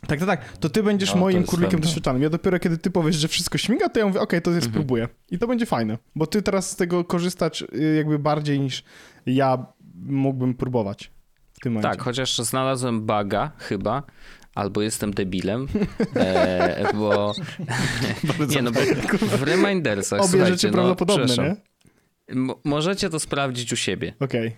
Tak, 0.07 0.19
tak, 0.19 0.29
tak. 0.29 0.57
To 0.59 0.69
ty 0.69 0.83
będziesz 0.83 1.09
No, 1.09 1.15
to 1.15 1.21
moim 1.21 1.45
królikiem 1.47 1.81
doświadczalnym. 1.81 2.23
Ja 2.23 2.31
dopiero 2.31 2.59
kiedy 2.59 2.79
ty 2.79 2.91
powiesz, 2.91 3.17
że 3.17 3.29
wszystko 3.29 3.59
śmiga, 3.59 3.89
to 3.89 4.01
ja 4.01 4.07
mówię, 4.07 4.21
okej, 4.21 4.43
to 4.43 4.51
ja 4.51 4.57
Mhm. 4.57 4.73
spróbuję. 4.73 5.09
I 5.31 5.39
to 5.39 5.47
będzie 5.47 5.67
fajne. 5.67 5.99
Bo 6.15 6.27
ty 6.27 6.43
teraz 6.43 6.71
z 6.71 6.77
tego 6.77 7.05
korzystasz 7.05 7.63
y, 7.63 7.95
jakby 7.97 8.19
bardziej 8.19 8.61
niż 8.61 8.85
ja 9.27 9.67
mógłbym 10.07 10.55
próbować 10.55 11.11
w 11.53 11.61
tym 11.61 11.73
momencie. 11.73 11.91
Tak, 11.97 12.05
chociaż 12.05 12.39
znalazłem 12.39 13.01
buga 13.01 13.51
chyba, 13.59 14.03
albo 14.55 14.83
jestem 14.83 15.15
debilem, 15.15 15.69
e, 16.17 16.93
bo 16.95 17.35
nie 18.55 18.63
no, 18.63 18.73
bo 18.73 18.81
w 19.37 19.43
Remindersach, 19.43 20.21
Obie 20.21 20.29
słuchajcie, 20.31 20.53
rzeczy 20.55 20.67
no, 20.67 20.73
prawdopodobne, 20.73 21.37
nie? 21.37 21.57
Mo- 22.37 22.61
możecie 22.65 23.11
to 23.11 23.21
sprawdzić 23.21 23.73
u 23.73 23.77
siebie. 23.77 24.15
Okej. 24.21 24.57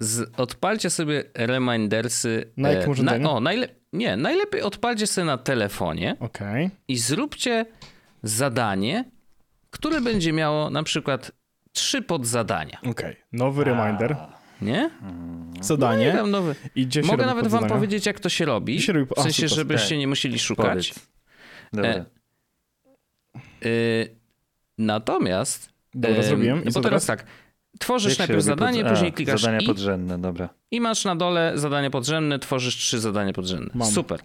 Z, 0.00 0.30
odpalcie 0.36 0.90
sobie 0.90 1.24
Remindersy. 1.34 2.52
Na 2.56 2.68
jakim 2.70 2.90
urządzeniu? 2.90 3.30
o, 3.30 3.40
najle- 3.40 3.68
nie, 3.92 4.16
najlepiej 4.16 4.62
odpalcie 4.62 5.06
sobie 5.06 5.24
na 5.24 5.38
telefonie 5.38 6.16
Okej. 6.20 6.70
i 6.88 6.98
zróbcie 6.98 7.66
zadanie, 8.22 9.04
które 9.70 10.00
będzie 10.00 10.32
miało 10.32 10.70
na 10.70 10.82
przykład 10.82 11.32
trzy 11.76 12.02
podzadania, 12.02 12.78
Okej. 12.86 13.16
Nowy 13.32 13.64
reminder. 13.64 14.16
nie? 14.62 14.90
No 15.56 15.62
Zadanie. 15.64 16.12
tam 16.12 16.30
nowy. 16.30 16.54
I 16.74 16.86
gdzie 16.86 17.02
się 17.02 17.06
Mogę 17.06 17.26
nawet 17.26 17.46
wam 17.46 17.66
powiedzieć, 17.68 18.06
jak 18.06 18.20
to 18.20 18.28
się 18.28 18.44
robi. 18.44 18.80
Się 18.82 18.92
robi- 18.92 19.06
W 19.16 19.22
sensie, 19.22 19.44
a, 19.44 19.48
super. 19.48 19.56
żebyście 19.56 19.88
Tak. 19.88 19.98
nie 19.98 20.06
musieli 20.08 20.38
szukać. 20.38 20.68
Powiedz. 20.92 21.08
Dobra. 21.72 21.90
E, 21.90 22.04
Y, 23.66 24.16
natomiast. 24.78 25.70
Dobra, 25.94 26.22
zrobiłem. 26.22 26.62
I 26.62 26.64
Bo 26.64 26.70
co 26.70 26.80
teraz 26.80 27.06
tak. 27.06 27.26
Tworzysz 27.78 28.12
Jak 28.12 28.18
najpierw 28.18 28.42
zadanie, 28.42 28.82
pod- 28.82 28.92
później 28.92 29.10
A, 29.10 29.14
klikasz 29.14 29.40
Zadania 29.42 29.60
i, 29.60 29.66
podrzędne, 29.66 30.18
dobra. 30.18 30.48
i 30.70 30.80
masz 30.80 31.04
na 31.04 31.16
dole 31.16 31.52
zadanie 31.54 31.90
podrzędne, 31.90 32.38
tworzysz 32.38 32.76
trzy 32.76 33.00
zadania 33.00 33.32
podrzędne. 33.32 33.70
Mam. 33.74 33.88
Super. 33.90 34.20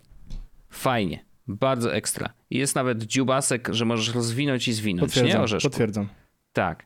Fajnie. 0.69 1.25
Bardzo 1.47 1.95
ekstra. 1.95 2.33
I 2.49 2.57
Jest 2.57 2.75
nawet 2.75 3.03
dziubasek, 3.03 3.69
że 3.71 3.85
możesz 3.85 4.15
rozwinąć 4.15 4.67
i 4.67 4.73
zwinąć, 4.73 5.01
nie 5.01 5.07
Potwierdzam, 5.07 5.41
orzeszku? 5.41 5.69
potwierdzam. 5.69 6.07
Tak. 6.53 6.85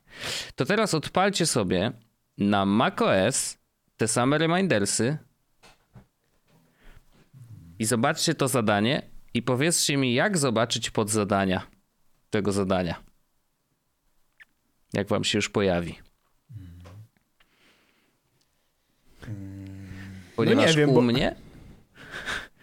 To 0.54 0.64
teraz 0.64 0.94
odpalcie 0.94 1.46
sobie 1.46 1.92
na 2.38 2.64
macOS 2.64 3.58
te 3.96 4.08
same 4.08 4.38
remindersy 4.38 5.18
i 7.78 7.84
zobaczcie 7.84 8.34
to 8.34 8.48
zadanie 8.48 9.02
i 9.34 9.42
powiedzcie 9.42 9.96
mi, 9.96 10.14
jak 10.14 10.38
zobaczyć 10.38 10.90
podzadania 10.90 11.66
tego 12.30 12.52
zadania. 12.52 13.02
Jak 14.92 15.08
wam 15.08 15.24
się 15.24 15.38
już 15.38 15.48
pojawi. 15.48 15.98
Ponieważ 20.36 20.66
No 20.70 20.78
wiem, 20.78 20.90
u 20.90 20.94
bo- 20.94 21.02
mnie 21.02 21.34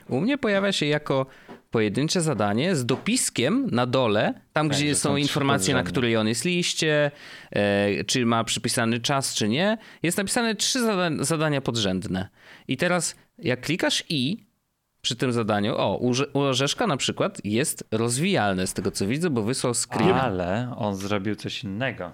u 0.10 0.22
mnie 0.22 0.38
pojawia 0.38 0.72
się 0.72 0.86
jako 0.86 1.26
pojedyncze 1.74 2.21
zadanie 2.21 2.76
z 2.76 2.86
dopiskiem 2.86 3.67
na 3.71 3.86
dole, 3.86 4.34
tam 4.53 4.69
Tak, 4.69 4.78
gdzie 4.78 4.95
są 4.95 5.17
informacje, 5.17 5.74
na 5.74 5.84
której 5.84 6.17
on 6.17 6.28
jest 6.28 6.45
liście, 6.45 7.11
e, 7.51 8.03
czy 8.03 8.26
ma 8.26 8.43
przypisany 8.43 8.99
czas, 8.99 9.36
czy 9.36 9.49
nie. 9.49 9.78
Jest 10.03 10.17
napisane 10.17 10.55
trzy 10.55 10.80
zada 10.82 11.24
zadania 11.24 11.61
podrzędne. 11.61 12.30
I 12.67 12.78
teraz 12.78 13.15
jak 13.39 13.61
klikasz 13.61 14.03
i 14.09 14.45
przy 15.01 15.15
tym 15.15 15.34
zadaniu, 15.34 15.76
o, 15.78 15.97
u, 15.97 16.11
Rze- 16.13 16.28
u 16.34 16.39
Orzeszka 16.39 16.88
na 16.88 16.97
przykład 16.97 17.45
jest 17.45 17.84
rozwijalne 17.91 18.67
z 18.67 18.74
tego 18.74 18.91
co 18.91 19.07
widzę, 19.07 19.30
bo 19.30 19.43
wysłał 19.43 19.74
screen. 19.74 20.13
Ale 20.13 20.74
on 20.78 20.95
zrobił 20.95 21.36
coś 21.36 21.63
innego. 21.63 22.13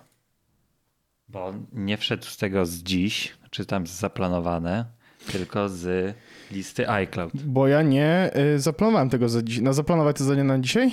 Bo 1.27 1.53
nie 1.73 1.97
wszedł 1.97 2.25
z 2.25 2.37
tego 2.37 2.65
z 2.65 2.75
dziś, 2.83 3.33
czy 3.49 3.65
tam 3.65 3.87
z 3.87 3.91
zaplanowane, 3.91 4.85
tylko 5.31 5.69
z 5.69 6.15
listy 6.51 6.89
iCloud. 6.89 7.31
Bo 7.33 7.67
ja 7.67 7.81
nie 7.81 8.31
y, 8.55 8.59
zaplanowałem 8.59 9.09
tego 9.09 9.29
za 9.29 9.41
dziś. 9.43 9.59
Na 9.61 9.73
zaplanować 9.73 10.17
to 10.17 10.23
zadanie 10.23 10.43
na 10.43 10.59
dzisiaj? 10.59 10.91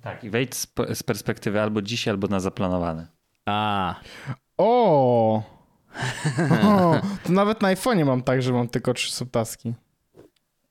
Tak, 0.00 0.24
i 0.24 0.30
wejdź 0.30 0.54
z, 0.54 0.66
z 0.94 1.02
perspektywy 1.02 1.60
albo 1.60 1.82
dziś, 1.82 2.08
albo 2.08 2.28
na 2.28 2.40
zaplanowane. 2.40 3.06
A, 3.46 3.94
O! 4.58 5.42
o! 6.64 7.00
To 7.24 7.32
nawet 7.32 7.62
na 7.62 7.68
iPhone'ie 7.74 8.04
mam 8.04 8.22
tak, 8.22 8.42
że 8.42 8.52
mam 8.52 8.68
tylko 8.68 8.94
trzy 8.94 9.12
subtaski. 9.12 9.74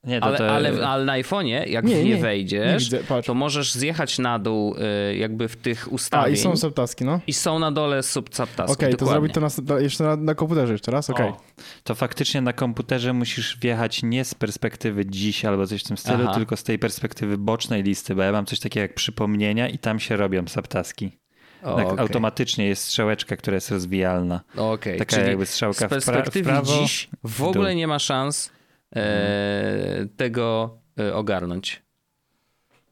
Nie, 0.08 0.20
to, 0.20 0.26
ale, 0.26 0.38
to, 0.38 0.52
ale, 0.52 0.88
ale 0.88 1.06
na 1.06 1.14
iPhone'ie, 1.14 1.68
jak 1.70 1.86
Nie, 1.86 1.96
w 1.96 1.98
nie, 1.98 2.04
nie, 2.04 2.10
nie 2.16 2.22
wejdziesz, 2.22 2.84
widzę, 2.84 3.00
patrz. 3.08 3.28
to 3.28 3.34
możesz 3.34 3.74
zjechać 3.74 4.20
na 4.20 4.40
dół 4.40 4.76
y, 5.12 5.16
jakby 5.16 5.48
w 5.48 5.56
tych 5.56 5.88
A, 5.88 5.90
ustawień. 5.92 6.34
i 6.34 6.38
są 6.38 6.58
subtaski, 6.58 7.06
no. 7.06 7.20
I 7.28 7.34
są 7.34 7.60
na 7.60 7.72
dole 7.72 8.04
subtaski. 8.04 8.72
Okej, 8.74 8.92
to 8.92 8.98
dokładnie. 8.98 9.12
zrobić 9.12 9.34
to 9.34 9.62
na, 9.64 9.76
na, 9.76 9.82
jeszcze 9.82 10.04
na, 10.04 10.16
na 10.16 10.36
komputerze 10.36 10.72
jeszcze 10.74 10.92
raz, 10.92 11.10
okej. 11.10 11.28
O, 11.30 11.38
to 11.84 11.96
faktycznie 11.96 12.42
na 12.42 12.54
komputerze 12.54 13.14
musisz 13.14 13.58
wjechać 13.62 14.04
nie 14.04 14.26
z 14.26 14.36
perspektywy 14.36 15.06
dziś 15.06 15.46
albo 15.46 15.68
coś 15.68 15.84
w 15.84 15.88
tym 15.88 15.98
stylu, 15.98 16.24
Aha. 16.24 16.34
tylko 16.34 16.58
z 16.58 16.64
tej 16.64 16.80
perspektywy 16.80 17.38
bocznej 17.38 17.84
listy, 17.84 18.16
bo 18.16 18.22
ja 18.22 18.32
mam 18.32 18.46
coś 18.46 18.60
takiego 18.60 18.82
jak 18.82 18.94
przypomnienia 18.94 19.70
i 19.70 19.78
tam 19.78 20.00
się 20.00 20.18
robią 20.18 20.48
subtaski. 20.48 21.18
O, 21.64 21.76
tak 21.76 21.88
okej. 21.88 22.00
automatycznie 22.00 22.68
jest 22.68 22.84
strzałeczka, 22.84 23.36
która 23.38 23.56
jest 23.56 23.72
rozwijalna. 23.72 24.42
Okej, 24.58 25.00
Taka 25.00 25.16
czyli 25.16 25.28
jakby 25.28 25.46
strzałka 25.46 25.78
z 25.80 25.80
w 25.80 25.84
pra- 25.84 25.88
w 25.88 25.90
perspektywy 25.90 26.50
prawo, 26.50 26.74
dziś 26.80 27.10
w 27.24 27.38
w 27.38 27.44
ogóle 27.44 27.76
nie 27.76 27.88
ma 27.88 28.00
szans 28.00 28.52
e, 28.96 30.06
tego 30.18 30.78
e, 31.00 31.16
ogarnąć. 31.16 31.82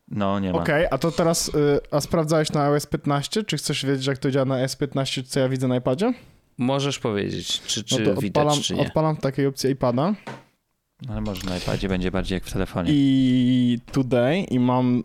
No, 0.07 0.39
nie 0.39 0.51
ma. 0.51 0.59
Okej, 0.59 0.87
a 0.91 0.97
to 0.97 1.11
teraz, 1.11 1.47
y, 1.49 1.79
a 1.91 2.01
sprawdzałeś 2.01 2.51
na 2.51 2.63
iOS 2.63 2.85
15? 2.85 3.43
Czy 3.43 3.57
chcesz 3.57 3.85
wiedzieć, 3.85 4.07
jak 4.07 4.17
to 4.17 4.31
działa 4.31 4.45
na 4.45 4.65
S15, 4.65 5.23
co 5.27 5.39
ja 5.39 5.49
widzę 5.49 5.67
na 5.67 5.75
iPadzie? 5.77 6.13
Możesz 6.57 6.99
powiedzieć, 6.99 7.61
czy, 7.61 7.83
czy 7.83 7.99
No 7.99 8.05
to 8.15 8.21
widać, 8.21 8.41
odpalam, 8.43 8.61
czy 8.63 8.73
nie. 8.75 8.81
odpalam 8.81 9.15
w 9.15 9.19
takiej 9.19 9.47
opcji 9.47 9.69
iPada 9.69 10.13
Ale 11.09 11.21
może 11.21 11.49
na 11.49 11.57
iPadzie 11.57 11.89
będzie 11.89 12.11
bardziej 12.11 12.35
jak 12.35 12.43
w 12.45 12.53
telefonie. 12.53 12.89
i 12.93 13.79
today 13.91 14.39
i 14.39 14.59
mam 14.59 15.03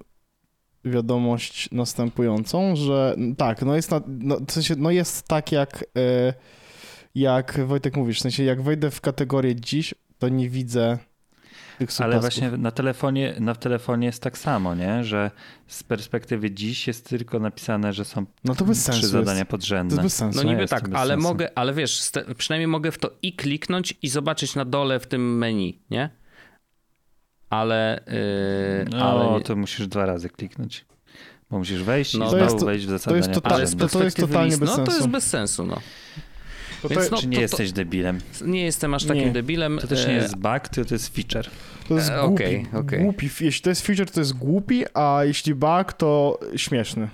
wiadomość 0.85 1.69
następującą, 1.73 2.77
że 2.77 3.17
tak, 3.39 3.63
no 3.63 3.77
jest, 3.77 3.91
na, 3.91 4.01
no, 4.07 4.37
w 4.49 4.53
sensie, 4.53 4.75
no 4.79 4.91
jest 4.91 5.29
tak 5.29 5.53
jak, 5.53 5.83
y, 5.83 6.35
jak 7.15 7.61
Wojtek 7.67 7.97
mówisz, 7.97 8.19
w 8.19 8.23
sensie 8.23 8.45
jak 8.45 8.63
wejdę 8.63 8.91
w 8.91 9.01
kategorię 9.01 9.57
dziś, 9.57 9.95
to 10.21 10.29
nie 10.29 10.49
widzę 10.51 10.99
tych 11.79 11.93
subtasków. 11.93 12.05
Ale 12.05 12.21
właśnie 12.21 12.51
na 12.51 12.71
telefonie, 12.71 13.35
na 13.41 13.55
telefonie 13.55 14.07
jest 14.07 14.23
tak 14.23 14.39
samo, 14.39 14.75
nie? 14.75 15.05
Że 15.05 15.31
z 15.67 15.83
perspektywy 15.83 16.51
dziś 16.51 16.87
jest 16.87 17.09
tylko 17.09 17.39
napisane, 17.39 17.93
że 17.93 18.05
są 18.05 18.27
No 18.45 18.55
to 18.55 18.65
bez 18.65 18.83
sensu 18.83 19.01
trzy 19.01 19.09
zadania 19.09 19.39
jest. 19.39 19.49
To 19.49 19.51
podrzędne. 19.51 19.95
jest 19.95 20.03
bez 20.03 20.17
sensu. 20.17 20.37
No 20.39 20.43
nie 20.43 20.51
niby 20.51 20.61
jest 20.63 20.71
to 20.75 20.81
tak, 20.81 20.89
bez 20.89 21.01
ale 21.01 21.15
sensu. 21.15 21.29
mogę, 21.29 21.59
ale 21.59 21.75
wiesz, 21.75 22.11
przynajmniej 22.39 22.67
mogę 22.67 22.93
w 22.93 22.99
to 22.99 23.11
i 23.23 23.33
kliknąć 23.33 23.95
i 24.03 24.09
zobaczyć 24.09 24.55
na 24.55 24.65
dole 24.65 25.01
w 25.01 25.07
tym 25.07 25.39
menu, 25.39 25.83
nie? 25.91 26.11
Ale, 27.51 28.01
yy, 28.07 28.91
No, 28.99 29.31
ale, 29.33 29.41
to 29.41 29.57
musisz 29.57 29.87
dwa 29.89 30.07
razy 30.07 30.29
kliknąć. 30.29 30.85
Bo 31.51 31.59
musisz 31.59 31.83
wejść 31.83 32.15
No. 32.15 32.27
i 32.29 32.31
To 32.31 32.49
znowu 32.51 32.67
wejść 32.67 32.85
w 32.85 32.89
to 32.89 32.93
jest 32.95 33.05
zadania 33.05 33.35
totalnie- 33.35 33.57
ale 33.57 33.67
z 33.67 33.71
podrzędne. 33.77 33.99
to 33.99 34.05
jest 34.05 34.17
totalnie 34.17 34.47
list, 34.49 34.61
bez 34.61 34.71
no 34.71 34.77
to 34.77 34.85
sensu. 34.85 34.99
jest 34.99 35.09
bez 35.09 35.27
sensu, 35.27 35.67
no. 35.67 35.81
To, 36.83 36.89
to, 36.89 36.95
Więc 36.95 37.01
jest, 37.01 37.13
no, 37.13 37.19
Czy 37.19 37.27
nie 37.27 37.33
to- 37.37 37.39
to- 37.39 37.43
jesteś 37.43 37.73
debilem? 37.73 38.21
Nie 38.45 38.65
jestem 38.65 38.95
aż 38.95 39.05
takim 39.05 39.25
Nie. 39.25 39.33
debilem. 39.33 39.79
To 39.79 39.87
też 39.87 40.07
nie 40.07 40.13
e, 40.13 40.23
jest 40.23 40.37
bug, 40.37 40.69
tylko 40.69 40.89
to 40.89 40.95
jest 40.95 41.15
feature. 41.17 41.51
to 41.89 41.95
jest 41.95 42.11
E, 42.11 42.21
głupi. 42.21 42.35
okej, 42.45 42.67
okej. 42.81 43.01
głupi. 43.03 43.29
Jeśli 43.41 43.63
to 43.63 43.71
jest 43.71 43.87
feature, 43.87 44.11
to 44.11 44.21
jest 44.21 44.33
głupi, 44.33 44.85
a 44.95 45.21
jeśli 45.25 45.55
bug, 45.55 45.93
to 45.93 46.39
śmieszny. 46.57 47.09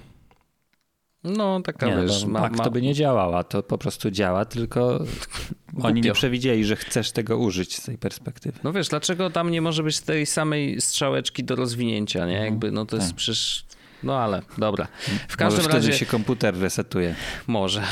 No, 1.24 1.60
taka 1.60 1.86
Nie, 1.86 2.02
wiesz, 2.02 2.22
no, 2.22 2.28
ma, 2.28 2.48
bug 2.48 2.58
ma, 2.58 2.64
to 2.64 2.70
by 2.70 2.82
nie 2.82 2.94
działała, 2.94 3.44
to 3.44 3.62
po 3.62 3.78
prostu 3.78 4.10
działa, 4.10 4.44
tylko 4.44 5.04
oni 5.82 6.00
nie 6.00 6.12
przewidzieli, 6.12 6.64
że 6.64 6.76
chcesz 6.76 7.12
tego 7.12 7.38
użyć 7.38 7.76
z 7.76 7.82
tej 7.84 7.98
perspektywy. 7.98 8.58
No 8.64 8.72
wiesz, 8.72 8.88
dlaczego 8.88 9.30
tam 9.30 9.50
nie 9.50 9.60
może 9.62 9.82
być 9.82 10.00
tej 10.00 10.26
samej 10.26 10.80
strzałeczki 10.80 11.44
do 11.44 11.56
rozwinięcia, 11.56 12.26
nie? 12.26 12.34
Jakby, 12.34 12.70
no 12.72 12.86
to 12.86 12.96
jest 12.96 13.08
tak. 13.08 13.16
przecież... 13.16 13.66
No 14.03 14.18
ale, 14.18 14.42
dobra. 14.59 14.86
W 14.86 15.11
Może 15.11 15.36
każdym 15.36 15.64
wtedy 15.64 15.86
razie... 15.86 15.99
się 15.99 16.07
komputer 16.07 16.59
resetuje. 16.59 17.14
Może. 17.47 17.82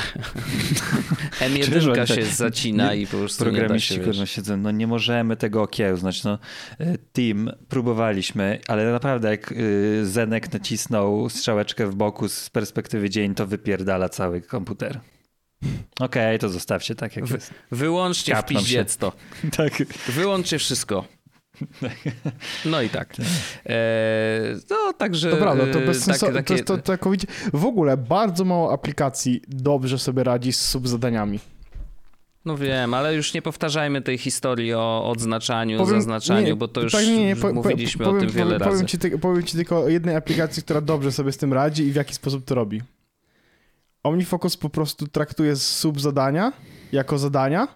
Czyż 1.65 1.85
M1 1.85 1.99
oni 1.99 2.07
się 2.07 2.25
zacina 2.25 2.95
i 2.95 3.07
po 3.07 3.17
prostu 3.17 3.45
nie 3.45 3.69
da 3.69 3.79
się, 3.79 3.95
Programiści 3.95 4.35
siedzą, 4.35 4.57
no 4.57 4.71
nie 4.71 4.87
możemy 4.87 5.37
tego 5.37 5.63
okiełznać. 5.63 6.25
No, 6.25 6.39
y, 6.81 6.99
team, 7.13 7.51
próbowaliśmy, 7.69 8.61
ale 8.69 8.93
naprawdę 8.93 9.31
jak 9.31 9.53
y, 9.53 10.07
Zenek 10.07 10.53
nacisnął 10.53 11.29
strzałeczkę 11.29 11.87
w 11.87 11.95
boku 11.95 12.29
z 12.29 12.51
perspektywy 12.51 13.11
dzień, 13.11 13.35
to 13.35 13.47
wypierdala 13.47 14.09
cały 14.09 14.41
komputer. 14.41 15.01
Okej, 16.01 16.39
to 16.39 16.49
zostawcie 16.49 16.95
tak 16.95 17.17
jak 17.17 17.31
jest. 17.31 17.55
Wyłączcie 17.71 18.33
w 18.33 18.37
Kapną 18.37 18.61
to. 18.99 19.13
Tak. 19.57 19.73
Wyłączcie 20.09 20.59
wszystko. 20.59 21.05
No 22.65 22.83
i 22.83 22.89
tak. 22.89 23.15
E, 23.67 23.75
no 24.71 24.93
także... 24.93 25.31
To 25.31 25.37
prawda, 25.37 25.67
to 25.73 25.81
bez 25.81 26.05
sensu. 26.05 26.21
tak- 26.27 26.35
To 26.35 26.39
takie- 26.39 26.55
jest 26.55 26.67
to, 26.67 26.77
to 26.77 26.83
całkowicie. 26.83 27.27
W 27.53 27.65
ogóle 27.65 27.97
bardzo 27.97 28.45
mało 28.45 28.73
aplikacji 28.73 29.41
dobrze 29.49 29.99
sobie 29.99 30.25
radzi 30.25 30.53
z 30.53 30.61
subzadaniami. 30.61 31.41
No 32.45 32.57
wiem, 32.57 32.95
ale 32.95 33.15
już 33.15 33.35
nie 33.35 33.43
powtarzajmy 33.43 34.03
tej 34.03 34.19
historii 34.19 34.75
o 34.75 35.11
odznaczaniu, 35.11 35.79
Powiem- 35.79 35.95
zaznaczaniu, 36.01 36.47
nie, 36.47 36.57
bo 36.57 36.69
to 36.69 36.81
już 36.81 36.93
tak, 36.93 37.07
nie, 37.07 37.27
nie, 37.27 37.37
mówiliśmy 37.53 38.05
powiem, 38.05 38.19
o 38.19 38.21
tym 38.21 38.31
wiele 38.31 38.45
powiem, 38.59 38.59
razy. 38.69 38.85
Powiem 38.85 39.13
ci, 39.13 39.19
powiem 39.19 39.43
ci 39.43 39.57
tylko 39.57 39.79
o 39.79 39.89
jednej 39.89 40.17
aplikacji, 40.17 40.63
która 40.63 40.81
dobrze 40.81 41.13
sobie 41.13 41.33
z 41.33 41.37
tym 41.37 41.53
radzi 41.53 41.83
i 41.83 41.93
w 41.93 41.95
jaki 41.95 42.15
sposób 42.15 42.45
to 42.45 42.55
robi. 42.55 42.83
OmniFocus 44.03 44.57
po 44.57 44.71
prostu 44.71 45.07
traktuje 45.07 45.57
subzadania 45.57 46.53
jako 46.93 47.19
zadania, 47.19 47.69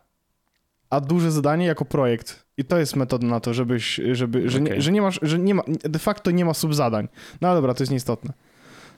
a 0.90 1.00
duże 1.00 1.30
zadanie 1.32 1.66
jako 1.66 1.84
projekt. 1.84 2.44
I 2.58 2.64
to 2.64 2.78
jest 2.78 2.96
metoda 2.96 3.26
na 3.26 3.40
to, 3.40 3.54
żebyś, 3.54 4.00
żeby, 4.12 4.50
że, 4.50 4.58
Okej. 4.58 4.72
nie, 4.74 4.82
że 4.82 4.92
nie 4.92 5.02
masz, 5.02 5.18
że 5.22 5.38
nie 5.38 5.54
ma, 5.54 5.62
de 5.84 5.98
facto 5.98 6.30
nie 6.30 6.44
ma 6.44 6.54
subzadań. 6.54 7.08
No 7.40 7.48
ale 7.48 7.56
dobra, 7.56 7.74
to 7.74 7.82
jest 7.82 7.90
nieistotne. 7.90 8.32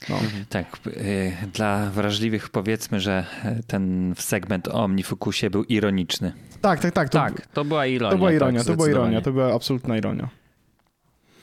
No. 0.09 0.17
Tak, 0.49 0.67
y, 0.87 1.33
dla 1.53 1.91
wrażliwych 1.91 2.49
powiedzmy, 2.49 3.01
że 3.01 3.25
y, 3.61 3.63
ten 3.67 4.15
segment 4.19 4.69
o 4.69 4.73
OmniFocusie 4.85 5.51
był 5.51 5.65
ironiczny. 5.65 6.33
Tak, 6.61 6.81
tak, 6.81 6.93
tak. 6.95 7.09
To, 7.09 7.19
tak, 7.19 7.47
to 7.47 7.65
była 7.65 7.87
ironia. 7.87 8.11
to 8.13 8.19
była 8.19 8.33
ironia, 8.33 8.59
tak, 8.61 8.67
to 8.67 8.77
była 8.77 8.89
ironia, 8.91 9.21
to 9.21 9.33
była 9.33 9.55
absolutna 9.55 9.97
ironia. 9.97 10.29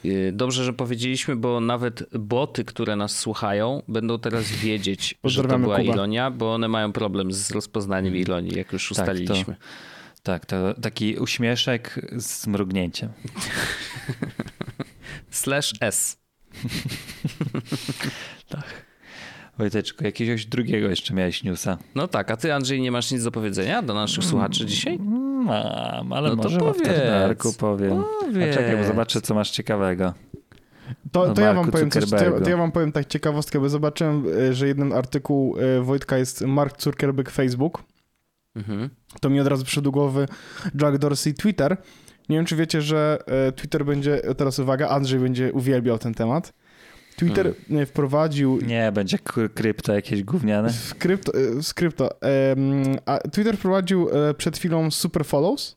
Y, 0.05 0.32
Dobrze, 0.36 0.63
że 0.63 0.74
powiedzieliśmy, 0.74 1.36
bo 1.36 1.59
nawet 1.59 2.03
boty, 2.20 2.65
które 2.65 2.95
nas 2.95 3.18
słuchają, 3.18 3.82
będą 3.88 4.20
teraz 4.20 4.51
wiedzieć, 4.51 5.15
że 5.24 5.43
to 5.43 5.59
była 5.59 5.78
Kuba. 5.78 5.93
ironia, 5.93 6.32
bo 6.32 6.53
one 6.53 6.68
mają 6.68 6.91
problem 6.93 7.32
z 7.32 7.51
rozpoznaniem 7.51 8.15
ironii, 8.15 8.57
jak 8.57 8.74
już 8.74 8.89
Tak, 8.89 8.95
to- 8.97 9.01
ustaliliśmy. 9.01 9.55
Tak, 10.24 10.45
to 10.45 10.74
taki 10.74 11.18
uśmieszek 11.18 11.99
z 12.18 12.47
mrugnięciem. 12.47 13.09
Slash 15.32 15.74
S. 15.82 16.18
Wojteczku, 19.57 20.03
jakiegoś 20.03 20.45
drugiego 20.45 20.89
jeszcze 20.89 21.13
miałeś 21.13 21.43
newsa. 21.43 21.78
No 21.95 22.07
tak, 22.07 22.32
a 22.32 22.38
ty 22.38 22.53
Andrzej 22.53 22.82
nie 22.82 22.91
masz 22.91 23.11
nic 23.11 23.24
do 23.24 23.32
powiedzenia 23.32 23.82
do 23.82 23.93
naszych 23.93 24.24
słuchaczy 24.24 24.65
dzisiaj? 24.65 24.99
Mam, 24.99 26.13
ale 26.13 26.30
No 26.30 26.36
to 26.36 26.43
może 26.43 26.57
w 26.57 26.59
powiedz. 26.59 26.78
afterdarku 26.80 27.53
powiem. 27.53 28.03
Powiedz. 28.20 28.55
A 28.57 28.59
czekaj, 28.59 28.78
bo 28.78 28.84
zobaczę, 28.84 29.22
co 29.22 29.36
masz 29.36 29.51
ciekawego. 29.51 30.13
To, 31.11 31.22
O 31.22 31.34
to, 31.34 31.41
ja 31.41 31.47
wam 31.47 31.55
Marku 31.55 31.72
powiem 31.72 31.91
coś, 31.91 32.09
to, 32.09 32.15
ja, 32.15 32.32
to 32.32 32.49
ja 32.49 32.57
wam 32.57 32.72
powiem 32.72 32.91
tak 32.91 33.05
ciekawostkę, 33.05 33.59
bo 33.59 33.70
zobaczyłem, 33.70 34.26
e, 34.49 34.53
że 34.53 34.68
jeden 34.68 34.93
artykuł 34.93 35.57
e, 35.59 35.82
Wojtka 35.82 36.18
jest 36.18 36.41
Mark 36.41 36.82
Zuckerberg 36.82 37.32
Facebook. 37.32 37.84
Mhm. 38.57 38.89
To 39.21 39.29
mi 39.29 39.39
od 39.39 39.47
razu 39.47 39.65
przyszedł 39.65 39.91
głowy 39.91 40.27
Jack 40.81 40.97
Dorsey 40.97 41.33
Twitter. 41.33 41.77
Nie 42.29 42.37
wiem, 42.37 42.45
czy 42.45 42.55
wiecie, 42.55 42.81
że 42.81 43.17
e, 43.27 43.51
Twitter 43.51 43.85
będzie, 43.85 44.21
teraz 44.37 44.59
uwaga, 44.59 44.89
Andrzej 44.89 45.19
będzie 45.19 45.53
uwielbiał 45.53 45.97
ten 45.97 46.13
temat. 46.13 46.53
Twitter 47.15 47.53
e, 47.71 47.85
wprowadził 47.85 48.59
Nie, 48.61 48.91
będzie 48.91 49.17
krypto 49.53 49.93
jakieś 49.93 50.23
gówniane. 50.23 50.69
w 50.69 50.95
krypto, 50.95 51.31
e, 51.33 51.63
z 51.63 51.73
krypto, 51.73 52.21
em, 52.21 52.83
a 53.05 53.17
Twitter 53.17 53.57
wprowadził 53.57 54.09
e, 54.09 54.33
przed 54.33 54.57
chwilą 54.57 54.91
super 54.91 55.25
follows. 55.25 55.76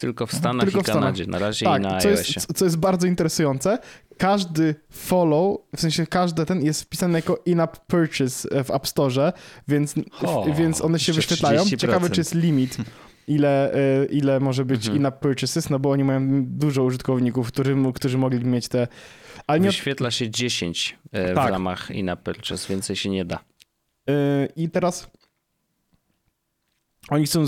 Tylko 0.00 0.26
w 0.26 0.32
Stanach 0.32 0.64
Tylko 0.64 0.80
i 0.80 0.82
w 0.82 0.84
Stanach. 0.86 1.02
Kanadzie, 1.02 1.26
na 1.26 1.38
razie 1.38 1.66
i 1.66 1.68
na 1.80 1.90
Tak, 1.90 2.02
co 2.02 2.08
iOSie. 2.08 2.32
jest, 2.36 2.52
co 2.58 2.64
jest 2.64 2.76
bardzo 2.76 3.06
interesujące. 3.06 3.78
Każdy 4.18 4.74
follow, 4.90 5.58
w 5.76 5.80
sensie 5.80 6.06
każdy 6.06 6.46
ten 6.46 6.64
jest 6.64 6.82
wpisany 6.82 7.18
jako 7.18 7.42
in-app 7.46 7.76
purchase 7.86 8.64
w 8.64 8.70
App 8.70 8.88
Store, 8.88 9.32
więc, 9.68 9.94
O, 10.22 10.46
więc 10.54 10.80
one 10.80 10.98
się 10.98 11.12
wyświetlają. 11.12 11.62
30%. 11.64 11.76
Ciekawe, 11.76 12.10
czy 12.10 12.20
jest 12.20 12.34
limit, 12.34 12.76
ile, 13.28 13.74
e, 13.74 14.04
ile 14.04 14.40
może 14.40 14.64
być 14.64 14.80
Mhm. 14.86 14.96
in-app 14.96 15.20
purchases, 15.20 15.70
no 15.70 15.78
bo 15.78 15.90
oni 15.90 16.04
mają 16.04 16.44
dużo 16.46 16.84
użytkowników, 16.84 17.48
którzy, 17.48 17.76
którzy 17.94 18.18
mogli 18.18 18.44
mieć 18.44 18.68
te... 18.68 18.88
Ale 19.46 19.60
nie, 19.60 19.66
Wyświetla 19.68 20.10
się 20.10 20.30
10 20.30 20.98
e, 21.12 21.32
w 21.32 21.34
Tak. 21.34 21.50
ramach 21.50 21.90
in-app 21.90 22.22
purchase, 22.22 22.68
więcej 22.68 22.96
się 22.96 23.10
nie 23.10 23.24
da. 23.24 23.38
e, 24.10 24.46
I 24.56 24.68
teraz 24.70 25.10
oni 27.08 27.24
chcą 27.24 27.42
e, 27.42 27.46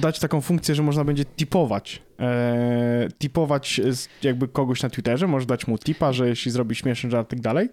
dać 0.00 0.18
taką 0.18 0.40
funkcję, 0.40 0.74
że 0.74 0.82
można 0.82 1.04
będzie 1.04 1.24
tipować. 1.24 2.02
E, 2.20 3.08
tipować 3.18 3.80
jakby 4.22 4.48
kogoś 4.48 4.82
na 4.82 4.90
Twitterze, 4.90 5.26
może 5.26 5.46
dać 5.46 5.66
mu 5.66 5.78
tipa, 5.78 6.12
że 6.12 6.28
jeśli 6.28 6.50
zrobi 6.50 6.74
śmieszny 6.74 7.10
żart 7.10 7.28
i 7.28 7.30
tak 7.30 7.40
dalej. 7.40 7.68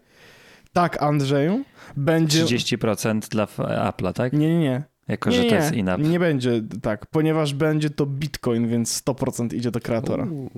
Tak, 0.74 1.04
Andrzeju, 1.04 1.64
będzie... 1.98 2.44
30% 2.44 3.30
dla 3.30 3.46
Apple'a, 3.46 4.14
tak? 4.14 4.34
Nie, 4.34 4.50
nie, 4.50 4.60
nie. 4.60 4.84
Jako, 5.08 5.30
nie, 5.30 5.36
że 5.36 5.44
to 5.44 5.56
jest 5.56 5.74
in-app. 5.74 6.02
nie 6.02 6.20
będzie 6.20 6.62
tak, 6.82 7.06
ponieważ 7.06 7.54
będzie 7.54 7.90
to 7.90 8.06
Bitcoin, 8.06 8.68
więc 8.68 9.04
100% 9.04 9.56
idzie 9.56 9.72
do 9.72 9.80
kreatora. 9.80 10.26
Uuu. 10.26 10.50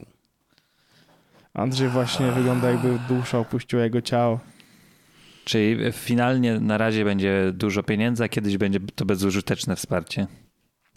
Andrzej 1.53 1.89
właśnie 1.89 2.31
wygląda 2.31 2.71
jakby 2.71 2.99
dusza 3.09 3.39
opuściła 3.39 3.83
jego 3.83 4.01
ciało. 4.01 4.39
Czyli 5.45 5.91
finalnie 5.91 6.59
na 6.59 6.77
razie 6.77 7.05
będzie 7.05 7.51
dużo 7.53 7.83
pieniędzy, 7.83 8.23
a 8.23 8.29
kiedyś 8.29 8.57
będzie 8.57 8.79
to 8.95 9.05
bezużyteczne 9.05 9.75
wsparcie. 9.75 10.27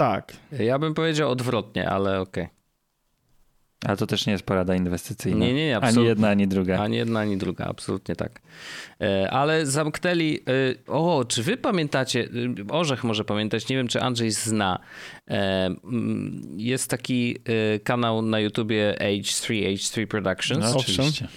Tak. 0.03 0.33
Ja 0.59 0.79
bym 0.79 0.95
powiedział 0.95 1.31
odwrotnie, 1.31 1.89
ale 1.89 2.21
okej. 2.21 2.49
Ale 3.85 3.97
to 3.97 4.07
też 4.07 4.27
nie 4.27 4.33
jest 4.33 4.45
porada 4.45 4.75
inwestycyjna. 4.75 5.39
Nie, 5.39 5.55
nie, 5.55 5.67
nie, 5.67 5.77
Ani 5.77 5.85
absolutnie. 5.85 6.09
jedna, 6.09 6.29
ani 6.29 6.49
druga. 6.49 6.79
Ani 6.79 6.97
jedna, 6.97 7.21
ani 7.21 7.37
druga, 7.37 7.65
absolutnie 7.65 8.17
tak. 8.17 8.41
E, 9.01 9.31
Ale 9.31 9.67
zamknęli. 9.67 10.41
e, 10.89 10.93
O, 10.93 11.25
czy 11.29 11.43
wy 11.43 11.57
pamiętacie? 11.57 12.29
e, 12.69 12.73
Orzech 12.73 13.05
może 13.05 13.25
pamiętać, 13.25 13.69
nie 13.69 13.77
wiem, 13.77 13.89
czy 13.89 14.01
Andrzej 14.01 14.31
zna. 14.31 14.79
Mm, 15.27 16.41
Jest 16.57 16.91
taki 16.91 17.37
kanał 17.85 18.23
na 18.23 18.41
YouTubie 18.41 18.95
H3, 19.01 19.75
H3 19.75 20.07
Productions. 20.07 20.65
No, 20.75 20.77
oczywiście. 20.81 21.29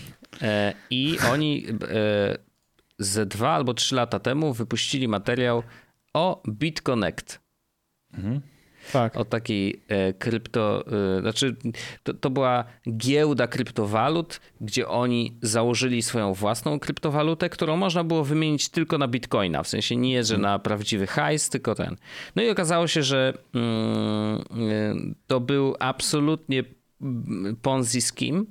I 0.90 1.18
oni 1.32 1.66
ze 3.00 3.26
dwa 3.26 3.50
albo 3.50 3.74
trzy 3.74 3.96
lata 3.96 4.20
temu 4.20 4.54
wypuścili 4.54 5.08
materiał 5.08 5.64
o 6.14 6.44
BitConnect. 6.50 7.40
Mhm. 8.14 8.42
Tak. 8.94 9.18
O 9.18 9.26
takiej 9.26 9.82
krypto, 10.20 10.84
e, 11.18 11.22
znaczy 11.22 11.56
to, 12.04 12.14
to 12.14 12.30
była 12.30 12.66
giełda 12.98 13.48
kryptowalut, 13.48 14.40
gdzie 14.62 14.88
oni 14.88 15.38
założyli 15.42 16.02
swoją 16.02 16.34
własną 16.34 16.80
kryptowalutę, 16.80 17.50
którą 17.50 17.78
można 17.78 18.04
było 18.04 18.24
wymienić 18.24 18.70
tylko 18.70 18.98
na 18.98 19.08
bitcoina. 19.08 19.64
W 19.64 19.68
sensie 19.68 19.96
nie, 19.96 20.24
że 20.24 20.38
na 20.38 20.60
prawdziwy 20.60 21.08
hajs, 21.08 21.50
tylko 21.50 21.76
ten. 21.76 21.96
No 22.36 22.44
i 22.44 22.50
okazało 22.50 22.88
się, 22.88 23.04
że 23.04 23.34
mm, 23.54 24.40
e, 24.40 24.96
to 25.28 25.40
był 25.40 25.76
absolutnie 25.80 26.64
mm, 27.02 27.56
ponzi 27.62 28.02
scheme, 28.02 28.44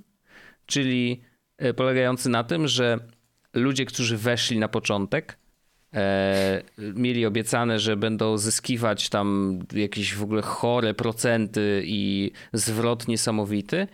czyli 0.66 1.22
e, 1.58 1.74
polegający 1.74 2.28
na 2.28 2.44
tym, 2.44 2.68
że 2.68 2.98
ludzie, 3.54 3.84
którzy 3.84 4.16
weszli 4.16 4.58
na 4.58 4.68
początek, 4.68 5.38
e, 5.94 6.62
mieli 6.78 7.26
obiecane, 7.26 7.78
że 7.78 7.96
będą 7.96 8.38
zyskiwać 8.38 9.08
tam 9.08 9.58
jakieś 9.74 10.14
w 10.14 10.22
ogóle 10.22 10.42
chore 10.42 10.94
procenty 10.94 11.82
i 11.86 12.30
zwrot 12.52 13.08
niesamowity, 13.08 13.86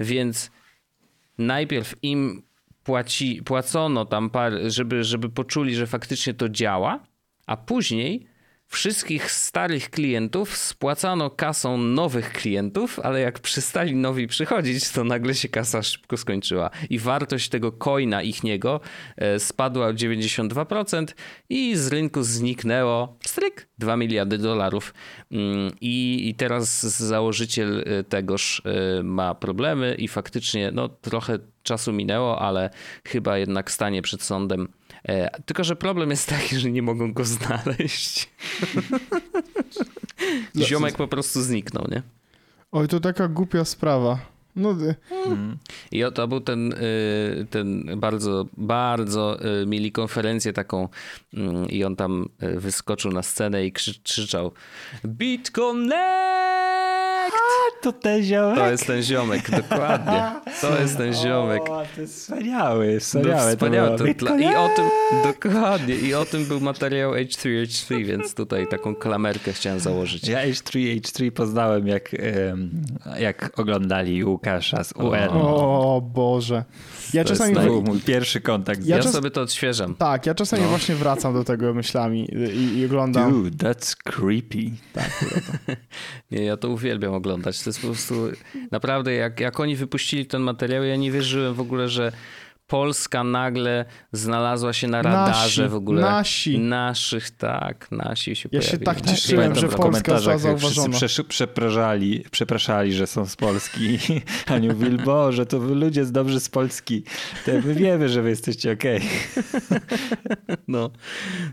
więc 0.00 0.50
najpierw 1.38 1.94
im 2.02 2.42
płaci, 2.84 3.42
płacono 3.44 4.04
tam 4.04 4.30
par, 4.30 4.52
żeby, 4.66 5.04
żeby 5.04 5.28
poczuli, 5.28 5.74
że 5.74 5.86
faktycznie 5.86 6.34
to 6.34 6.48
działa, 6.48 7.00
a 7.46 7.56
później 7.56 8.26
wszystkich 8.72 9.30
starych 9.30 9.90
klientów 9.90 10.56
spłacano 10.56 11.30
kasą 11.30 11.78
nowych 11.78 12.32
klientów, 12.32 13.00
ale 13.00 13.20
jak 13.20 13.38
przestali 13.38 13.96
nowi 13.96 14.26
przychodzić, 14.26 14.90
to 14.90 15.04
nagle 15.04 15.34
się 15.34 15.48
kasa 15.48 15.82
szybko 15.82 16.16
skończyła 16.16 16.70
i 16.90 16.98
wartość 16.98 17.48
tego 17.48 17.72
coina 17.72 18.22
ichniego 18.22 18.80
e, 19.16 19.38
spadła 19.38 19.86
o 19.86 19.92
92% 19.92 21.06
i 21.48 21.76
z 21.76 21.88
rynku 21.88 22.22
zniknęło 22.22 23.16
stryk 23.26 23.68
2 23.78 23.96
miliardy 23.96 24.38
dolarów. 24.38 24.94
Mm, 25.30 25.72
I, 25.80 26.28
I 26.28 26.34
teraz 26.34 26.80
założyciel 26.82 27.84
e, 27.86 28.04
tegoż 28.04 28.62
e, 28.64 29.02
ma 29.02 29.34
problemy 29.34 29.94
i 29.98 30.08
faktycznie 30.08 30.70
no, 30.74 30.88
trochę 30.88 31.38
czasu 31.62 31.92
minęło, 31.92 32.38
ale 32.38 32.70
chyba 33.08 33.38
jednak 33.38 33.70
stanie 33.70 34.02
przed 34.02 34.22
sądem. 34.22 34.68
E, 35.08 35.40
Tylko, 35.40 35.64
że 35.64 35.76
problem 35.76 36.10
jest 36.10 36.28
taki, 36.28 36.56
że 36.56 36.70
nie 36.70 36.82
mogą 36.82 37.12
go 37.12 37.24
znaleźć. 37.24 38.28
Ziomek 40.56 40.96
po 40.96 41.08
prostu 41.08 41.42
zniknął, 41.42 41.86
nie? 41.90 42.02
Oj, 42.72 42.88
to 42.88 43.00
taka 43.00 43.28
głupia 43.28 43.64
sprawa. 43.64 44.18
No, 44.56 44.70
y, 44.70 44.94
Mhm. 45.26 45.56
I 45.92 46.04
oto 46.04 46.28
był 46.28 46.40
ten, 46.40 46.72
y, 46.72 47.46
ten 47.50 47.84
bardzo, 48.00 48.46
bardzo 48.56 49.38
y, 49.62 49.66
mieli 49.66 49.92
konferencję 49.92 50.52
taką 50.52 50.88
mm, 51.34 51.68
i 51.68 51.84
on 51.84 51.96
tam 51.96 52.28
wyskoczył 52.40 53.12
na 53.12 53.22
scenę 53.22 53.66
i 53.66 53.72
krzy, 53.72 54.02
krzyczał 54.02 54.52
BitConnect! 55.06 56.51
To 57.82 57.92
ten 57.92 58.22
ziomek. 58.22 58.58
To 58.58 58.70
jest 58.70 58.86
ten 58.86 59.02
ziomek, 59.02 59.50
dokładnie. 59.50 60.22
To 60.60 60.80
jest 60.80 60.96
ten 60.96 61.14
ziomek. 61.14 61.62
O, 61.62 61.82
to 61.94 62.00
jest 62.00 62.16
wspaniały, 62.20 62.92
No, 62.94 63.00
wspaniałe. 63.00 63.50
wspaniałe. 63.52 63.98
To 63.98 64.04
To, 64.26 64.38
I 64.38 64.46
o 64.54 64.68
tym, 64.76 64.84
dokładnie, 65.24 65.94
i 65.94 66.14
o 66.14 66.24
tym 66.24 66.44
był 66.44 66.60
materiał 66.60 67.12
H3H3, 67.12 68.04
więc 68.04 68.34
tutaj 68.34 68.66
taką 68.68 68.94
klamerkę 68.94 69.52
chciałem 69.52 69.80
założyć. 69.80 70.28
Ja 70.28 70.46
H3, 70.46 71.00
H3 71.00 71.30
poznałem 71.30 71.86
jak, 71.86 72.10
jak 73.18 73.58
oglądali 73.60 74.24
Łukasza 74.24 74.84
z 74.84 74.92
UN. 74.92 75.28
o 75.32 76.02
Boże. 76.14 76.64
Ja 77.14 77.24
To 77.24 77.28
czasami... 77.28 77.54
To 77.54 77.60
był 77.62 77.82
mój 77.82 78.00
pierwszy 78.00 78.40
kontakt 78.40 78.82
z 78.82 78.86
Ja 78.86 78.96
Ja 78.96 79.02
czas- 79.02 79.12
sobie 79.12 79.30
to 79.30 79.40
odświeżam. 79.40 79.94
Tak, 79.94 80.26
ja 80.26 80.34
czasami 80.34 80.62
No. 80.62 80.68
właśnie 80.68 80.94
wracam 80.94 81.34
do 81.34 81.44
tego 81.44 81.74
myślami 81.74 82.28
i, 82.54 82.78
i 82.78 82.84
oglądam. 82.86 83.32
Dude, 83.32 83.68
that's 83.70 83.96
creepy. 84.04 84.70
Nie, 86.30 86.44
ja 86.44 86.56
to 86.56 86.68
uwielbiam 86.68 87.14
oglądać. 87.14 87.62
To 87.62 87.71
jest 87.72 87.80
po 87.80 87.86
prostu 87.86 88.14
naprawdę, 88.70 89.12
jak, 89.12 89.40
jak 89.40 89.60
oni 89.60 89.76
wypuścili 89.76 90.26
ten 90.26 90.42
materiał, 90.42 90.84
ja 90.84 90.96
nie 90.96 91.10
wierzyłem 91.12 91.54
w 91.54 91.60
ogóle, 91.60 91.88
że 91.88 92.12
Polska 92.66 93.24
nagle 93.24 93.84
znalazła 94.12 94.72
się 94.72 94.88
na 94.88 95.02
radarze 95.02 95.62
Nasi, 95.62 95.72
w 95.72 95.74
ogóle. 95.74 96.02
nasi. 96.02 96.58
Naszych, 96.58 97.30
tak, 97.30 97.88
nasi 97.90 98.36
się 98.36 98.48
Ja 98.52 98.60
się 98.62 98.66
pojawili. 98.78 98.86
tak 98.86 99.00
Tak, 99.00 99.10
cieszyłem, 99.10 99.52
pamiętam 99.52 99.70
że 99.70 99.76
Polska 99.76 100.18
została 100.18 100.36
wszyscy 100.38 100.74
zauważona. 100.74 100.96
przeszy- 100.96 101.24
przepraszali, 101.24 102.24
przepraszali, 102.30 102.92
że 102.92 103.06
są 103.06 103.26
z 103.26 103.36
Polski. 103.36 103.98
Aniu 104.46 104.72
mówi, 104.74 104.90
Boże, 104.90 105.46
to 105.46 105.58
wy 105.60 105.74
ludzie 105.74 106.04
z 106.04 106.12
dobrzy 106.12 106.40
z 106.40 106.48
Polski. 106.48 107.04
To 107.46 107.52
my 107.64 107.74
wiemy, 107.74 108.08
że 108.08 108.22
wy 108.22 108.28
jesteście 108.28 108.72
okej. 108.72 109.00
No, 110.68 110.90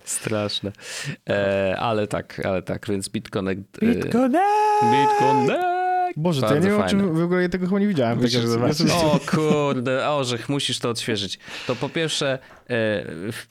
straszne. 0.04 0.72
E, 1.30 1.76
ale 1.80 2.08
tak, 2.08 2.42
ale 2.46 2.62
tak, 2.62 2.88
więc 2.90 3.10
BitConnect. 3.10 3.84
e, 3.84 3.86
Bitconnect! 3.86 5.69
BitConnect! 6.16 6.20
Boże, 6.24 6.42
to 6.42 6.54
ja 6.54 6.60
nie 6.62 6.68
wiem, 6.68 6.78
fajne. 6.80 6.90
czym 6.90 7.16
w 7.16 7.24
ogóle 7.24 7.50
tego 7.50 7.68
chyba 7.68 7.80
nie 7.80 7.88
widziałem. 7.88 8.14
Tak 8.18 8.22
Musisz 8.24 8.40
jak- 8.40 8.48
zobaczyć. 8.48 8.88
ja- 8.88 8.96
O 8.96 9.20
kurde, 9.32 10.10
orzech, 10.10 10.50
musisz 10.50 10.80
to 10.80 10.90
odświeżyć. 10.90 11.40
To 11.68 11.76
po 11.76 11.90
pierwsze 11.90 12.34
e, 12.34 12.38
w, 13.32 13.46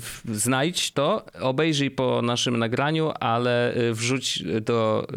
w, 0.00 0.36
znajdź 0.36 0.92
to, 0.92 1.24
obejrzyj 1.40 1.90
po 1.90 2.22
naszym 2.22 2.56
nagraniu, 2.58 3.12
ale 3.20 3.74
e, 3.74 3.92
wrzuć 3.92 4.44
do, 4.62 5.06
e, 5.10 5.14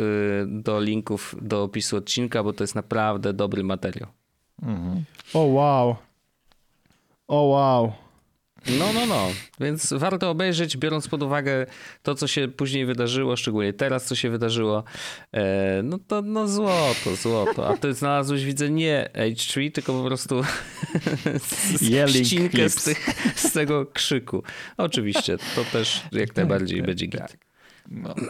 do 0.47 0.81
linków 0.81 1.35
do 1.41 1.63
opisu 1.63 1.97
odcinka, 1.97 2.43
bo 2.43 2.53
to 2.53 2.63
jest 2.63 2.75
naprawdę 2.75 3.33
dobry 3.33 3.63
materiał. 3.63 4.09
Mhm. 4.63 5.03
O 5.33 5.39
wow. 5.39 5.95
O 7.27 7.41
wow. 7.41 7.91
No, 8.79 8.93
no, 8.93 9.05
no. 9.05 9.27
Więc 9.59 9.93
warto 9.93 10.29
obejrzeć, 10.29 10.77
biorąc 10.77 11.07
pod 11.07 11.23
uwagę 11.23 11.65
to, 12.03 12.15
co 12.15 12.27
się 12.27 12.47
później 12.47 12.85
wydarzyło, 12.85 13.35
szczególnie 13.35 13.73
teraz, 13.73 14.05
co 14.05 14.15
się 14.15 14.29
wydarzyło. 14.29 14.83
E, 15.31 15.81
no 15.83 15.99
to 16.07 16.21
no 16.21 16.47
złoto, 16.47 17.15
złoto. 17.21 17.67
A 17.67 17.77
ty 17.77 17.93
znalazłeś, 17.93 18.45
widzę, 18.45 18.69
nie 18.69 19.09
H3, 19.13 19.71
tylko 19.71 19.93
po 19.93 20.03
prostu 20.03 20.41
ścinkę 22.23 22.69
z, 22.69 22.83
tych, 22.83 23.07
z 23.35 23.51
tego 23.51 23.85
krzyku. 23.85 24.43
Oczywiście, 24.77 25.37
to 25.55 25.63
też 25.71 26.01
jak 26.11 26.35
najbardziej 26.35 26.81
będzie 26.81 27.05
git. 27.07 27.37
No. 27.91 28.15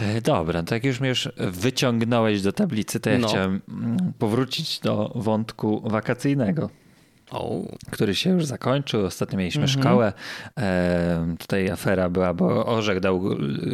E, 0.00 0.20
Dobra, 0.20 0.62
to 0.62 0.74
jak 0.74 0.84
już 0.84 1.00
mnie 1.00 1.08
już 1.08 1.28
wyciągnąłeś 1.36 2.42
do 2.42 2.52
tablicy, 2.52 3.00
to 3.00 3.10
ja 3.10 3.18
No. 3.18 3.28
chciałem 3.28 3.60
mm, 3.68 4.12
powrócić 4.18 4.78
do 4.80 5.12
wątku 5.14 5.82
wakacyjnego. 5.90 6.70
O, 7.30 7.60
który 7.90 8.14
się 8.14 8.30
już 8.30 8.44
zakończył. 8.44 9.04
Ostatnio 9.06 9.38
mieliśmy 9.38 9.62
Mhm. 9.62 9.80
szkołę. 9.82 10.12
E, 10.58 11.36
tutaj 11.38 11.70
afera 11.70 12.08
była, 12.08 12.34
bo 12.34 12.66
Orzech 12.66 13.00
dał 13.00 13.22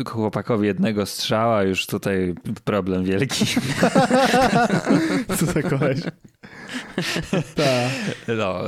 chłopakowi 0.08 0.66
jednego 0.66 1.06
strzała, 1.06 1.62
już 1.62 1.86
tutaj 1.86 2.34
problem 2.64 3.04
wielki. 3.04 3.44
Co 5.38 5.46
za 5.46 5.62
koleś. 5.62 6.00
Tak. 7.54 7.90
No, 8.38 8.58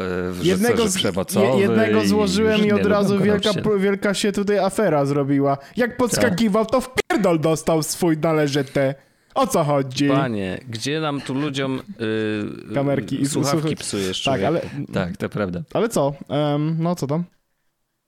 Jednego, 0.43 0.85
przemocowy 0.97 1.47
je- 1.47 1.61
jednego 1.63 2.05
złożyłem 2.05 2.65
i 2.67 2.73
od 2.73 2.87
razu 2.87 3.19
wielka, 3.19 3.49
nauczyciele. 3.53 3.79
wielka 3.79 4.15
się 4.15 4.33
tutaj 4.33 4.59
afera 4.59 5.05
zrobiła. 5.07 5.59
Jak 5.77 5.97
podskakiwał, 5.97 6.67
to 6.67 6.81
w 6.81 6.91
pierdol 6.95 7.41
dostał 7.41 7.83
swój 7.83 8.17
należyte. 8.19 8.95
O 9.39 9.47
co 9.47 9.65
chodzi? 9.65 10.09
panie, 10.09 10.59
gdzie 10.69 11.01
nam 11.01 11.21
tu 11.21 11.35
ludziom 11.35 11.83
y, 12.71 12.75
Kamerki 12.75 13.21
i 13.21 13.27
słuchawki 13.29 13.59
słuchaj- 13.61 13.77
psujesz? 13.77 14.23
Tak, 14.23 14.43
ale, 14.43 14.61
Tak, 14.93 15.17
to 15.17 15.29
prawda. 15.29 15.63
ale 15.75 15.89
co? 15.89 16.13
Em, 16.29 16.77
no 16.81 16.95
co 16.97 17.07
tam? 17.07 17.25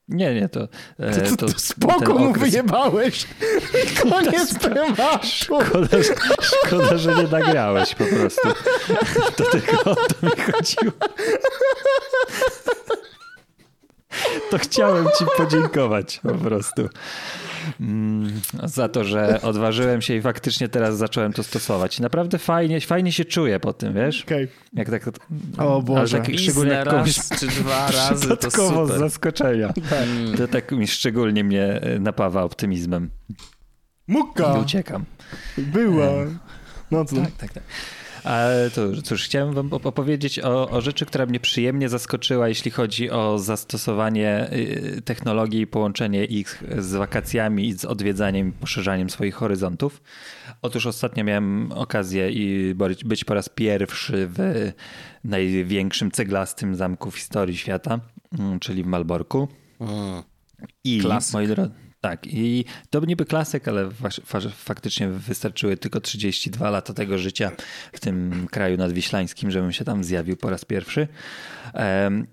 Nie, 0.07 0.35
nie, 0.35 0.49
to... 0.49 0.67
e, 0.99 1.11
To, 1.11 1.29
to, 1.29 1.35
to 1.47 1.53
to 1.53 1.59
spoko 1.59 1.99
ten 1.99 2.17
mu 2.25 2.31
okres- 2.33 2.39
wyjebałeś. 2.39 3.27
Koniec 4.09 4.57
tematu. 4.59 5.27
Szkoda, 5.27 5.87
że- 6.03 6.15
szkoda, 6.41 6.97
że 6.97 7.15
nie 7.15 7.23
nagrałeś 7.23 7.95
po 7.95 8.03
prostu. 8.05 8.49
To 9.37 9.43
tylko 9.43 9.91
o 9.91 9.95
to 9.95 10.25
mi 10.25 10.31
chodziło. 10.53 10.91
To 14.51 14.57
chciałem 14.57 15.05
ci 15.19 15.25
podziękować 15.37 16.19
po 16.23 16.33
prostu. 16.35 16.89
Mm, 17.79 18.41
Za 18.63 18.89
to, 18.89 19.03
że 19.03 19.41
odważyłem 19.41 20.01
się 20.01 20.15
i 20.15 20.21
faktycznie 20.21 20.69
teraz 20.69 20.97
zacząłem 20.97 21.33
to 21.33 21.43
stosować. 21.43 21.99
Naprawdę 21.99 22.37
fajnie, 22.37 22.81
fajnie 22.81 23.11
się 23.11 23.25
czuję 23.25 23.59
po 23.59 23.73
tym, 23.73 23.93
wiesz? 23.93 24.23
Okej. 24.23 24.47
Jak 24.73 24.89
tak, 24.89 25.03
O 25.57 25.81
Boże. 25.81 26.17
Tak, 26.17 26.27
szczególnie 26.37 26.71
jak 26.73 26.89
komuś 26.89 27.17
raz 27.17 27.29
czy 27.39 27.47
dwa 27.47 27.91
razy, 27.91 28.37
to 28.37 28.51
z 28.87 28.99
zaskoczenia. 28.99 29.73
To 30.37 30.47
tak 30.47 30.71
mi 30.71 30.87
szczególnie 30.87 31.43
mnie 31.43 31.63
e, 31.63 31.99
napawa 31.99 32.43
optymizmem. 32.43 33.09
Muka 34.07 34.57
I 34.57 34.61
uciekam. 34.61 35.05
była. 35.57 36.07
No 36.91 37.05
co? 37.05 37.15
Tak, 37.15 37.31
tak, 37.37 37.53
tak. 37.53 37.63
Ale 38.23 38.69
to 38.71 39.01
cóż, 39.01 39.23
chciałem 39.23 39.53
wam 39.53 39.69
op- 39.69 39.87
opowiedzieć 39.87 40.39
o, 40.39 40.69
o 40.69 40.81
rzeczy, 40.81 41.05
która 41.05 41.25
mnie 41.25 41.39
przyjemnie 41.39 41.89
zaskoczyła, 41.89 42.47
jeśli 42.47 42.71
chodzi 42.71 43.09
o 43.09 43.39
zastosowanie 43.39 44.49
y, 44.53 45.01
technologii 45.05 45.61
i 45.61 45.67
połączenie 45.67 46.25
ich 46.25 46.63
z 46.77 46.93
wakacjami 46.93 47.67
i 47.67 47.73
z 47.73 47.85
odwiedzaniem 47.85 48.49
i 48.49 48.51
poszerzaniem 48.51 49.09
swoich 49.09 49.35
horyzontów. 49.35 50.01
Otóż 50.61 50.85
ostatnio 50.85 51.23
miałem 51.23 51.71
okazję 51.71 52.31
i 52.31 52.75
być- 53.05 53.23
po 53.25 53.33
raz 53.33 53.49
pierwszy 53.49 54.27
w 54.33 54.71
największym 55.23 56.11
ceglastym 56.11 56.75
zamku 56.75 57.11
w 57.11 57.15
historii 57.17 57.57
świata, 57.57 57.99
mm, 58.39 58.59
czyli 58.59 58.83
w 58.83 58.87
Malborku. 58.87 59.47
Mm. 59.79 60.23
I 60.83 61.01
moi 61.33 61.47
drodzy, 61.47 61.71
tak, 62.01 62.27
i 62.27 62.65
to 62.89 63.05
niby 63.05 63.25
klasyk, 63.25 63.67
ale 63.67 63.89
faktycznie 64.55 65.07
wystarczyły 65.07 65.77
tylko 65.77 66.01
32 66.01 66.69
lata 66.69 66.93
tego 66.93 67.17
życia 67.17 67.51
w 67.93 67.99
tym 67.99 68.47
kraju 68.51 68.77
nadwiślańskim, 68.77 69.51
żebym 69.51 69.71
się 69.71 69.85
tam 69.85 70.03
zjawił 70.03 70.37
po 70.37 70.49
raz 70.49 70.65
pierwszy. 70.65 71.07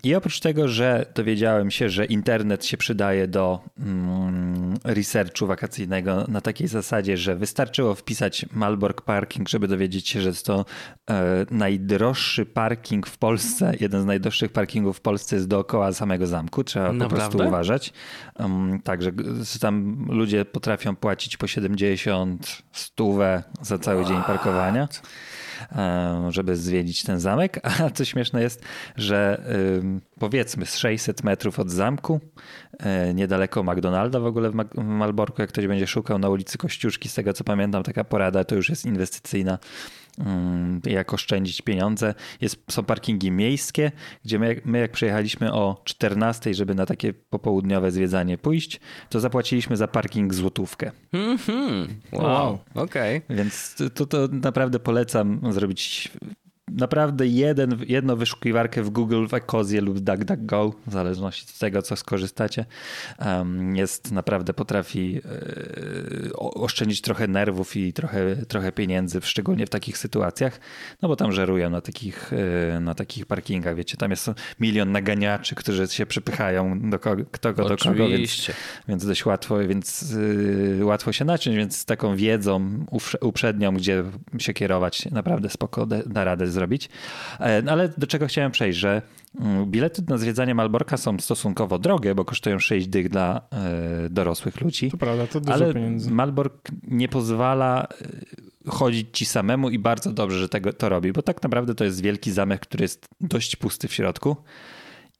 I 0.03 0.15
oprócz 0.15 0.39
tego, 0.39 0.67
że 0.67 1.05
dowiedziałem 1.15 1.71
się, 1.71 1.89
że 1.89 2.05
internet 2.05 2.65
się 2.65 2.77
przydaje 2.77 3.27
do 3.27 3.59
mm, 3.79 4.73
researchu 4.83 5.47
wakacyjnego 5.47 6.25
na 6.27 6.41
takiej 6.41 6.67
zasadzie, 6.67 7.17
że 7.17 7.35
wystarczyło 7.35 7.95
wpisać 7.95 8.45
Malbork 8.53 9.01
Parking, 9.01 9.49
żeby 9.49 9.67
dowiedzieć 9.67 10.09
się, 10.09 10.21
że 10.21 10.29
jest 10.29 10.45
to 10.45 10.65
e, 11.09 11.45
najdroższy 11.51 12.45
parking 12.45 13.07
w 13.07 13.17
Polsce. 13.17 13.73
Jeden 13.79 14.01
z 14.01 14.05
najdroższych 14.05 14.51
parkingów 14.51 14.97
w 14.97 15.01
Polsce 15.01 15.35
jest 15.35 15.47
dookoła 15.47 15.93
samego 15.93 16.27
zamku. 16.27 16.63
Trzeba 16.63 16.93
po 16.93 17.09
prostu 17.09 17.37
uważać. 17.37 17.93
Także 18.83 19.11
tam 19.59 20.05
ludzie 20.09 20.45
potrafią 20.45 20.95
płacić 20.95 21.37
po 21.37 21.47
70, 21.47 22.61
stówę 22.71 23.43
za 23.61 23.77
cały 23.77 24.05
dzień 24.05 24.21
parkowania, 24.27 24.87
em, 25.71 26.31
żeby 26.31 26.55
zwiedzić 26.55 27.03
ten 27.03 27.19
zamek. 27.19 27.59
A 27.83 27.89
co 27.89 28.05
śmieszne 28.05 28.41
jest, 28.41 28.63
że 28.95 29.43
ym, 29.77 30.01
powiedzmy 30.19 30.65
z 30.65 30.77
600 30.77 31.23
metrów 31.23 31.59
od 31.59 31.71
zamku, 31.71 32.19
e, 32.79 33.13
niedaleko 33.13 33.63
McDonalda 33.63 34.19
w 34.19 34.25
ogóle 34.25 34.51
w, 34.51 34.55
Malborku, 34.83 35.41
jak 35.41 35.49
ktoś 35.49 35.67
będzie 35.67 35.87
szukał 35.87 36.19
na 36.19 36.29
ulicy 36.29 36.57
Kościuszki, 36.57 37.09
z 37.09 37.13
tego 37.13 37.33
co 37.33 37.43
pamiętam, 37.43 37.83
taka 37.83 38.03
porada 38.03 38.43
to 38.43 38.55
już 38.55 38.69
jest 38.69 38.85
inwestycyjna 38.85 39.57
jak 40.85 41.13
oszczędzić 41.13 41.61
pieniądze. 41.61 42.13
Jest, 42.41 42.63
są 42.71 42.83
parkingi 42.83 43.31
miejskie, 43.31 43.91
gdzie 44.25 44.39
my, 44.39 44.47
jak- 44.47 44.65
my 44.65 44.79
jak 44.79 44.91
przyjechaliśmy 44.91 45.53
o 45.53 45.81
14, 45.83 46.53
żeby 46.53 46.75
na 46.75 46.85
takie 46.85 47.13
popołudniowe 47.13 47.91
zwiedzanie 47.91 48.37
pójść, 48.37 48.79
to 49.09 49.19
zapłaciliśmy 49.19 49.77
za 49.77 49.87
parking 49.87 50.33
złotówkę. 50.33 50.91
Mhm. 51.13 51.87
Wow, 52.11 52.23
Wow. 52.23 52.59
okej. 52.75 53.21
Więc 53.29 53.75
to, 53.93 54.05
to 54.05 54.27
naprawdę 54.31 54.79
polecam 54.79 55.41
zrobić 55.53 56.11
naprawdę 56.71 57.27
jeden, 57.27 57.77
jedną 57.87 58.15
wyszukiwarkę 58.15 58.83
w 58.83 58.89
Google, 58.89 59.27
w 59.27 59.33
Ecosie 59.33 59.81
lub 59.81 59.99
DuckDuckGo, 59.99 60.73
w 60.87 60.93
zależności 60.93 61.45
od 61.49 61.59
tego, 61.59 61.81
co 61.81 61.95
skorzystacie. 61.95 62.65
Jest 63.73 64.11
naprawdę 64.11 64.53
potrafi 64.53 65.21
e, 66.31 66.33
oszczędzić 66.39 67.01
trochę 67.01 67.27
nerwów 67.27 67.75
i 67.75 67.93
trochę, 67.93 68.35
trochę 68.35 68.71
pieniędzy, 68.71 69.21
szczególnie 69.21 69.65
w 69.65 69.69
takich 69.69 69.97
sytuacjach, 69.97 70.59
no 71.01 71.09
bo 71.09 71.15
tam 71.15 71.31
żerują 71.31 71.69
na 71.69 71.81
takich, 71.81 72.31
e, 72.75 72.79
na 72.79 72.95
takich 72.95 73.25
parkingach, 73.25 73.75
wiecie, 73.75 73.97
tam 73.97 74.11
jest 74.11 74.31
milion 74.59 74.91
naganiaczy, 74.91 75.55
którzy 75.55 75.87
się 75.87 76.05
przypychają 76.05 76.89
do 76.89 76.99
kogo, 76.99 77.23
kto 77.31 77.53
go 77.53 77.69
do 77.69 77.77
kogo, 77.77 78.07
więc 78.07 78.51
więc 78.87 79.05
dość 79.05 79.25
łatwo, 79.25 79.57
więc 79.67 80.11
y, 80.11 80.85
łatwo 80.85 81.11
się 81.11 81.25
naciąć, 81.25 81.57
więc 81.57 81.77
z 81.77 81.85
taką 81.85 82.15
wiedzą 82.15 82.85
uprze- 82.91 83.25
uprzednią, 83.25 83.73
gdzie 83.73 84.03
się 84.37 84.53
kierować, 84.53 85.05
naprawdę 85.11 85.49
spoko 85.49 85.85
da 85.85 86.23
radę 86.23 86.47
zrobić. 86.59 86.89
E, 87.39 87.61
no 87.61 87.71
ale 87.71 87.89
do 87.97 88.07
czego 88.07 88.27
chciałem 88.27 88.51
przejść, 88.51 88.79
że 88.79 89.01
mm, 89.39 89.65
bilety 89.65 90.01
na 90.07 90.17
zwiedzanie 90.17 90.55
Malborka 90.55 90.97
są 90.97 91.19
stosunkowo 91.19 91.79
drogie, 91.79 92.15
bo 92.15 92.25
kosztują 92.25 92.59
6 92.59 92.87
dych 92.87 93.09
dla 93.09 93.41
e, 93.51 94.09
dorosłych 94.09 94.61
ludzi. 94.61 94.91
To 94.91 94.97
prawda, 94.97 95.27
to 95.27 95.39
dużo 95.39 95.53
Ale 95.53 95.73
pieniędzy. 95.73 96.11
Malbork 96.11 96.69
nie 96.87 97.07
pozwala 97.07 97.87
e, 98.65 98.69
chodzić 98.69 99.07
ci 99.13 99.25
samemu 99.25 99.69
i 99.69 99.79
bardzo 99.79 100.11
dobrze, 100.13 100.39
że 100.39 100.49
tego, 100.49 100.73
to 100.73 100.89
robi, 100.89 101.11
bo 101.11 101.21
tak 101.21 101.43
naprawdę 101.43 101.75
to 101.75 101.83
jest 101.83 102.01
wielki 102.01 102.31
zamek, 102.31 102.61
który 102.61 102.81
jest 102.81 103.05
dość 103.21 103.55
pusty 103.55 103.87
w 103.87 103.93
środku. 103.93 104.35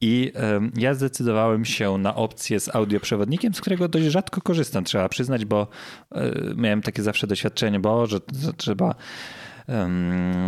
I 0.02 0.32
ja 0.76 0.94
zdecydowałem 0.94 1.66
się 1.66 1.98
na 1.98 2.16
opcję 2.16 2.60
z 2.60 2.76
audioprzewodnikiem, 2.76 3.54
z 3.54 3.62
którego 3.62 3.88
dość 3.88 4.06
rzadko 4.06 4.42
korzystam, 4.42 4.84
trzeba 4.84 5.10
przyznać, 5.10 5.46
bo 5.46 5.68
miałem 6.56 6.82
takie 6.82 7.04
zawsze 7.04 7.28
doświadczenie, 7.28 7.80
bo 7.80 8.06
że, 8.06 8.20
że 8.42 8.54
trzeba 8.54 8.96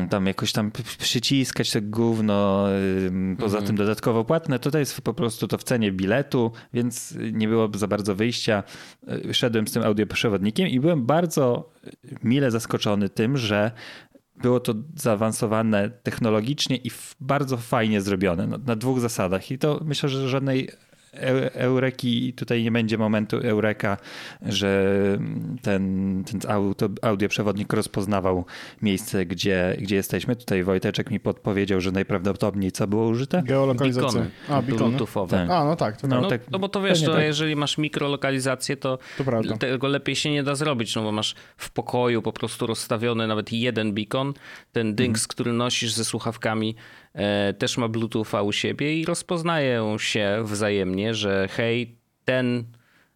tam 0.09 0.25
jakoś 0.27 0.51
tam 0.51 0.71
przyciskać 0.97 1.71
to 1.71 1.79
gówno, 1.81 2.67
poza 3.39 3.57
mhm. 3.57 3.67
tym 3.67 3.75
dodatkowo 3.75 4.25
płatne. 4.25 4.59
Tutaj 4.59 4.81
jest 4.81 5.01
po 5.01 5.13
prostu 5.13 5.47
to 5.47 5.57
w 5.57 5.63
cenie 5.63 5.91
biletu, 5.91 6.51
więc 6.73 7.15
nie 7.31 7.47
było 7.47 7.69
za 7.75 7.87
bardzo 7.87 8.15
wyjścia. 8.15 8.63
E, 9.07 9.33
szedłem 9.33 9.67
z 9.67 9.71
tym 9.71 9.83
audioprzewodnikiem 9.83 10.67
i 10.67 10.79
byłem 10.79 11.05
bardzo 11.05 11.69
mile 12.23 12.51
zaskoczony 12.51 13.09
tym, 13.09 13.37
że 13.37 13.71
było 14.41 14.59
to 14.59 14.73
zaawansowane 14.95 15.89
technologicznie 15.89 16.77
i 16.77 16.91
bardzo 17.19 17.57
fajnie 17.57 18.01
zrobione 18.01 18.47
no, 18.47 18.57
na 18.65 18.75
dwóch 18.75 18.99
zasadach. 18.99 19.51
I 19.51 19.57
to 19.57 19.79
myślę, 19.85 20.09
że 20.09 20.29
żadnej 20.29 20.69
Eureki, 21.53 22.33
tutaj 22.33 22.63
nie 22.63 22.71
będzie 22.71 22.97
momentu 22.97 23.37
Eureka, 23.37 23.97
że 24.41 24.97
ten, 25.61 26.23
ten 26.23 26.51
audio, 26.51 26.89
audioprzewodnik 27.01 27.73
rozpoznawał 27.73 28.45
miejsce, 28.81 29.25
gdzie, 29.25 29.77
gdzie 29.79 29.95
jesteśmy. 29.95 30.35
Tutaj 30.35 30.63
Wojteczek 30.63 31.11
mi 31.11 31.19
podpowiedział, 31.19 31.81
że 31.81 31.91
najprawdopodobniej 31.91 32.71
co 32.71 32.87
było 32.87 33.07
użyte? 33.07 33.43
Geolokalizacja. 33.43 34.25
A. 34.49 34.61
Bluetoothowe. 34.61 35.37
Tak. 35.37 35.49
A, 35.49 35.65
no 35.65 35.75
tak. 35.75 36.01
To 36.01 36.07
no, 36.07 36.21
no, 36.21 36.29
tak. 36.29 36.41
no 36.51 36.59
bo 36.59 36.69
to 36.69 36.81
wiesz, 36.81 37.03
to 37.03 37.13
tak. 37.13 37.23
jeżeli 37.23 37.55
masz 37.55 37.77
mikrolokalizację, 37.77 38.77
to, 38.77 38.99
to 39.47 39.57
tego 39.57 39.87
lepiej 39.87 40.15
się 40.15 40.31
nie 40.31 40.43
da 40.43 40.55
zrobić, 40.55 40.95
no 40.95 41.03
bo 41.03 41.11
masz 41.11 41.35
w 41.57 41.71
pokoju 41.71 42.21
po 42.21 42.33
prostu 42.33 42.67
rozstawiony 42.67 43.27
nawet 43.27 43.51
jeden 43.51 43.93
beacon, 43.93 44.33
ten 44.71 44.95
dynks, 44.95 45.21
mhm. 45.21 45.29
który 45.29 45.53
nosisz 45.53 45.93
ze 45.93 46.05
słuchawkami 46.05 46.75
też 47.57 47.77
ma 47.77 47.87
Bluetootha 47.87 48.41
u 48.41 48.51
siebie 48.51 48.99
i 48.99 49.05
rozpoznają 49.05 49.97
się 49.97 50.43
wzajemnie, 50.43 51.13
że 51.13 51.47
hej, 51.51 51.95
ten, 52.25 52.63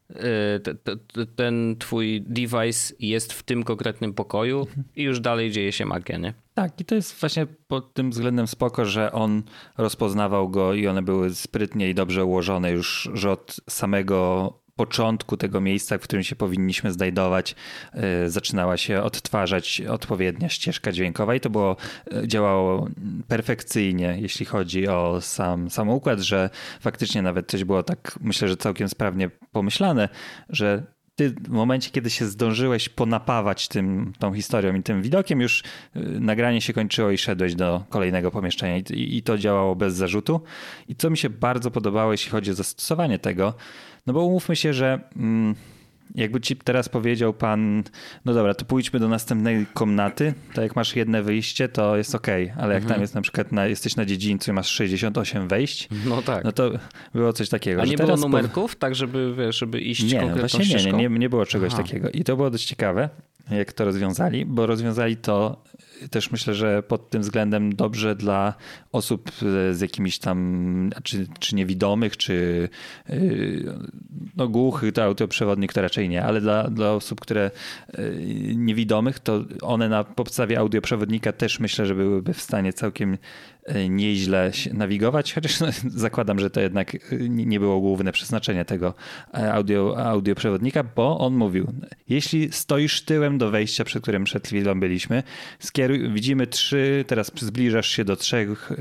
e, 0.10 1.26
ten 1.36 1.76
twój 1.80 2.22
device 2.22 2.94
jest 3.00 3.34
w 3.34 3.44
tym 3.44 3.64
konkretnym 3.64 4.14
pokoju 4.14 4.68
i 4.96 5.04
już 5.04 5.20
dalej 5.20 5.52
dzieje 5.52 5.72
się 5.72 5.86
magia, 5.86 6.18
nie? 6.18 6.34
Tak, 6.54 6.82
i 6.82 6.86
to 6.86 6.96
jest 6.96 7.20
właśnie 7.20 7.48
pod 7.68 7.94
tym 7.94 8.12
względem 8.12 8.48
spoko, 8.48 8.86
że 8.86 9.12
on 9.12 9.44
rozpoznawał 9.78 10.50
go 10.50 10.74
i 10.74 10.88
one 10.88 11.02
były 11.02 11.36
sprytnie 11.36 11.90
i 11.90 11.96
dobrze 11.96 12.26
ułożone 12.26 12.72
już, 12.72 13.10
że 13.14 13.32
od 13.32 13.62
samego 13.70 14.65
początku 14.76 15.38
tego 15.38 15.62
miejsca, 15.62 15.98
w 15.98 16.02
którym 16.02 16.24
się 16.24 16.36
powinniśmy 16.36 16.92
znajdować, 16.92 17.56
e, 17.94 18.30
zaczynała 18.30 18.78
się 18.78 19.02
odtwarzać 19.02 19.82
odpowiednia 19.82 20.50
ścieżka 20.50 20.92
dźwiękowa 20.92 21.36
i 21.36 21.40
to 21.40 21.50
było, 21.50 21.78
e, 22.12 22.28
działało 22.28 22.88
perfekcyjnie, 23.28 24.18
jeśli 24.20 24.46
chodzi 24.46 24.88
o 24.88 25.22
sam, 25.22 25.70
sam 25.70 25.90
układ, 25.90 26.20
że 26.20 26.50
faktycznie 26.80 27.22
nawet 27.22 27.48
coś 27.52 27.64
było 27.64 27.84
tak, 27.84 28.20
myślę, 28.22 28.48
że 28.48 28.58
całkiem 28.58 28.90
sprawnie 28.90 29.30
pomyślane, 29.52 30.10
że 30.50 30.84
ty 31.16 31.30
w 31.30 31.50
momencie, 31.50 31.92
kiedy 31.92 32.10
się 32.10 32.26
zdążyłeś 32.26 32.90
ponapawać 32.90 33.68
tym, 33.68 34.14
tą 34.20 34.34
historią 34.34 34.76
i 34.76 34.84
tym 34.84 35.02
widokiem, 35.02 35.42
już 35.42 35.64
e, 35.96 36.00
nagranie 36.00 36.62
się 36.62 36.74
kończyło 36.74 37.12
i 37.12 37.18
szedłeś 37.18 37.56
do 37.56 37.84
kolejnego 37.90 38.32
pomieszczenia 38.32 38.78
i, 38.78 39.18
i 39.18 39.24
to 39.24 39.38
działało 39.38 39.76
bez 39.76 39.94
zarzutu. 39.94 40.42
I 40.88 40.96
co 40.96 41.10
mi 41.10 41.18
się 41.18 41.30
bardzo 41.30 41.72
podobało, 41.72 42.12
jeśli 42.12 42.32
chodzi 42.32 42.52
o 42.52 42.54
zastosowanie 42.54 43.20
tego, 43.20 43.54
no 44.08 44.14
bo 44.14 44.24
umówmy 44.24 44.56
się, 44.56 44.74
że 44.74 45.00
mm, 45.16 45.56
jakby 46.16 46.42
ci 46.42 46.56
teraz 46.56 46.90
powiedział 46.90 47.34
pan, 47.34 47.84
no 48.26 48.34
dobra, 48.34 48.54
to 48.54 48.66
pójdźmy 48.66 49.00
do 49.00 49.08
następnej 49.08 49.66
komnaty, 49.74 50.34
to 50.54 50.62
jak 50.62 50.76
masz 50.76 50.96
jedne 50.96 51.24
wyjście, 51.24 51.70
to 51.70 51.98
jest 51.98 52.16
ok, 52.16 52.28
ale 52.58 52.74
jak 52.74 52.84
mhm. 52.84 52.88
tam 52.88 53.02
jest 53.02 53.16
na 53.16 53.22
przykład, 53.22 53.52
na, 53.52 53.66
jesteś 53.66 53.96
na 53.96 54.06
dziedzińcu 54.06 54.52
i 54.52 54.54
masz 54.54 54.68
68 54.70 55.48
wejść, 55.48 55.90
no 56.06 56.22
tak. 56.22 56.44
No 56.44 56.52
to 56.52 56.72
było 57.14 57.34
coś 57.34 57.50
takiego. 57.50 57.82
A 57.82 57.86
nie 57.86 57.98
było 57.98 58.18
numerków, 58.18 58.76
po... 58.76 58.80
tak 58.80 58.96
żeby, 58.96 59.36
wiesz, 59.38 59.58
żeby 59.58 59.82
iść 59.82 60.04
nie, 60.04 60.20
konkretną 60.20 60.60
właśnie 60.60 60.76
nie, 60.76 60.92
nie, 60.92 61.10
nie, 61.10 61.20
nie 61.20 61.30
było 61.30 61.46
czegoś 61.46 61.74
Aha. 61.74 61.84
takiego. 61.84 62.10
I 62.10 62.24
to 62.24 62.36
było 62.36 62.50
dość 62.50 62.66
ciekawe, 62.66 63.10
jak 63.52 63.74
to 63.74 63.86
rozwiązali, 63.86 64.46
bo 64.46 64.66
rozwiązali 64.66 65.18
to 65.18 65.64
też 66.12 66.32
myślę, 66.32 66.54
że 66.54 66.84
pod 66.84 67.10
tym 67.10 67.22
względem 67.22 67.76
dobrze 67.76 68.16
dla 68.16 68.54
osób 68.92 69.32
z 69.72 69.82
jakimiś 69.82 70.20
tam, 70.20 70.90
czy, 71.04 71.28
czy 71.40 71.56
niewidomych, 71.56 72.18
czy 72.18 72.70
yy, 73.10 73.74
no 74.38 74.48
głuchych, 74.48 74.94
to 74.94 75.04
autoprzewodnik 75.04 75.74
to 75.74 75.82
raczej 75.82 76.10
nie, 76.10 76.24
ale 76.24 76.42
dla, 76.42 76.64
dla 76.70 76.92
osób, 76.92 77.22
które 77.22 77.52
yy, 77.98 78.56
niewidomych, 78.56 79.20
to 79.20 79.46
one 79.62 79.90
na 79.90 80.04
podstawie 80.04 80.60
audioprzewodnika 80.60 81.32
też 81.32 81.60
myślę, 81.60 81.86
że 81.86 81.96
byłyby 81.96 82.34
w 82.34 82.42
stanie 82.42 82.74
całkiem 82.74 83.18
E, 83.18 83.55
nieźle 83.90 84.52
nawigować, 84.74 85.34
chociaż 85.34 85.60
no, 85.60 85.68
zakładam, 86.06 86.40
że 86.40 86.50
to 86.50 86.62
jednak 86.62 86.96
e, 86.96 87.00
nie 87.30 87.60
było 87.60 87.80
główne 87.80 88.12
przeznaczenie 88.12 88.66
tego 88.66 88.94
e, 89.34 89.54
audio, 89.54 89.98
audioprzewodnika, 89.98 90.84
bo 90.84 91.20
on 91.20 91.36
mówił, 91.36 91.74
jeśli 92.10 92.52
stoisz 92.52 93.02
tyłem 93.02 93.38
do 93.38 93.52
wejścia, 93.52 93.84
przed 93.84 94.04
którym 94.04 94.24
przed 94.24 94.48
chwilą 94.48 94.80
byliśmy, 94.80 95.24
skieruj, 95.60 96.12
widzimy 96.12 96.48
trzy, 96.48 97.06
teraz 97.08 97.32
zbliżasz 97.36 97.90
się 97.90 98.06
do 98.06 98.16
trzech 98.16 98.72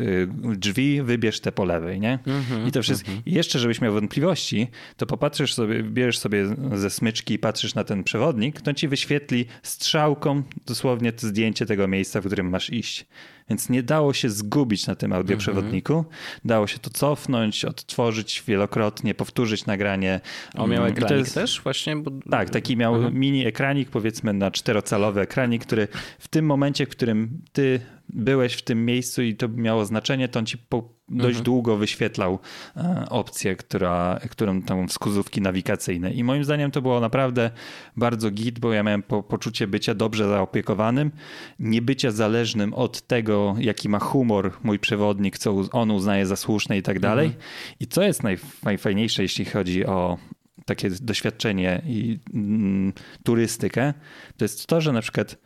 drzwi, 0.57 1.03
wybierz 1.03 1.41
te 1.41 1.53
po 1.53 1.65
lewej, 1.65 2.01
nie? 2.01 2.19
Mm-hmm, 2.27 2.69
I 2.69 2.73
to 2.73 2.83
wszystko. 2.83 3.11
Mm-hmm. 3.11 3.23
jeszcze, 3.27 3.59
żebyś 3.59 3.81
miał 3.81 3.93
wątpliwości, 3.93 4.69
to 4.97 5.07
popatrzysz 5.07 5.55
sobie, 5.55 5.83
bierzesz 5.83 6.19
sobie 6.19 6.57
ze 6.73 6.91
smyczki 6.91 7.35
i 7.35 7.39
patrzysz 7.39 7.75
na 7.75 7.85
ten 7.85 8.05
przewodnik, 8.05 8.61
to 8.61 8.75
ci 8.75 8.89
wyświetli 8.89 9.47
strzałką 9.63 10.43
dosłownie 10.67 11.13
zdjęcie 11.17 11.67
tego 11.67 11.89
miejsca, 11.89 12.21
w 12.21 12.27
którym 12.27 12.49
masz 12.49 12.71
iść. 12.71 13.07
Więc 13.51 13.69
nie 13.69 13.83
dało 13.83 14.13
się 14.13 14.31
zgubić 14.31 14.87
na 14.87 14.95
tym 14.95 15.13
audioprzewodniku. 15.13 15.95
Mhm. 15.95 16.15
Dało 16.45 16.67
się 16.67 16.79
to 16.79 16.91
cofnąć, 16.91 17.65
odtworzyć 17.65 18.43
wielokrotnie, 18.47 19.15
powtórzyć 19.15 19.67
nagranie. 19.67 20.21
On 20.55 20.71
miał 20.71 20.83
mm, 20.83 20.93
ekranik 20.93 21.19
jest... 21.19 21.35
też 21.35 21.61
właśnie? 21.61 21.97
Bo... 21.97 22.11
Tak, 22.31 22.51
taki 22.51 22.77
miał 22.77 23.13
mini 23.13 23.47
ekranik, 23.47 23.91
powiedzmy 23.91 24.33
na 24.33 24.51
czterocalowy 24.51 25.21
ekranik, 25.21 25.63
który 25.67 25.89
w 26.19 26.29
tym 26.29 26.47
momencie, 26.47 26.87
w 26.87 26.89
którym 26.89 27.43
ty 27.53 27.81
byłeś 28.09 28.55
w 28.55 28.63
tym 28.63 28.85
miejscu 28.85 29.23
i 29.23 29.35
to 29.35 29.49
miało 29.49 29.85
znaczenie, 29.85 30.29
to 30.29 30.39
on 30.39 30.47
ci 30.47 30.59
po 30.59 30.94
dość 31.09 31.29
mhm. 31.29 31.45
długo 31.45 31.77
wyświetlał 31.77 32.39
e, 32.77 33.05
opcję, 33.11 33.57
która, 33.57 34.21
którą 34.31 34.63
tam 34.63 34.89
skuzówki 34.89 35.41
nawigacyjne. 35.41 36.13
I 36.13 36.25
moim 36.25 36.45
zdaniem 36.45 36.71
to 36.71 36.83
było 36.83 37.01
naprawdę 37.01 37.51
bardzo 37.97 38.31
git, 38.31 38.59
bo 38.59 38.73
ja 38.73 38.83
miałem 38.83 39.03
po, 39.03 39.23
poczucie 39.23 39.67
bycia 39.67 39.95
dobrze 39.95 40.29
zaopiekowanym, 40.29 41.11
nie 41.59 41.83
bycia 41.83 42.11
zależnym 42.11 42.75
od 42.75 43.03
tego, 43.03 43.55
jaki 43.59 43.89
ma 43.89 43.99
humor 43.99 44.53
mój 44.63 44.79
przewodnik, 44.79 45.39
co 45.39 45.65
on 45.73 45.91
uznaje 45.91 46.27
za 46.27 46.37
słuszne 46.37 46.79
i 46.79 46.83
tak 46.83 47.01
dalej. 47.01 47.27
Mhm. 47.27 47.45
I 47.81 47.87
co 47.87 48.03
jest 48.03 48.23
najfajniejsze, 48.63 49.23
jeśli 49.23 49.45
chodzi 49.45 49.87
o 49.87 50.19
takie 50.65 50.91
doświadczenie 50.91 51.83
i 51.87 52.19
mm, 52.35 52.93
turystykę, 53.25 53.95
to 54.37 54.45
jest 54.45 54.67
to, 54.67 54.81
że 54.81 54.93
na 54.93 55.01
przykład 55.01 55.37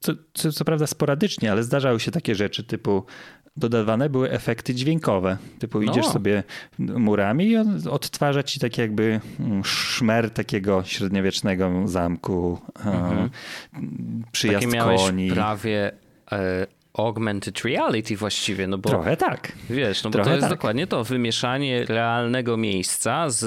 co, 0.00 0.12
co, 0.34 0.52
co, 0.52 0.64
prawda 0.64 0.86
sporadycznie, 0.86 1.52
ale 1.52 1.64
zdarzały 1.64 2.00
się 2.00 2.10
takie 2.10 2.34
rzeczy 2.34 2.64
typu 2.64 3.04
dodawane 3.58 4.10
były 4.10 4.30
efekty 4.30 4.74
dźwiękowe. 4.74 5.36
Typu 5.58 5.80
no. 5.80 5.92
idziesz 5.92 6.06
sobie 6.06 6.42
murami 6.78 7.46
i 7.46 7.56
on 7.56 7.80
odtwarza 7.90 8.42
ci 8.42 8.60
tak 8.60 8.78
jakby 8.78 9.20
mm, 9.40 9.64
szmer 9.64 10.30
takiego 10.30 10.84
średniowiecznego 10.84 11.72
zamku, 11.84 12.58
mhm. 12.84 13.30
przyjazd 14.32 14.66
Takie 14.66 14.78
koni. 14.78 15.30
prawie 15.30 15.92
e, 16.32 16.66
augmented 16.94 17.60
reality 17.64 18.16
właściwie, 18.16 18.66
no 18.66 18.78
bo... 18.78 18.88
Trochę 18.88 19.16
tak. 19.16 19.52
Wiesz, 19.70 20.04
no 20.04 20.10
bo 20.10 20.12
Trochę 20.12 20.30
to 20.30 20.36
jest 20.36 20.48
tak. 20.48 20.58
dokładnie 20.58 20.86
to, 20.86 21.04
wymieszanie 21.04 21.84
realnego 21.84 22.56
miejsca 22.56 23.30
z 23.30 23.44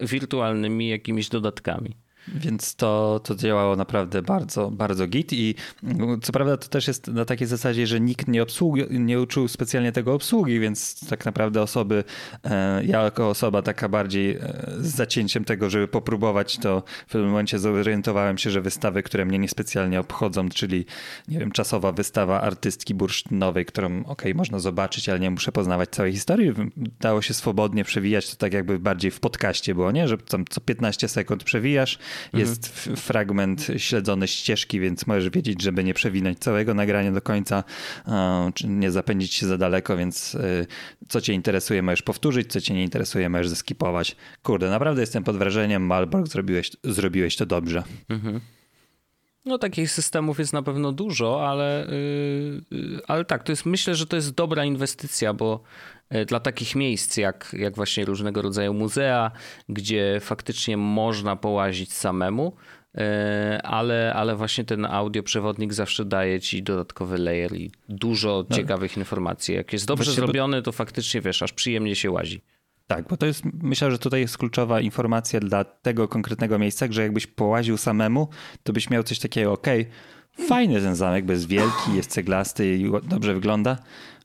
wirtualnymi 0.00 0.88
jakimiś 0.88 1.28
dodatkami. 1.28 1.96
Więc 2.28 2.74
to, 2.74 3.20
to 3.24 3.34
działało 3.34 3.76
naprawdę 3.76 4.22
bardzo, 4.22 4.70
bardzo 4.70 5.06
git 5.06 5.32
i 5.32 5.54
no, 5.82 6.18
co 6.22 6.32
prawda 6.32 6.56
to 6.56 6.68
też 6.68 6.88
jest 6.88 7.08
na 7.08 7.24
takiej 7.24 7.46
zasadzie, 7.46 7.86
że 7.86 8.00
nikt 8.00 8.28
nie, 8.28 8.42
obsługi, 8.42 8.82
nie 8.90 9.20
uczył 9.20 9.48
specjalnie 9.48 9.92
tego 9.92 10.14
obsługi, 10.14 10.60
więc 10.60 11.08
tak 11.08 11.24
naprawdę 11.24 11.62
osoby, 11.62 12.04
e, 12.44 12.84
ja 12.84 13.02
jako 13.02 13.28
osoba 13.28 13.62
taka 13.62 13.88
bardziej 13.88 14.30
e, 14.30 14.64
z 14.78 14.86
zacięciem 14.86 15.44
tego, 15.44 15.70
żeby 15.70 15.88
popróbować, 15.88 16.58
to 16.58 16.82
w 17.06 17.10
pewnym 17.12 17.30
momencie 17.30 17.58
zorientowałem 17.58 18.38
się, 18.38 18.50
że 18.50 18.60
wystawy, 18.60 19.02
które 19.02 19.24
mnie 19.24 19.38
niespecjalnie 19.38 20.00
obchodzą, 20.00 20.48
czyli 20.48 20.86
nie 21.28 21.38
wiem, 21.38 21.50
czasowa 21.50 21.92
wystawa 21.92 22.40
artystki 22.40 22.94
bursztynowej, 22.94 23.64
którą 23.64 24.04
ok, 24.04 24.22
można 24.34 24.58
zobaczyć, 24.58 25.08
ale 25.08 25.20
nie 25.20 25.30
muszę 25.30 25.52
poznawać 25.52 25.88
całej 25.90 26.12
historii, 26.12 26.52
dało 27.00 27.22
się 27.22 27.34
swobodnie 27.34 27.84
przewijać, 27.84 28.30
to 28.30 28.36
tak 28.36 28.52
jakby 28.52 28.78
bardziej 28.78 29.10
w 29.10 29.20
podcaście 29.20 29.74
było, 29.74 29.92
nie? 29.92 30.08
Że 30.08 30.18
tam 30.18 30.44
co 30.48 30.60
15 30.60 31.08
sekund 31.08 31.44
przewijasz, 31.44 31.98
jest 32.32 32.72
mhm. 32.76 32.96
fragment 32.96 33.66
śledzony 33.76 34.28
ścieżki, 34.28 34.80
więc 34.80 35.06
możesz 35.06 35.30
wiedzieć, 35.30 35.62
żeby 35.62 35.84
nie 35.84 35.94
przewinąć 35.94 36.38
całego 36.38 36.74
nagrania 36.74 37.12
do 37.12 37.22
końca, 37.22 37.64
czy 38.54 38.68
nie 38.68 38.90
zapędzić 38.90 39.34
się 39.34 39.46
za 39.46 39.58
daleko, 39.58 39.96
więc 39.96 40.34
y, 40.34 40.66
co 41.08 41.20
cię 41.20 41.32
interesuje, 41.32 41.82
możesz 41.82 42.02
powtórzyć, 42.02 42.52
co 42.52 42.60
cię 42.60 42.74
nie 42.74 42.82
interesuje, 42.82 43.28
możesz 43.28 43.48
zeskipować. 43.48 44.16
Kurde, 44.42 44.70
naprawdę 44.70 45.00
jestem 45.00 45.24
pod 45.24 45.36
wrażeniem, 45.36 45.86
Malborg, 45.86 46.26
zrobiłeś, 46.26 46.70
zrobiłeś 46.84 47.36
to 47.36 47.46
dobrze. 47.46 47.82
Mhm. 48.08 48.40
No 49.44 49.58
takich 49.58 49.90
systemów 49.90 50.38
jest 50.38 50.52
na 50.52 50.62
pewno 50.62 50.92
dużo, 50.92 51.48
ale, 51.48 51.86
yy, 52.70 53.00
ale 53.06 53.24
tak, 53.24 53.42
to 53.42 53.52
jest, 53.52 53.66
myślę, 53.66 53.94
że 53.94 54.06
to 54.06 54.16
jest 54.16 54.34
dobra 54.34 54.64
inwestycja, 54.64 55.32
bo 55.32 55.62
dla 56.26 56.40
takich 56.40 56.74
miejsc 56.76 57.16
jak, 57.16 57.54
jak 57.58 57.76
właśnie 57.76 58.04
różnego 58.04 58.42
rodzaju 58.42 58.74
muzea, 58.74 59.30
gdzie 59.68 60.18
faktycznie 60.20 60.76
można 60.76 61.36
połazić 61.36 61.92
samemu, 61.92 62.56
e, 62.94 63.60
ale, 63.64 64.14
ale 64.14 64.36
właśnie 64.36 64.64
ten 64.64 64.84
audioprzewodnik 64.84 65.72
zawsze 65.72 66.04
daje 66.04 66.40
ci 66.40 66.62
dodatkowy 66.62 67.18
layer 67.18 67.56
i 67.56 67.70
dużo 67.88 68.44
no. 68.50 68.56
ciekawych 68.56 68.96
informacji. 68.96 69.54
Jak 69.54 69.72
jest 69.72 69.86
dobrze 69.86 70.04
Właściwie 70.04 70.26
zrobiony, 70.26 70.62
to 70.62 70.72
faktycznie 70.72 71.20
wiesz, 71.20 71.42
aż 71.42 71.52
przyjemnie 71.52 71.96
się 71.96 72.10
łazi. 72.10 72.42
Tak, 72.86 73.08
bo 73.08 73.16
to 73.16 73.26
jest, 73.26 73.42
myślę, 73.62 73.90
że 73.90 73.98
tutaj 73.98 74.20
jest 74.20 74.38
kluczowa 74.38 74.80
informacja 74.80 75.40
dla 75.40 75.64
tego 75.64 76.08
konkretnego 76.08 76.58
miejsca, 76.58 76.86
że 76.90 77.02
jakbyś 77.02 77.26
połaził 77.26 77.76
samemu, 77.76 78.28
to 78.62 78.72
byś 78.72 78.90
miał 78.90 79.02
coś 79.02 79.18
takiego, 79.18 79.52
ok, 79.52 79.66
fajny 80.48 80.80
ten 80.80 80.96
zamek, 80.96 81.24
bo 81.24 81.32
jest 81.32 81.48
wielki, 81.48 81.94
jest 81.94 82.10
ceglasty 82.10 82.76
i 82.76 82.90
dobrze 83.08 83.34
wygląda, 83.34 83.76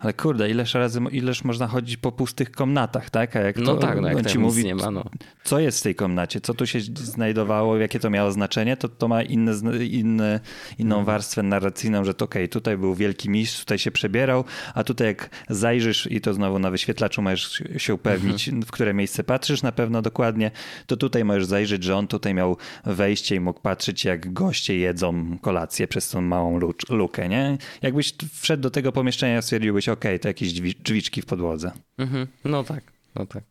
ale 0.02 0.14
kurde, 0.14 0.50
ileż 0.50 0.74
razy, 0.74 1.00
ileż 1.12 1.44
można 1.44 1.68
chodzić 1.68 1.98
po 1.98 2.12
pustych 2.12 2.52
komnatach, 2.52 3.10
tak? 3.10 3.36
A 3.36 3.40
jak 3.40 3.58
no 3.58 3.66
to, 3.66 3.78
tak, 3.78 4.02
no 4.02 4.08
jak 4.08 4.18
on 4.18 4.24
ci 4.24 4.40
mówi, 4.40 4.66
nie 4.66 4.76
ma, 4.76 4.92
no. 4.92 5.04
co 5.44 5.60
jest 5.60 5.80
w 5.80 5.84
tej 5.84 5.96
komnacie, 5.96 6.42
co 6.42 6.54
tu 6.54 6.68
się 6.68 6.80
znajdowało, 6.94 7.78
jakie 7.78 8.00
to 8.00 8.10
miało 8.10 8.32
znaczenie, 8.32 8.78
to 8.78 8.90
to 8.90 9.08
ma 9.08 9.24
inne, 9.24 9.54
inne, 9.86 10.40
inną 10.78 10.96
mhm. 10.96 11.06
warstwę 11.06 11.44
narracyjną, 11.44 12.04
że 12.04 12.14
to 12.14 12.26
okej, 12.26 12.44
okay, 12.44 12.48
tutaj 12.48 12.78
był 12.78 12.96
wielki 12.96 13.30
mistrz, 13.30 13.60
tutaj 13.60 13.80
się 13.80 13.92
przebierał, 13.92 14.44
a 14.74 14.84
tutaj 14.84 15.08
jak 15.08 15.30
zajrzysz 15.50 16.12
i 16.12 16.22
to 16.22 16.34
znowu 16.34 16.60
na 16.60 16.72
wyświetlaczu 16.72 17.22
możesz 17.22 17.64
się 17.78 17.94
upewnić, 17.94 18.48
mhm. 18.48 18.64
w 18.64 18.72
które 18.72 18.94
miejsce 18.94 19.24
patrzysz 19.24 19.62
na 19.62 19.72
pewno 19.72 20.02
dokładnie, 20.02 20.52
to 20.86 20.98
tutaj 20.98 21.26
możesz 21.26 21.46
zajrzeć, 21.46 21.84
że 21.84 21.96
on 21.96 22.08
tutaj 22.08 22.34
miał 22.34 22.58
wejście 22.86 23.36
i 23.36 23.40
mógł 23.40 23.62
patrzeć, 23.62 24.06
jak 24.06 24.34
goście 24.34 24.78
jedzą 24.78 25.38
kolację 25.42 25.88
przez 25.88 26.01
tą 26.10 26.22
małą 26.22 26.60
lukę, 26.90 27.30
nie? 27.30 27.58
Jakbyś 27.82 28.14
wszedł 28.34 28.64
do 28.64 28.72
tego 28.72 28.92
pomieszczenia, 28.92 29.42
stwierdziłbyś, 29.42 29.90
ok, 29.90 30.06
to 30.22 30.28
jakieś 30.28 30.54
drzwiczki 30.54 31.22
w 31.22 31.26
podłodze. 31.26 31.72
Mhm. 31.98 32.28
No 32.46 32.64
tak, 32.64 32.84
no 33.16 33.26
tak. 33.26 33.44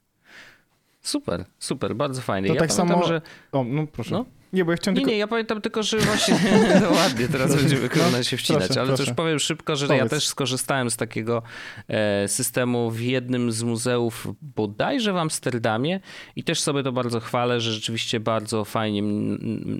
Super, 1.03 1.45
super, 1.59 1.97
bardzo 1.97 2.23
fajnie. 2.23 2.49
To 2.49 2.55
ja 2.55 2.61
tak 2.61 2.73
samo, 2.73 3.07
że... 3.07 3.23
O, 3.53 3.65
no 3.65 3.87
proszę. 3.87 4.11
No? 4.11 4.25
Nie, 4.53 4.65
bo 4.65 4.71
ja 4.71 4.77
chciałem 4.77 4.95
nie, 4.95 5.01
tylko... 5.01 5.11
nie, 5.11 5.19
ja 5.19 5.29
pamiętam 5.29 5.61
tylko, 5.61 5.83
że 5.83 5.99
właśnie 5.99 6.35
no 6.83 6.91
ładnie, 6.91 7.29
teraz 7.29 7.57
będziemy 7.57 7.89
no, 8.13 8.23
się 8.23 8.37
wcinać, 8.37 8.65
proszę, 8.65 8.81
ale 8.81 8.89
proszę. 8.89 9.05
też 9.05 9.15
powiem 9.15 9.39
szybko, 9.39 9.77
że 9.77 9.87
Powiedz. 9.87 10.03
ja 10.03 10.09
też 10.09 10.27
skorzystałem 10.27 10.91
z 10.91 10.97
takiego 10.97 11.43
e, 11.89 12.29
systemu 12.29 12.91
w 12.91 13.01
jednym 13.01 13.53
z 13.53 13.63
muzeów 13.63 14.29
bodajże 14.43 15.13
w 15.13 15.17
Amsterdamie 15.17 16.01
i 16.37 16.45
też 16.45 16.61
sobie 16.61 16.83
to 16.83 16.93
bardzo 16.93 17.21
chwalę, 17.21 17.61
że 17.61 17.73
rzeczywiście 17.73 18.21
bardzo 18.21 18.65
fajnie 18.65 19.03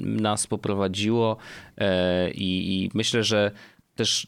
nas 0.03 0.47
poprowadziło 0.47 1.37
e, 1.79 2.31
i, 2.31 2.83
i 2.85 2.91
myślę, 2.95 3.25
że 3.25 3.51
też 3.95 4.27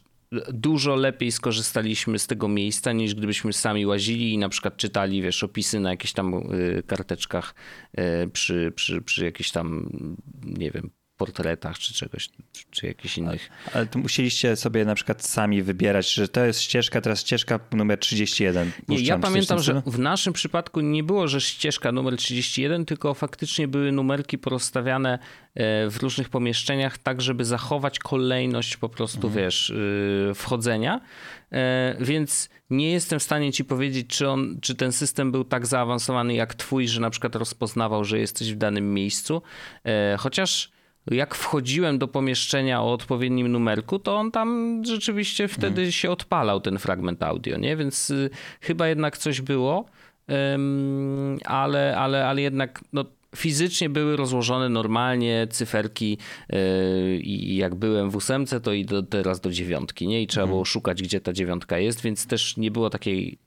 dużo 0.53 0.97
lepiej 0.97 1.33
skorzystaliśmy 1.33 2.19
z 2.19 2.27
tego 2.27 2.49
miejsca 2.49 2.93
niż 2.93 3.15
gdybyśmy 3.15 3.53
sami 3.53 3.87
łazili 3.87 4.33
i 4.33 4.39
na 4.39 4.49
przykład 4.49 4.77
czytali, 4.77 5.23
wiesz, 5.23 5.45
opisy 5.45 5.81
na 5.81 5.91
jakichś 5.91 6.13
tam 6.13 6.35
y, 6.35 6.83
karteczkach 6.87 7.55
y, 8.25 8.29
przy, 8.29 8.73
przy, 8.77 9.03
przy 9.03 9.25
jakichś 9.25 9.51
tam, 9.51 9.91
nie 10.45 10.71
wiem, 10.71 10.91
portretach 11.23 11.79
czy 11.79 11.95
czegoś, 11.95 12.29
czy 12.71 12.87
jakichś 12.87 13.19
innych. 13.19 13.51
Ale 13.75 13.87
to 13.87 13.99
musieliście 13.99 14.57
sobie 14.57 14.85
na 14.85 14.95
przykład 14.95 15.25
sami 15.25 15.63
wybierać, 15.63 16.13
że 16.13 16.29
to 16.29 16.45
jest 16.45 16.61
ścieżka, 16.61 17.01
teraz 17.01 17.21
ścieżka 17.21 17.61
numer 17.73 17.99
31. 17.99 18.73
Nie, 18.89 19.01
ja 19.01 19.19
pamiętam, 19.19 19.59
że 19.59 19.83
w 19.87 19.99
naszym 19.99 20.33
przypadku 20.33 20.81
nie 20.81 21.03
było, 21.03 21.29
że 21.29 21.41
ścieżka 21.41 21.93
numer 21.93 22.17
31, 22.17 22.85
tylko 22.85 23.15
faktycznie 23.15 23.69
były 23.69 23.93
numerki 23.93 24.39
porozstawiane 24.39 25.19
e, 25.55 25.91
w 25.91 25.97
różnych 26.03 26.29
pomieszczeniach, 26.29 26.99
tak 26.99 27.21
żeby 27.21 27.45
zachować 27.45 27.99
kolejność 27.99 28.77
po 28.77 28.89
prostu, 28.89 29.27
mhm. 29.27 29.45
wiesz, 29.45 29.71
y, 29.71 30.33
wchodzenia. 30.35 31.01
E, 31.53 31.97
więc 32.01 32.49
nie 32.71 32.93
jestem 32.93 33.21
w 33.21 33.23
stanie 33.23 33.53
ci 33.53 33.65
powiedzieć, 33.65 34.07
czy, 34.07 34.29
on, 34.29 34.59
czy 34.61 34.75
ten 34.75 34.93
system 34.93 35.33
był 35.33 35.45
tak 35.45 35.67
zaawansowany 35.67 36.35
jak 36.35 36.55
twój, 36.55 36.89
że 36.89 37.01
na 37.01 37.11
przykład 37.11 37.37
rozpoznawał, 37.37 38.05
że 38.05 38.19
jesteś 38.19 38.53
w 38.53 38.57
danym 38.57 38.95
miejscu. 38.95 39.43
E, 39.85 40.17
chociaż 40.19 40.72
jak 41.11 41.35
wchodziłem 41.35 41.99
do 41.99 42.09
pomieszczenia 42.09 42.83
o 42.83 42.93
odpowiednim 42.93 43.49
numerku, 43.49 43.99
to 43.99 44.17
on 44.17 44.31
tam 44.31 44.81
rzeczywiście 44.85 45.49
wtedy 45.49 45.77
hmm. 45.77 45.93
się 45.93 46.11
odpalał 46.11 46.61
ten 46.61 46.79
fragment 46.79 47.23
audio, 47.23 47.59
nie? 47.59 47.77
Więc 47.77 48.11
y, 48.11 48.31
chyba 48.61 48.89
jednak 48.89 49.19
coś 49.19 49.41
było, 49.41 49.85
ale, 51.45 51.97
ale, 51.99 52.27
ale 52.27 52.43
jednak 52.43 52.81
no, 52.93 53.05
fizycznie 53.37 53.89
były 53.89 54.17
rozłożone 54.17 54.69
normalnie 54.69 55.47
cyferki 55.51 56.19
yy, 56.49 56.59
i 57.17 57.57
jak 57.57 57.75
byłem 57.75 58.11
w 58.11 58.17
ósemce, 58.17 58.61
to 58.61 58.73
i 58.73 58.85
do, 58.85 59.03
teraz 59.03 59.41
do 59.41 59.51
dziewiątki, 59.51 60.09
nie? 60.09 60.23
I 60.23 60.27
trzeba 60.27 60.47
było 60.47 60.59
mhm. 60.59 60.73
szukać, 60.73 61.03
gdzie 61.03 61.21
ta 61.21 61.33
dziewiątka 61.33 61.79
jest, 61.79 62.01
więc 62.01 62.27
też 62.27 62.57
nie 62.57 62.71
było 62.71 62.91
takiej, 62.91 63.39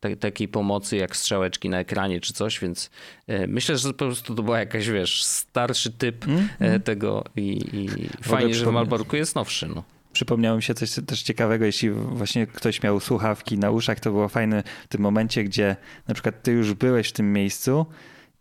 yy, 0.00 0.16
takiej 0.16 0.48
pomocy 0.48 0.96
jak 0.96 1.16
strzałeczki 1.16 1.68
na 1.68 1.78
ekranie 1.78 2.20
czy 2.20 2.32
coś, 2.32 2.60
więc 2.60 2.90
yy, 3.26 3.46
myślę, 3.46 3.76
że 3.76 3.88
po 3.88 3.94
prostu 3.94 4.34
to 4.34 4.42
była 4.42 4.58
jakaś, 4.58 4.88
wiesz, 4.88 5.24
starszy 5.24 5.92
typ 5.92 6.28
mm 6.28 6.40
tego 6.84 7.24
i, 7.36 7.60
i 7.72 7.88
fajnie, 8.22 8.54
że 8.54 8.66
w 8.66 8.72
Malborku 8.72 9.16
jest 9.16 9.34
nowszy, 9.34 9.68
no. 9.68 9.84
Przypomniało 10.12 10.56
mi 10.56 10.62
się 10.62 10.74
coś 10.74 10.90
też 11.06 11.22
ciekawego, 11.22 11.64
jeśli 11.64 11.90
właśnie 11.90 12.46
ktoś 12.46 12.82
miał 12.82 13.00
słuchawki 13.00 13.58
na 13.58 13.70
uszach, 13.70 14.00
to 14.00 14.10
było 14.10 14.28
fajne 14.28 14.62
w 14.84 14.88
tym 14.88 15.00
momencie, 15.00 15.44
gdzie 15.44 15.76
na 16.08 16.14
przykład 16.14 16.42
ty 16.42 16.52
już 16.52 16.74
byłeś 16.74 17.08
w 17.08 17.12
tym 17.12 17.32
miejscu, 17.32 17.86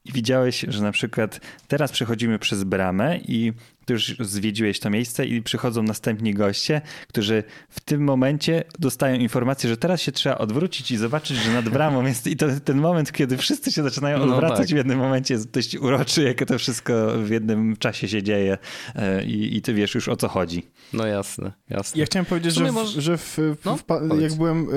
i 0.05 0.11
widziałeś, 0.11 0.65
że 0.67 0.83
na 0.83 0.91
przykład 0.91 1.39
teraz 1.67 1.91
przechodzimy 1.91 2.39
przez 2.39 2.63
bramę 2.63 3.17
i 3.17 3.53
ty 3.85 3.93
już 3.93 4.15
zwiedziłeś 4.19 4.79
to 4.79 4.89
miejsce 4.89 5.25
i 5.25 5.41
przychodzą 5.41 5.83
następni 5.83 6.33
goście, 6.33 6.81
którzy 7.07 7.43
w 7.69 7.79
tym 7.79 8.03
momencie 8.03 8.63
dostają 8.79 9.19
informację, 9.19 9.69
że 9.69 9.77
teraz 9.77 10.01
się 10.01 10.11
trzeba 10.11 10.37
odwrócić 10.37 10.91
i 10.91 10.97
zobaczyć, 10.97 11.37
że 11.37 11.51
nad 11.51 11.69
bramą 11.69 12.05
jest 12.05 12.27
i 12.27 12.35
to 12.35 12.47
ten 12.65 12.77
moment, 12.77 13.11
kiedy 13.11 13.37
wszyscy 13.37 13.71
się 13.71 13.83
zaczynają 13.83 14.17
no 14.17 14.23
odwracać 14.23 14.57
no 14.57 14.63
tak. 14.65 14.73
w 14.73 14.77
jednym 14.77 14.99
momencie 14.99 15.33
jest 15.33 15.51
dość 15.51 15.75
uroczy, 15.75 16.23
jak 16.23 16.45
to 16.45 16.57
wszystko 16.57 16.93
w 17.23 17.29
jednym 17.29 17.77
czasie 17.77 18.07
się 18.07 18.23
dzieje 18.23 18.57
e, 18.95 19.23
i, 19.23 19.57
i 19.57 19.61
ty 19.61 19.73
wiesz 19.73 19.95
już 19.95 20.07
o 20.07 20.15
co 20.15 20.27
chodzi. 20.27 20.63
No 20.93 21.05
jasne, 21.05 21.51
jasne. 21.69 21.99
Ja 21.99 22.05
chciałem 22.05 22.25
powiedzieć, 22.25 22.53
że, 22.53 22.71
w, 22.71 22.73
może... 22.73 23.01
że 23.01 23.17
w, 23.17 23.37
w, 23.37 23.65
no, 23.65 24.15
jak 24.15 24.33
byłem 24.33 24.63
y, 24.63 24.67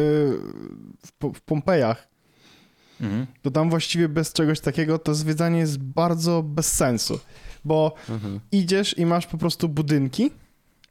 w, 1.07 1.33
w 1.35 1.41
Pompejach, 1.41 2.12
mhm. 3.03 3.27
to 3.43 3.51
tam 3.51 3.71
właściwie 3.71 4.09
bez 4.09 4.33
czegoś 4.33 4.61
takiego 4.61 4.99
to 4.99 5.15
zwiedzanie 5.15 5.59
jest 5.59 5.79
bardzo 5.79 6.43
bez 6.43 6.73
sensu, 6.73 7.21
bo 7.65 7.95
mhm. 8.09 8.41
idziesz 8.53 8.99
i 8.99 9.07
masz 9.07 9.27
po 9.27 9.39
prostu 9.39 9.69
budynki 9.69 10.31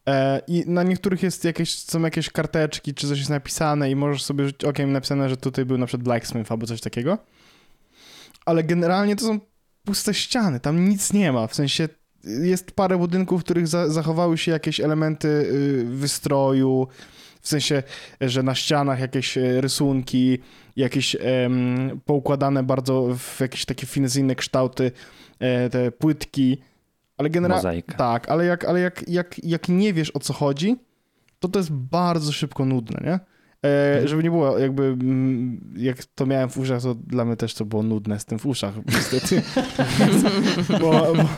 e, 0.08 0.42
i 0.48 0.64
na 0.68 0.84
niektórych 0.84 1.24
jest 1.24 1.46
jakieś, 1.46 1.80
są 1.80 2.02
jakieś 2.02 2.30
karteczki, 2.30 2.94
czy 2.94 3.08
coś 3.08 3.18
jest 3.18 3.30
napisane 3.30 3.92
i 3.92 3.96
możesz 3.96 4.24
sobie 4.24 4.46
rzucić 4.46 4.66
okiem 4.66 4.92
napisane, 4.92 5.30
że 5.30 5.38
tutaj 5.38 5.66
był 5.66 5.78
na 5.78 5.86
przykład 5.86 6.04
blacksmith 6.04 6.52
albo 6.52 6.68
coś 6.68 6.82
takiego, 6.82 7.18
ale 8.46 8.64
generalnie 8.64 9.16
to 9.16 9.26
są 9.26 9.40
puste 9.86 10.14
ściany, 10.14 10.60
tam 10.60 10.90
nic 10.90 11.14
nie 11.14 11.32
ma, 11.32 11.48
w 11.48 11.56
sensie 11.56 11.90
jest 12.24 12.72
parę 12.72 12.98
budynków, 12.98 13.42
w 13.42 13.44
których 13.44 13.68
za 13.68 13.90
zachowały 13.90 14.38
się 14.38 14.52
jakieś 14.52 14.80
elementy 14.80 15.28
y, 15.28 15.86
wystroju, 15.90 16.88
w 17.42 17.48
sensie, 17.48 17.84
że 18.22 18.44
na 18.44 18.56
ścianach 18.56 19.00
jakieś 19.00 19.38
e, 19.38 19.62
rysunki, 19.62 20.40
jakieś 20.76 21.16
poukładane 22.06 22.64
bardzo 22.64 23.16
w 23.18 23.40
jakieś 23.40 23.66
takie 23.66 23.88
finezyjne 23.88 24.36
kształty, 24.36 24.92
e, 25.40 25.70
te 25.70 25.92
płytki, 25.92 26.58
ale 27.18 27.30
generalnie... 27.30 27.62
Tak, 27.98 28.30
ale, 28.30 28.46
jak, 28.46 28.66
ale 28.66 28.80
jak, 28.80 29.08
jak, 29.08 29.44
jak 29.44 29.70
nie 29.70 29.94
wiesz 29.94 30.16
o 30.16 30.20
co 30.20 30.34
chodzi, 30.34 30.76
to 31.40 31.48
to 31.48 31.60
jest 31.60 31.72
bardzo 31.72 32.32
szybko 32.32 32.66
nudne, 32.66 33.02
nie? 33.06 33.20
E, 33.66 33.92
mhm. 33.92 34.08
żeby 34.08 34.24
nie 34.24 34.30
było 34.30 34.60
jakby, 34.60 34.84
mm, 34.84 35.74
jak 35.78 36.06
to 36.06 36.26
miałem 36.26 36.50
w 36.50 36.58
uszach, 36.58 36.82
to 36.82 36.96
dla 36.96 37.26
mnie 37.26 37.36
też 37.36 37.54
to 37.54 37.66
było 37.66 37.84
nudne 37.84 38.20
z 38.20 38.26
tym 38.26 38.40
w 38.40 38.46
uszach, 38.46 38.74
niestety. 38.96 39.42
bo, 40.70 40.92
bo 41.16 41.30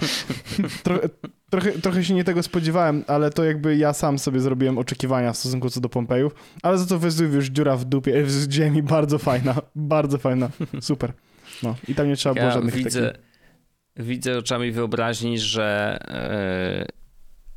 trochę, 0.84 1.10
trochę, 1.50 1.72
trochę 1.72 2.04
się 2.04 2.14
nie 2.14 2.24
tego 2.24 2.44
spodziewałem, 2.44 3.04
ale 3.08 3.30
to 3.32 3.44
jakby 3.44 3.78
ja 3.78 3.94
sam 3.94 4.20
sobie 4.20 4.40
zrobiłem 4.40 4.78
oczekiwania 4.78 5.34
w 5.34 5.38
stosunku 5.38 5.70
co 5.70 5.82
do 5.82 5.90
Pompejów, 5.90 6.36
ale 6.62 6.78
za 6.78 6.86
to 6.86 7.00
Wezuwiusz, 7.00 7.48
dziura 7.48 7.78
w 7.78 7.86
dupie, 7.86 8.24
w 8.24 8.52
ziemi, 8.52 8.84
bardzo 8.84 9.20
fajna, 9.20 9.56
bardzo 9.76 10.18
fajna, 10.18 10.50
super. 10.82 11.14
No 11.64 11.76
i 11.88 11.96
tam 11.96 12.08
nie 12.08 12.16
trzeba 12.16 12.36
było 12.36 12.48
ja 12.48 12.54
żadnych 12.54 12.74
widzę, 12.74 13.12
takich... 13.12 13.24
Widzę 13.96 14.38
oczami 14.38 14.72
wyobraźni, 14.72 15.40
że 15.40 16.00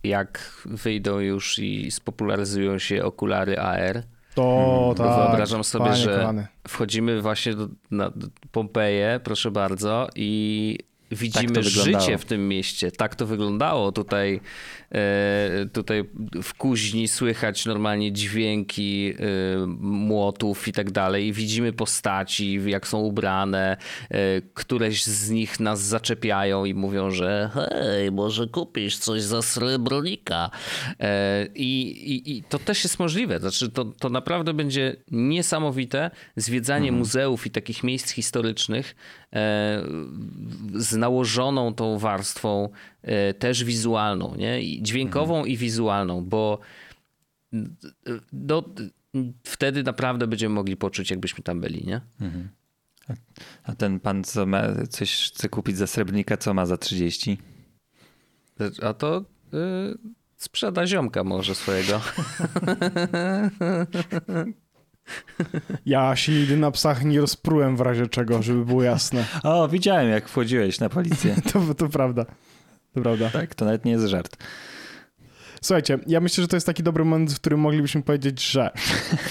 yy, 0.03 0.11
jak 0.11 0.63
wyjdą 0.65 1.19
już 1.19 1.59
i 1.59 1.91
spopularyzują 1.91 2.79
się 2.79 3.05
okulary 3.05 3.59
AR, 3.59 4.03
to 4.37 4.95
tak. 4.97 5.27
Wyobrażam 5.27 5.65
sobie, 5.65 5.95
że 5.95 6.35
wchodzimy 6.69 7.23
właśnie 7.23 7.55
do, 7.55 7.69
na 7.91 8.13
Pompeję, 8.53 9.21
proszę 9.25 9.51
bardzo, 9.51 10.09
i 10.15 10.79
widzimy 11.11 11.55
tak 11.55 11.65
życie 11.65 12.19
w 12.19 12.25
tym 12.25 12.49
mieście. 12.49 12.93
Tak 12.93 13.15
to 13.15 13.27
wyglądało. 13.27 13.93
Tutaj 13.93 14.41
E, 14.95 15.67
tutaj 15.73 16.05
w 16.43 16.55
kuźni 16.55 17.09
słychać 17.09 17.67
normalnie 17.67 18.13
dźwięki 18.13 19.15
e, 19.19 19.67
młotów 19.81 20.69
i 20.69 20.73
tak 20.73 20.91
dalej. 20.91 21.33
Widzimy 21.33 21.73
postaci, 21.73 22.61
jak 22.67 22.89
są 22.89 22.99
ubrane. 22.99 23.77
E, 24.11 24.17
któreś 24.55 25.05
z 25.05 25.31
nich 25.31 25.61
nas 25.61 25.81
zaczepiają 25.81 26.65
i 26.65 26.75
mówią, 26.75 27.11
że 27.11 27.51
hej, 27.55 28.13
może 28.13 28.47
kupisz 28.47 28.99
coś 28.99 29.23
za 29.23 29.43
srebrnika. 29.43 30.51
I, 31.55 31.81
i, 31.91 32.37
i 32.37 32.43
to 32.43 32.59
też 32.59 32.85
jest 32.85 32.99
możliwe. 32.99 33.41
Znaczy, 33.41 33.71
to, 33.71 33.85
to 33.85 34.09
naprawdę 34.09 34.55
będzie 34.55 34.97
niesamowite 35.11 36.11
zwiedzanie 36.37 36.89
mhm. 36.89 36.99
muzeów 36.99 37.47
i 37.47 37.51
takich 37.51 37.85
miejsc 37.85 38.11
historycznych 38.11 38.95
z 40.75 40.97
nałożoną 40.97 41.75
tą 41.75 41.99
warstwą 41.99 42.69
e, 43.03 43.35
też 43.35 43.65
wizualną, 43.65 44.35
nie? 44.37 44.63
I 44.63 44.83
dźwiękową 44.83 45.35
mhm. 45.35 45.53
i 45.53 45.57
wizualną, 45.57 46.25
bo 46.25 46.59
do, 48.33 48.65
wtedy 49.45 49.83
naprawdę 49.83 50.27
będziemy 50.27 50.55
mogli 50.55 50.77
poczuć, 50.77 51.11
jakbyśmy 51.11 51.45
tam 51.45 51.61
byli, 51.61 51.87
nie? 51.87 52.01
Mhm. 52.21 52.49
A 53.65 53.75
ten 53.75 54.01
pan, 54.01 54.25
co 54.25 54.47
ma 54.47 54.63
coś 54.91 55.31
chce 55.31 55.49
kupić 55.49 55.77
za 55.77 55.87
srebrnika, 55.87 56.37
co 56.37 56.55
ma 56.55 56.67
za 56.67 56.77
30? 56.77 57.39
A 58.83 58.95
to 58.95 59.25
yy, 59.53 59.99
sprzeda 60.37 60.87
ziomka 60.87 61.25
może 61.25 61.55
swojego. 61.55 62.01
Ja 65.87 66.17
się 66.17 66.33
nigdy 66.33 66.57
na 66.57 66.71
psach 66.71 67.05
nie 67.05 67.21
rozprułem 67.21 67.77
w 67.77 67.81
razie 67.81 68.07
czego, 68.07 68.43
żeby 68.43 68.65
było 68.65 68.83
jasne. 68.83 69.25
O, 69.43 69.69
widziałem 69.69 70.11
jak 70.11 70.29
wchodziłeś 70.29 70.81
na 70.81 70.89
policję. 70.89 71.37
to, 71.53 71.75
to 71.75 71.89
prawda. 71.89 72.25
To 72.95 73.01
prawda. 73.01 73.31
Tak, 73.31 73.55
to 73.55 73.65
nawet 73.65 73.85
nie 73.85 73.93
jest 73.93 74.07
żart. 74.07 74.37
Słuchajcie, 75.63 75.99
ja 76.07 76.21
myślę, 76.21 76.43
że 76.43 76.49
to 76.49 76.57
jest 76.57 76.67
taki 76.67 76.83
dobry 76.83 77.05
moment, 77.05 77.33
w 77.33 77.41
którym 77.41 77.61
moglibyśmy 77.61 78.03
powiedzieć, 78.03 78.51
że, 78.51 78.71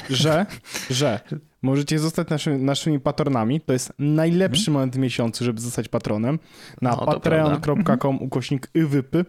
że, 0.10 0.46
że 0.90 1.20
możecie 1.62 2.00
zostać 2.00 2.30
naszy, 2.30 2.58
naszymi 2.58 3.00
patronami. 3.00 3.62
To 3.62 3.74
jest 3.74 3.94
najlepszy 4.00 4.66
hmm. 4.66 4.74
moment 4.74 4.96
w 4.96 5.00
miesiącu, 5.00 5.46
żeby 5.46 5.62
zostać 5.62 5.88
patronem. 5.88 6.40
Na 6.82 6.90
no, 6.90 7.06
patreon.com 7.06 8.22
ukośnik 8.22 8.68
ywypy 8.74 9.26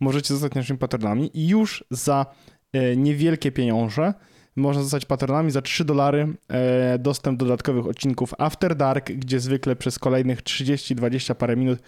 możecie 0.00 0.34
zostać 0.34 0.54
naszymi 0.54 0.78
patronami 0.78 1.30
i 1.34 1.48
już 1.48 1.84
za 1.90 2.26
e, 2.72 2.96
niewielkie 2.96 3.52
pieniądze 3.52 4.14
można 4.56 4.82
zostać 4.82 5.04
patronami 5.04 5.50
za 5.50 5.62
3 5.62 5.84
dolary 5.84 6.36
e, 6.48 6.98
dostęp 6.98 7.38
do 7.38 7.44
dodatkowych 7.44 7.86
odcinków 7.86 8.34
After 8.38 8.76
Dark, 8.76 9.12
gdzie 9.12 9.40
zwykle 9.40 9.76
przez 9.76 9.98
kolejnych 9.98 10.42
30-20 10.42 11.34
parę 11.34 11.56
minut 11.56 11.78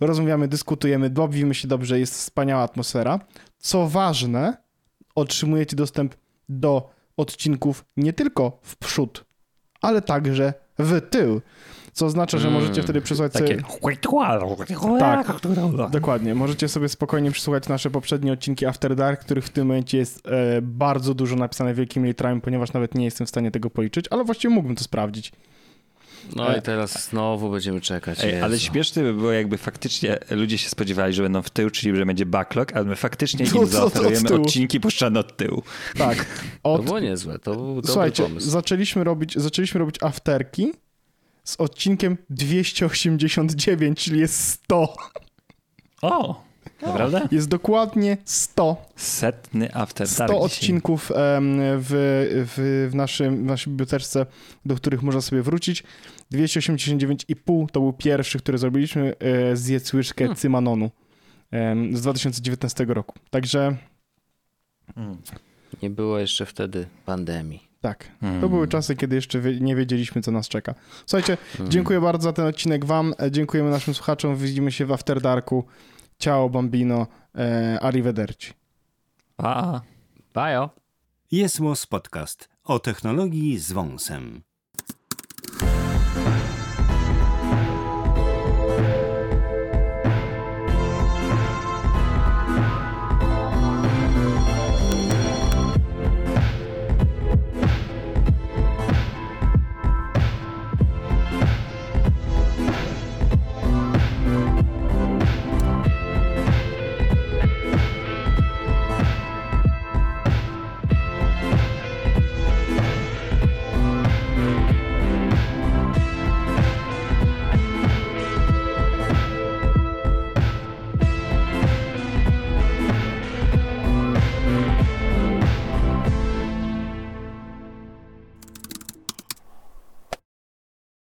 rozmawiamy, 0.00 0.48
dyskutujemy, 0.48 1.10
bawimy 1.10 1.54
się 1.54 1.68
dobrze, 1.68 2.00
jest 2.00 2.14
wspaniała 2.14 2.62
atmosfera. 2.62 3.20
Co 3.58 3.88
ważne, 3.88 4.56
otrzymujecie 5.14 5.76
dostęp 5.76 6.14
do 6.48 6.90
odcinków 7.16 7.84
nie 7.96 8.12
tylko 8.12 8.58
w 8.62 8.76
przód, 8.76 9.24
ale 9.80 10.02
także 10.02 10.54
w 10.78 11.00
tył. 11.00 11.40
Co 11.94 12.06
oznacza, 12.06 12.38
że 12.38 12.50
możecie 12.50 12.82
wtedy 12.82 13.00
przesłuchać 13.00 13.32
sobie... 13.32 13.62
Tak, 14.98 15.26
dokładnie. 15.90 16.34
Możecie 16.34 16.68
sobie 16.68 16.88
spokojnie 16.88 17.30
przesłuchać 17.30 17.68
nasze 17.68 17.90
poprzednie 17.90 18.32
odcinki 18.32 18.66
After 18.66 18.96
Dark, 18.96 19.20
których 19.20 19.44
w 19.44 19.50
tym 19.50 19.66
momencie 19.66 19.98
jest 19.98 20.26
e, 20.26 20.62
bardzo 20.62 21.14
dużo 21.14 21.36
napisane 21.36 21.74
wielkimi 21.74 22.08
literami, 22.08 22.40
ponieważ 22.40 22.72
nawet 22.72 22.94
nie 22.94 23.04
jestem 23.04 23.26
w 23.26 23.30
stanie 23.30 23.50
tego 23.50 23.70
policzyć, 23.70 24.06
ale 24.10 24.24
właściwie 24.24 24.54
mógłbym 24.54 24.76
to 24.76 24.84
sprawdzić. 24.84 25.32
No 26.36 26.56
i 26.56 26.62
teraz 26.62 27.08
znowu 27.08 27.50
będziemy 27.50 27.80
czekać. 27.80 28.24
Ej, 28.24 28.40
ale 28.40 28.58
śmieszne 28.58 29.02
by 29.02 29.14
było, 29.14 29.32
jakby 29.32 29.58
faktycznie 29.58 30.18
ludzie 30.30 30.58
się 30.58 30.68
spodziewali, 30.68 31.12
że 31.14 31.22
będą 31.22 31.42
w 31.42 31.50
tył, 31.50 31.70
czyli 31.70 31.96
że 31.96 32.06
będzie 32.06 32.26
backlog, 32.26 32.76
ale 32.76 32.84
my 32.84 32.96
faktycznie 32.96 33.46
im 33.46 33.66
zaoferujemy 33.66 34.34
odcinki 34.34 34.80
puszczane 34.80 35.20
od 35.20 35.36
tyłu. 35.36 35.62
Tak. 35.98 36.26
Od... 36.62 36.80
To 36.80 36.82
było 36.82 37.00
niezłe, 37.00 37.38
to 37.38 37.54
był 37.54 37.82
Słuchajcie, 37.84 38.22
pomysł. 38.22 38.50
Zaczęliśmy 38.50 39.04
robić, 39.04 39.34
zaczęliśmy 39.38 39.78
robić 39.78 40.02
afterki 40.02 40.72
z 41.44 41.56
odcinkiem 41.56 42.18
289, 42.30 44.04
czyli 44.04 44.20
jest 44.20 44.48
100. 44.48 44.96
O! 46.02 46.44
Naprawdę? 46.82 47.28
Jest 47.32 47.48
dokładnie 47.48 48.16
100. 48.24 48.76
Setny 48.96 49.74
After 49.74 50.08
100 50.08 50.40
odcinków 50.40 51.12
w, 51.12 51.14
w, 51.80 52.88
w, 52.90 52.94
naszym, 52.94 53.36
w 53.36 53.44
naszej 53.44 53.70
biblioteczce, 53.70 54.26
do 54.64 54.74
których 54.74 55.02
można 55.02 55.20
sobie 55.20 55.42
wrócić. 55.42 55.82
289,5 56.32 57.66
to 57.72 57.80
był 57.80 57.92
pierwszy, 57.92 58.38
który 58.38 58.58
zrobiliśmy. 58.58 59.14
Zjedz 59.54 59.92
łyżkę 59.92 60.24
hmm. 60.24 60.36
cymanonu 60.36 60.90
z 61.92 62.00
2019 62.00 62.84
roku. 62.88 63.14
Także... 63.30 63.76
Hmm. 64.94 65.16
Nie 65.82 65.90
było 65.90 66.18
jeszcze 66.18 66.46
wtedy 66.46 66.86
pandemii. 67.06 67.73
Tak. 67.84 68.04
To 68.20 68.48
były 68.48 68.50
hmm. 68.50 68.68
czasy, 68.68 68.96
kiedy 68.96 69.16
jeszcze 69.16 69.40
nie 69.60 69.76
wiedzieliśmy, 69.76 70.22
co 70.22 70.30
nas 70.30 70.48
czeka. 70.48 70.74
Słuchajcie, 71.06 71.36
hmm. 71.56 71.72
dziękuję 71.72 72.00
bardzo 72.00 72.22
za 72.22 72.32
ten 72.32 72.46
odcinek 72.46 72.84
Wam. 72.84 73.14
E, 73.22 73.30
dziękujemy 73.30 73.70
naszym 73.70 73.94
słuchaczom. 73.94 74.36
Widzimy 74.36 74.72
się 74.72 74.86
w 74.86 74.92
After 74.92 75.20
Darku. 75.20 75.64
Ciao, 76.18 76.50
bambino. 76.50 77.06
E, 77.34 77.78
arrivederci. 77.82 78.52
Pa. 79.36 79.80
Bajo. 80.34 80.70
Jest 81.30 81.60
podcast 81.90 82.48
o 82.64 82.78
technologii 82.78 83.58
z 83.58 83.72
wąsem. 83.72 84.42